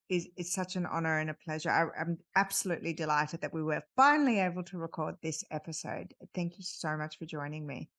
is, 0.09 0.27
is 0.35 0.51
such 0.51 0.75
an 0.75 0.85
honor 0.85 1.19
and 1.19 1.29
a 1.29 1.35
pleasure. 1.45 1.69
I, 1.69 2.01
I'm 2.01 2.17
absolutely 2.35 2.93
delighted 2.93 3.41
that 3.41 3.53
we 3.53 3.63
were 3.63 3.83
finally 3.95 4.39
able 4.39 4.63
to 4.63 4.77
record 4.77 5.15
this 5.21 5.43
episode. 5.51 6.13
Thank 6.33 6.57
you 6.57 6.63
so 6.63 6.97
much 6.97 7.17
for 7.17 7.25
joining 7.25 7.65
me. 7.65 7.89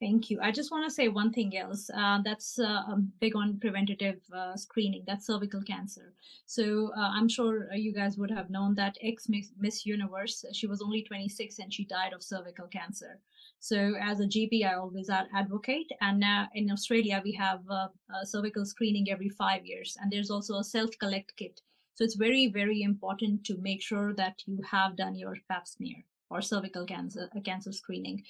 Thank 0.00 0.28
you. 0.28 0.40
I 0.42 0.50
just 0.50 0.72
want 0.72 0.84
to 0.84 0.94
say 0.94 1.08
one 1.08 1.32
thing 1.32 1.56
else. 1.56 1.88
Uh, 1.96 2.18
that's 2.24 2.58
uh, 2.58 2.82
um, 2.88 3.12
big 3.20 3.36
on 3.36 3.58
preventative 3.60 4.20
uh, 4.36 4.56
screening. 4.56 5.04
That's 5.06 5.26
cervical 5.26 5.62
cancer. 5.62 6.12
So 6.46 6.90
uh, 6.96 7.10
I'm 7.14 7.28
sure 7.28 7.72
you 7.72 7.92
guys 7.94 8.18
would 8.18 8.30
have 8.30 8.50
known 8.50 8.74
that 8.74 8.96
ex 9.02 9.28
Miss 9.28 9.86
Universe, 9.86 10.44
she 10.52 10.66
was 10.66 10.82
only 10.82 11.02
26 11.02 11.58
and 11.60 11.72
she 11.72 11.84
died 11.84 12.12
of 12.12 12.22
cervical 12.22 12.66
cancer. 12.66 13.20
So 13.60 13.94
as 14.02 14.20
a 14.20 14.26
GP, 14.26 14.66
I 14.66 14.74
always 14.74 15.08
advocate. 15.08 15.90
And 16.00 16.20
now 16.20 16.48
in 16.54 16.70
Australia, 16.70 17.22
we 17.24 17.32
have 17.32 17.60
uh, 17.70 17.88
cervical 18.24 18.66
screening 18.66 19.10
every 19.10 19.30
five 19.30 19.64
years, 19.64 19.96
and 20.00 20.10
there's 20.12 20.30
also 20.30 20.58
a 20.58 20.64
self-collect 20.64 21.34
kit. 21.36 21.62
So 21.94 22.04
it's 22.04 22.16
very, 22.16 22.48
very 22.48 22.82
important 22.82 23.44
to 23.44 23.56
make 23.58 23.80
sure 23.80 24.12
that 24.14 24.42
you 24.44 24.60
have 24.70 24.96
done 24.96 25.16
your 25.16 25.36
Pap 25.48 25.66
smear 25.68 26.04
or 26.30 26.42
cervical 26.42 26.84
cancer 26.84 27.30
cancer 27.44 27.72
screening 27.72 28.24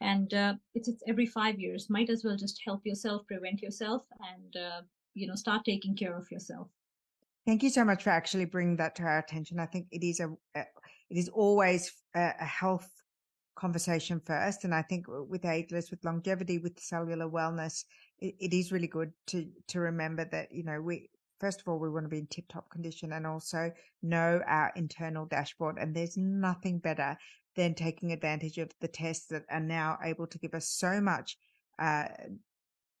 and 0.00 0.34
uh, 0.34 0.54
it's, 0.74 0.88
it's 0.88 1.02
every 1.06 1.26
five 1.26 1.58
years 1.58 1.88
might 1.88 2.10
as 2.10 2.24
well 2.24 2.36
just 2.36 2.60
help 2.64 2.84
yourself 2.84 3.26
prevent 3.26 3.62
yourself 3.62 4.02
and 4.32 4.56
uh, 4.56 4.80
you 5.14 5.26
know 5.26 5.34
start 5.34 5.64
taking 5.64 5.96
care 5.96 6.16
of 6.16 6.30
yourself 6.30 6.68
thank 7.46 7.62
you 7.62 7.70
so 7.70 7.84
much 7.84 8.02
for 8.02 8.10
actually 8.10 8.44
bringing 8.44 8.76
that 8.76 8.94
to 8.94 9.02
our 9.02 9.18
attention 9.18 9.58
i 9.58 9.66
think 9.66 9.86
it 9.90 10.04
is 10.04 10.20
a, 10.20 10.30
it 10.54 11.16
is 11.16 11.28
always 11.28 11.92
a, 12.14 12.32
a, 12.40 12.44
health 12.44 12.90
conversation 13.56 14.20
first 14.24 14.64
and 14.64 14.74
i 14.74 14.82
think 14.82 15.06
with 15.08 15.44
ageless 15.44 15.90
with 15.90 16.04
longevity 16.04 16.58
with 16.58 16.78
cellular 16.80 17.28
wellness 17.28 17.84
it, 18.18 18.34
it 18.40 18.52
is 18.52 18.72
really 18.72 18.88
good 18.88 19.12
to 19.26 19.46
to 19.68 19.78
remember 19.78 20.24
that 20.24 20.52
you 20.52 20.64
know 20.64 20.80
we 20.80 21.08
first 21.44 21.60
of 21.60 21.68
all, 21.68 21.78
we 21.78 21.90
want 21.90 22.06
to 22.06 22.08
be 22.08 22.18
in 22.18 22.26
tip 22.26 22.46
top 22.48 22.70
condition 22.70 23.12
and 23.12 23.26
also 23.26 23.70
know 24.02 24.40
our 24.46 24.72
internal 24.76 25.26
dashboard. 25.26 25.76
And 25.78 25.94
there's 25.94 26.16
nothing 26.16 26.78
better 26.78 27.18
then 27.56 27.74
taking 27.74 28.12
advantage 28.12 28.58
of 28.58 28.70
the 28.80 28.88
tests 28.88 29.26
that 29.26 29.44
are 29.50 29.60
now 29.60 29.98
able 30.02 30.26
to 30.26 30.38
give 30.38 30.54
us 30.54 30.68
so 30.68 31.00
much 31.00 31.36
uh, 31.78 32.06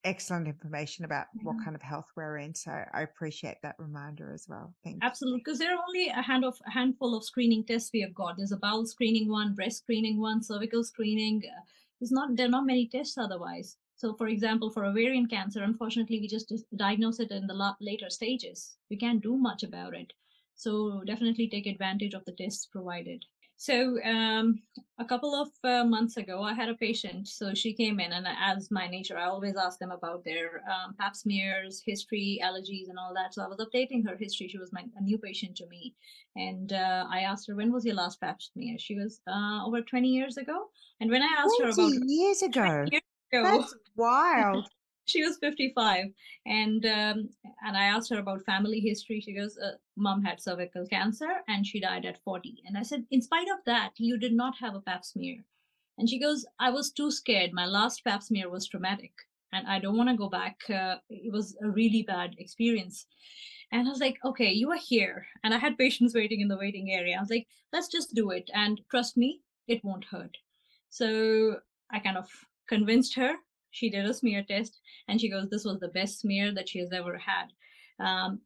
excellent 0.04 0.46
information 0.46 1.04
about 1.04 1.26
yeah. 1.34 1.42
what 1.44 1.56
kind 1.64 1.74
of 1.74 1.82
health 1.82 2.06
we're 2.16 2.38
in. 2.38 2.54
So 2.54 2.70
I 2.70 3.02
appreciate 3.02 3.56
that 3.62 3.76
reminder 3.78 4.32
as 4.32 4.46
well. 4.48 4.74
Thank 4.84 4.98
Absolutely, 5.02 5.40
because 5.44 5.58
there 5.58 5.72
are 5.74 5.82
only 5.88 6.08
a 6.08 6.22
hand 6.22 6.44
of 6.44 6.56
a 6.66 6.70
handful 6.70 7.16
of 7.16 7.24
screening 7.24 7.64
tests 7.64 7.90
we 7.92 8.02
have 8.02 8.14
got. 8.14 8.36
There's 8.36 8.52
a 8.52 8.58
bowel 8.58 8.86
screening 8.86 9.28
one, 9.28 9.54
breast 9.54 9.78
screening 9.78 10.20
one, 10.20 10.42
cervical 10.42 10.84
screening. 10.84 11.42
Uh, 11.44 11.60
there's 12.00 12.12
not 12.12 12.36
there 12.36 12.46
are 12.46 12.50
not 12.50 12.66
many 12.66 12.86
tests 12.86 13.18
otherwise. 13.18 13.76
So, 13.96 14.14
for 14.14 14.26
example, 14.26 14.70
for 14.70 14.84
ovarian 14.84 15.26
cancer, 15.26 15.62
unfortunately, 15.62 16.20
we 16.20 16.28
just 16.28 16.52
diagnose 16.76 17.20
it 17.20 17.30
in 17.30 17.46
the 17.46 17.74
later 17.80 18.10
stages. 18.10 18.76
We 18.90 18.96
can't 18.96 19.22
do 19.22 19.36
much 19.36 19.62
about 19.62 19.94
it. 19.94 20.12
So, 20.56 21.02
definitely 21.06 21.48
take 21.48 21.66
advantage 21.66 22.12
of 22.12 22.24
the 22.24 22.32
tests 22.32 22.66
provided. 22.66 23.24
So 23.56 24.02
um, 24.02 24.60
a 24.98 25.04
couple 25.04 25.34
of 25.34 25.48
uh, 25.62 25.84
months 25.84 26.16
ago, 26.16 26.42
I 26.42 26.54
had 26.54 26.68
a 26.68 26.74
patient. 26.74 27.28
So 27.28 27.54
she 27.54 27.72
came 27.72 28.00
in, 28.00 28.12
and 28.12 28.26
as 28.26 28.70
my 28.70 28.88
nature, 28.88 29.16
I 29.16 29.26
always 29.26 29.56
ask 29.56 29.78
them 29.78 29.90
about 29.90 30.24
their 30.24 30.62
um, 30.68 30.94
pap 30.98 31.14
smears, 31.16 31.82
history, 31.84 32.40
allergies, 32.42 32.88
and 32.88 32.98
all 32.98 33.14
that. 33.14 33.32
So 33.32 33.42
I 33.42 33.46
was 33.46 33.58
updating 33.58 34.06
her 34.08 34.16
history. 34.16 34.48
She 34.48 34.58
was 34.58 34.72
my, 34.72 34.82
a 34.96 35.02
new 35.02 35.18
patient 35.18 35.56
to 35.58 35.66
me, 35.68 35.94
and 36.36 36.72
uh, 36.72 37.06
I 37.10 37.20
asked 37.20 37.46
her, 37.48 37.54
"When 37.54 37.72
was 37.72 37.84
your 37.84 37.94
last 37.94 38.20
pap 38.20 38.42
smear?" 38.42 38.76
She 38.78 38.96
was 38.96 39.20
uh, 39.28 39.64
over 39.64 39.80
20 39.80 40.08
years 40.08 40.36
ago. 40.36 40.66
And 41.00 41.10
when 41.10 41.22
I 41.22 41.28
asked 41.38 41.60
her 41.60 41.70
about 41.70 41.92
years 42.06 42.42
ago, 42.42 42.86
years 42.90 43.02
ago 43.32 43.42
that's 43.44 43.74
wild. 43.96 44.68
She 45.06 45.22
was 45.22 45.36
55 45.38 46.06
and 46.46 46.84
um, 46.86 47.28
and 47.66 47.76
i 47.76 47.84
asked 47.84 48.10
her 48.10 48.18
about 48.18 48.44
family 48.44 48.80
history. 48.80 49.20
She 49.20 49.34
goes 49.34 49.58
uh, 49.58 49.76
mom 49.96 50.22
had 50.22 50.40
cervical 50.40 50.86
cancer 50.86 51.30
and 51.48 51.66
she 51.66 51.80
died 51.80 52.06
at 52.06 52.22
40 52.24 52.62
and 52.66 52.76
i 52.78 52.82
said 52.82 53.04
in 53.10 53.22
spite 53.22 53.48
of 53.48 53.58
that 53.66 53.92
you 53.98 54.18
did 54.18 54.32
not 54.32 54.54
have 54.60 54.74
a 54.74 54.80
pap 54.80 55.04
smear. 55.04 55.44
And 55.98 56.08
she 56.08 56.18
goes 56.18 56.46
i 56.58 56.70
was 56.70 56.90
too 56.90 57.10
scared. 57.10 57.52
My 57.52 57.66
last 57.66 58.04
pap 58.04 58.22
smear 58.22 58.50
was 58.50 58.68
traumatic 58.68 59.12
and 59.52 59.66
i 59.66 59.78
don't 59.78 59.96
want 59.96 60.08
to 60.08 60.16
go 60.16 60.28
back. 60.28 60.58
Uh, 60.68 60.96
it 61.08 61.32
was 61.32 61.56
a 61.62 61.68
really 61.68 62.02
bad 62.02 62.34
experience. 62.38 63.06
And 63.72 63.86
i 63.86 63.90
was 63.90 64.00
like 64.00 64.18
okay 64.24 64.50
you 64.52 64.70
are 64.70 64.84
here. 64.88 65.26
And 65.42 65.54
i 65.54 65.58
had 65.58 65.78
patients 65.78 66.14
waiting 66.20 66.40
in 66.40 66.48
the 66.48 66.58
waiting 66.58 66.92
area. 66.92 67.16
I 67.16 67.20
was 67.20 67.30
like 67.30 67.46
let's 67.72 67.88
just 67.88 68.14
do 68.14 68.30
it. 68.30 68.50
And 68.54 68.80
trust 68.90 69.16
me 69.16 69.40
it 69.68 69.84
won't 69.84 70.06
hurt. 70.06 70.36
So 70.88 71.56
i 71.90 71.98
kind 71.98 72.16
of 72.16 72.30
convinced 72.68 73.14
her 73.16 73.34
she 73.74 73.90
did 73.90 74.06
a 74.06 74.14
smear 74.14 74.42
test 74.42 74.80
and 75.08 75.20
she 75.20 75.28
goes 75.28 75.48
this 75.48 75.64
was 75.64 75.80
the 75.80 75.88
best 75.88 76.20
smear 76.20 76.54
that 76.54 76.68
she 76.68 76.78
has 76.78 76.92
ever 76.92 77.18
had. 77.18 77.46
Um, 78.00 78.40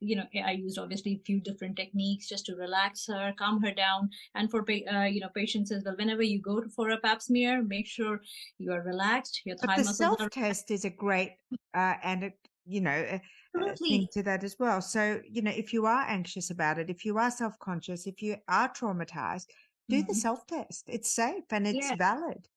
you 0.00 0.16
know 0.16 0.24
i 0.46 0.52
used 0.52 0.78
obviously 0.78 1.12
a 1.12 1.24
few 1.26 1.38
different 1.38 1.76
techniques 1.76 2.26
just 2.26 2.46
to 2.46 2.56
relax 2.56 3.06
her 3.06 3.30
calm 3.38 3.62
her 3.62 3.72
down 3.72 4.08
and 4.34 4.50
for 4.50 4.64
uh, 4.90 5.04
you 5.04 5.20
know 5.20 5.28
patients 5.34 5.70
as 5.70 5.84
well 5.84 5.94
whenever 5.98 6.22
you 6.22 6.40
go 6.40 6.62
for 6.74 6.88
a 6.88 6.96
pap 6.98 7.20
smear 7.20 7.62
make 7.62 7.86
sure 7.86 8.22
you 8.56 8.72
are 8.72 8.80
relaxed 8.80 9.42
your 9.44 9.54
thigh 9.58 9.76
but 9.76 9.76
the 9.76 9.84
self 9.84 10.18
test 10.30 10.70
is 10.70 10.86
a 10.86 10.90
great 11.04 11.36
uh, 11.74 11.92
and 12.02 12.32
you 12.64 12.80
know 12.80 13.20
thing 13.78 14.08
to 14.12 14.22
that 14.22 14.44
as 14.44 14.56
well. 14.58 14.80
So 14.80 15.20
you 15.28 15.42
know 15.42 15.50
if 15.50 15.72
you 15.72 15.86
are 15.86 16.04
anxious 16.08 16.50
about 16.50 16.78
it 16.78 16.90
if 16.90 17.04
you 17.04 17.18
are 17.18 17.30
self-conscious 17.30 18.06
if 18.06 18.22
you 18.22 18.36
are 18.48 18.68
traumatized 18.72 19.46
do 19.88 19.98
mm-hmm. 19.98 20.08
the 20.08 20.14
self 20.14 20.46
test 20.46 20.84
it's 20.88 21.14
safe 21.14 21.44
and 21.50 21.66
it's 21.66 21.90
yeah. 21.90 21.96
valid 21.96 22.48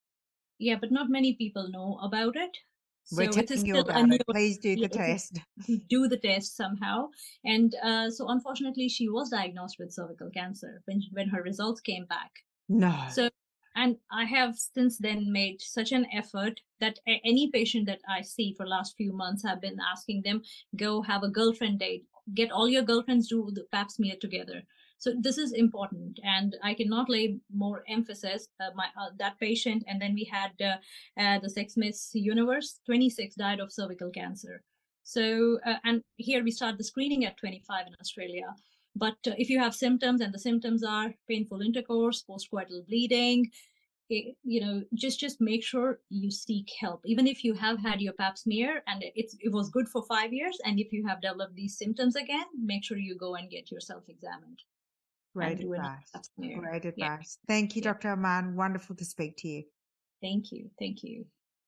yeah, 0.60 0.76
but 0.80 0.92
not 0.92 1.10
many 1.10 1.34
people 1.34 1.70
know 1.70 2.00
about 2.02 2.36
it. 2.36 2.58
So 3.06 3.18
We're 3.18 3.30
telling 3.32 3.66
you 3.66 3.80
about 3.80 4.12
it. 4.12 4.22
Please 4.30 4.58
do 4.58 4.76
the 4.76 4.90
test. 4.90 5.40
Do 5.90 6.10
the 6.10 6.18
test 6.18 6.58
somehow. 6.58 7.08
And 7.46 7.74
uh, 7.82 8.10
so, 8.10 8.28
unfortunately, 8.28 8.90
she 8.90 9.08
was 9.08 9.30
diagnosed 9.30 9.78
with 9.80 9.94
cervical 9.94 10.30
cancer 10.30 10.82
when 10.86 11.02
when 11.14 11.30
her 11.30 11.42
results 11.42 11.80
came 11.80 12.06
back. 12.06 12.32
No. 12.68 12.94
So, 13.10 13.30
and 13.78 13.96
I 14.12 14.26
have 14.26 14.58
since 14.58 14.98
then 14.98 15.32
made 15.32 15.62
such 15.62 15.94
an 15.94 16.06
effort 16.14 16.60
that 16.82 17.00
any 17.08 17.50
patient 17.50 17.86
that 17.86 18.02
I 18.10 18.24
see 18.24 18.54
for 18.58 18.68
last 18.68 18.96
few 18.98 19.14
months 19.14 19.44
have 19.44 19.62
been 19.62 19.78
asking 19.80 20.24
them 20.24 20.42
go 20.76 21.02
have 21.02 21.24
a 21.24 21.30
girlfriend 21.30 21.80
date 21.80 22.04
get 22.34 22.52
all 22.52 22.68
your 22.68 22.82
girlfriends 22.82 23.30
do 23.30 23.50
the 23.54 23.66
pap 23.72 23.92
smear 23.92 24.16
together 24.20 24.64
so 24.98 25.14
this 25.20 25.38
is 25.38 25.54
important 25.54 26.20
and 26.24 26.56
i 26.64 26.74
cannot 26.74 27.10
lay 27.10 27.38
more 27.54 27.84
emphasis 27.88 28.48
uh, 28.60 28.70
my 28.76 28.88
uh, 29.00 29.10
that 29.18 29.40
patient 29.40 29.84
and 29.88 30.02
then 30.02 30.14
we 30.14 30.24
had 30.24 30.52
uh, 30.62 30.78
uh 31.22 31.40
the 31.40 31.50
sex 31.50 31.78
miss 31.78 32.12
universe 32.14 32.80
26 32.86 33.36
died 33.36 33.60
of 33.60 33.72
cervical 33.72 34.10
cancer. 34.10 34.64
So 35.04 35.60
uh, 35.66 35.78
and 35.84 36.02
here 36.18 36.44
we 36.44 36.52
start 36.52 36.78
the 36.78 36.84
screening 36.84 37.26
at 37.26 37.38
25 37.38 37.88
in 37.88 37.94
australia. 38.02 38.54
But 38.96 39.18
uh, 39.28 39.36
if 39.38 39.50
you 39.50 39.60
have 39.60 39.76
symptoms 39.76 40.22
and 40.22 40.34
the 40.34 40.40
symptoms 40.40 40.84
are 40.84 41.14
painful 41.30 41.62
intercourse 41.62 42.24
postcoital 42.30 42.86
bleeding 42.88 43.50
it, 44.10 44.36
you 44.44 44.62
know 44.62 44.84
just 44.94 45.20
just 45.20 45.42
make 45.42 45.64
sure 45.64 46.00
you 46.10 46.32
seek 46.32 46.70
help. 46.80 47.02
Even 47.06 47.28
if 47.28 47.44
you 47.44 47.54
have 47.54 47.80
had 47.80 48.02
your 48.02 48.14
pap 48.14 48.38
smear 48.38 48.82
and 48.88 49.04
it's 49.16 49.36
it 49.40 49.52
was 49.52 49.70
good 49.70 49.88
for 49.90 50.04
five 50.04 50.34
years 50.34 50.58
and 50.66 50.80
if 50.80 50.92
you 50.92 51.06
have 51.08 51.22
developed 51.22 51.56
these 51.56 51.78
symptoms 51.78 52.16
again 52.16 52.48
make 52.72 52.84
sure 52.84 52.98
you 52.98 53.16
go 53.16 53.36
and 53.36 53.52
get 53.52 53.72
yourself 53.72 54.04
examined 54.08 54.60
great 55.38 55.60
advice 55.60 56.12
great 56.38 56.86
advice 56.86 56.94
yeah. 56.98 57.18
thank 57.48 57.76
you 57.76 57.82
dr 57.82 58.10
aman 58.10 58.56
wonderful 58.56 58.96
to 58.96 59.06
speak 59.06 59.36
to 59.38 59.48
you 59.48 59.64
thank 60.22 60.52
you 60.52 60.70
thank 60.80 61.04
you 61.04 61.26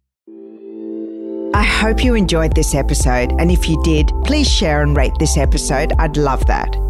I 1.53 1.63
hope 1.63 2.03
you 2.03 2.15
enjoyed 2.15 2.55
this 2.55 2.73
episode, 2.73 3.33
and 3.39 3.51
if 3.51 3.67
you 3.67 3.81
did, 3.83 4.09
please 4.23 4.49
share 4.49 4.81
and 4.81 4.95
rate 4.95 5.11
this 5.19 5.37
episode. 5.37 5.91
I'd 5.99 6.15
love 6.15 6.45
that. 6.45 6.86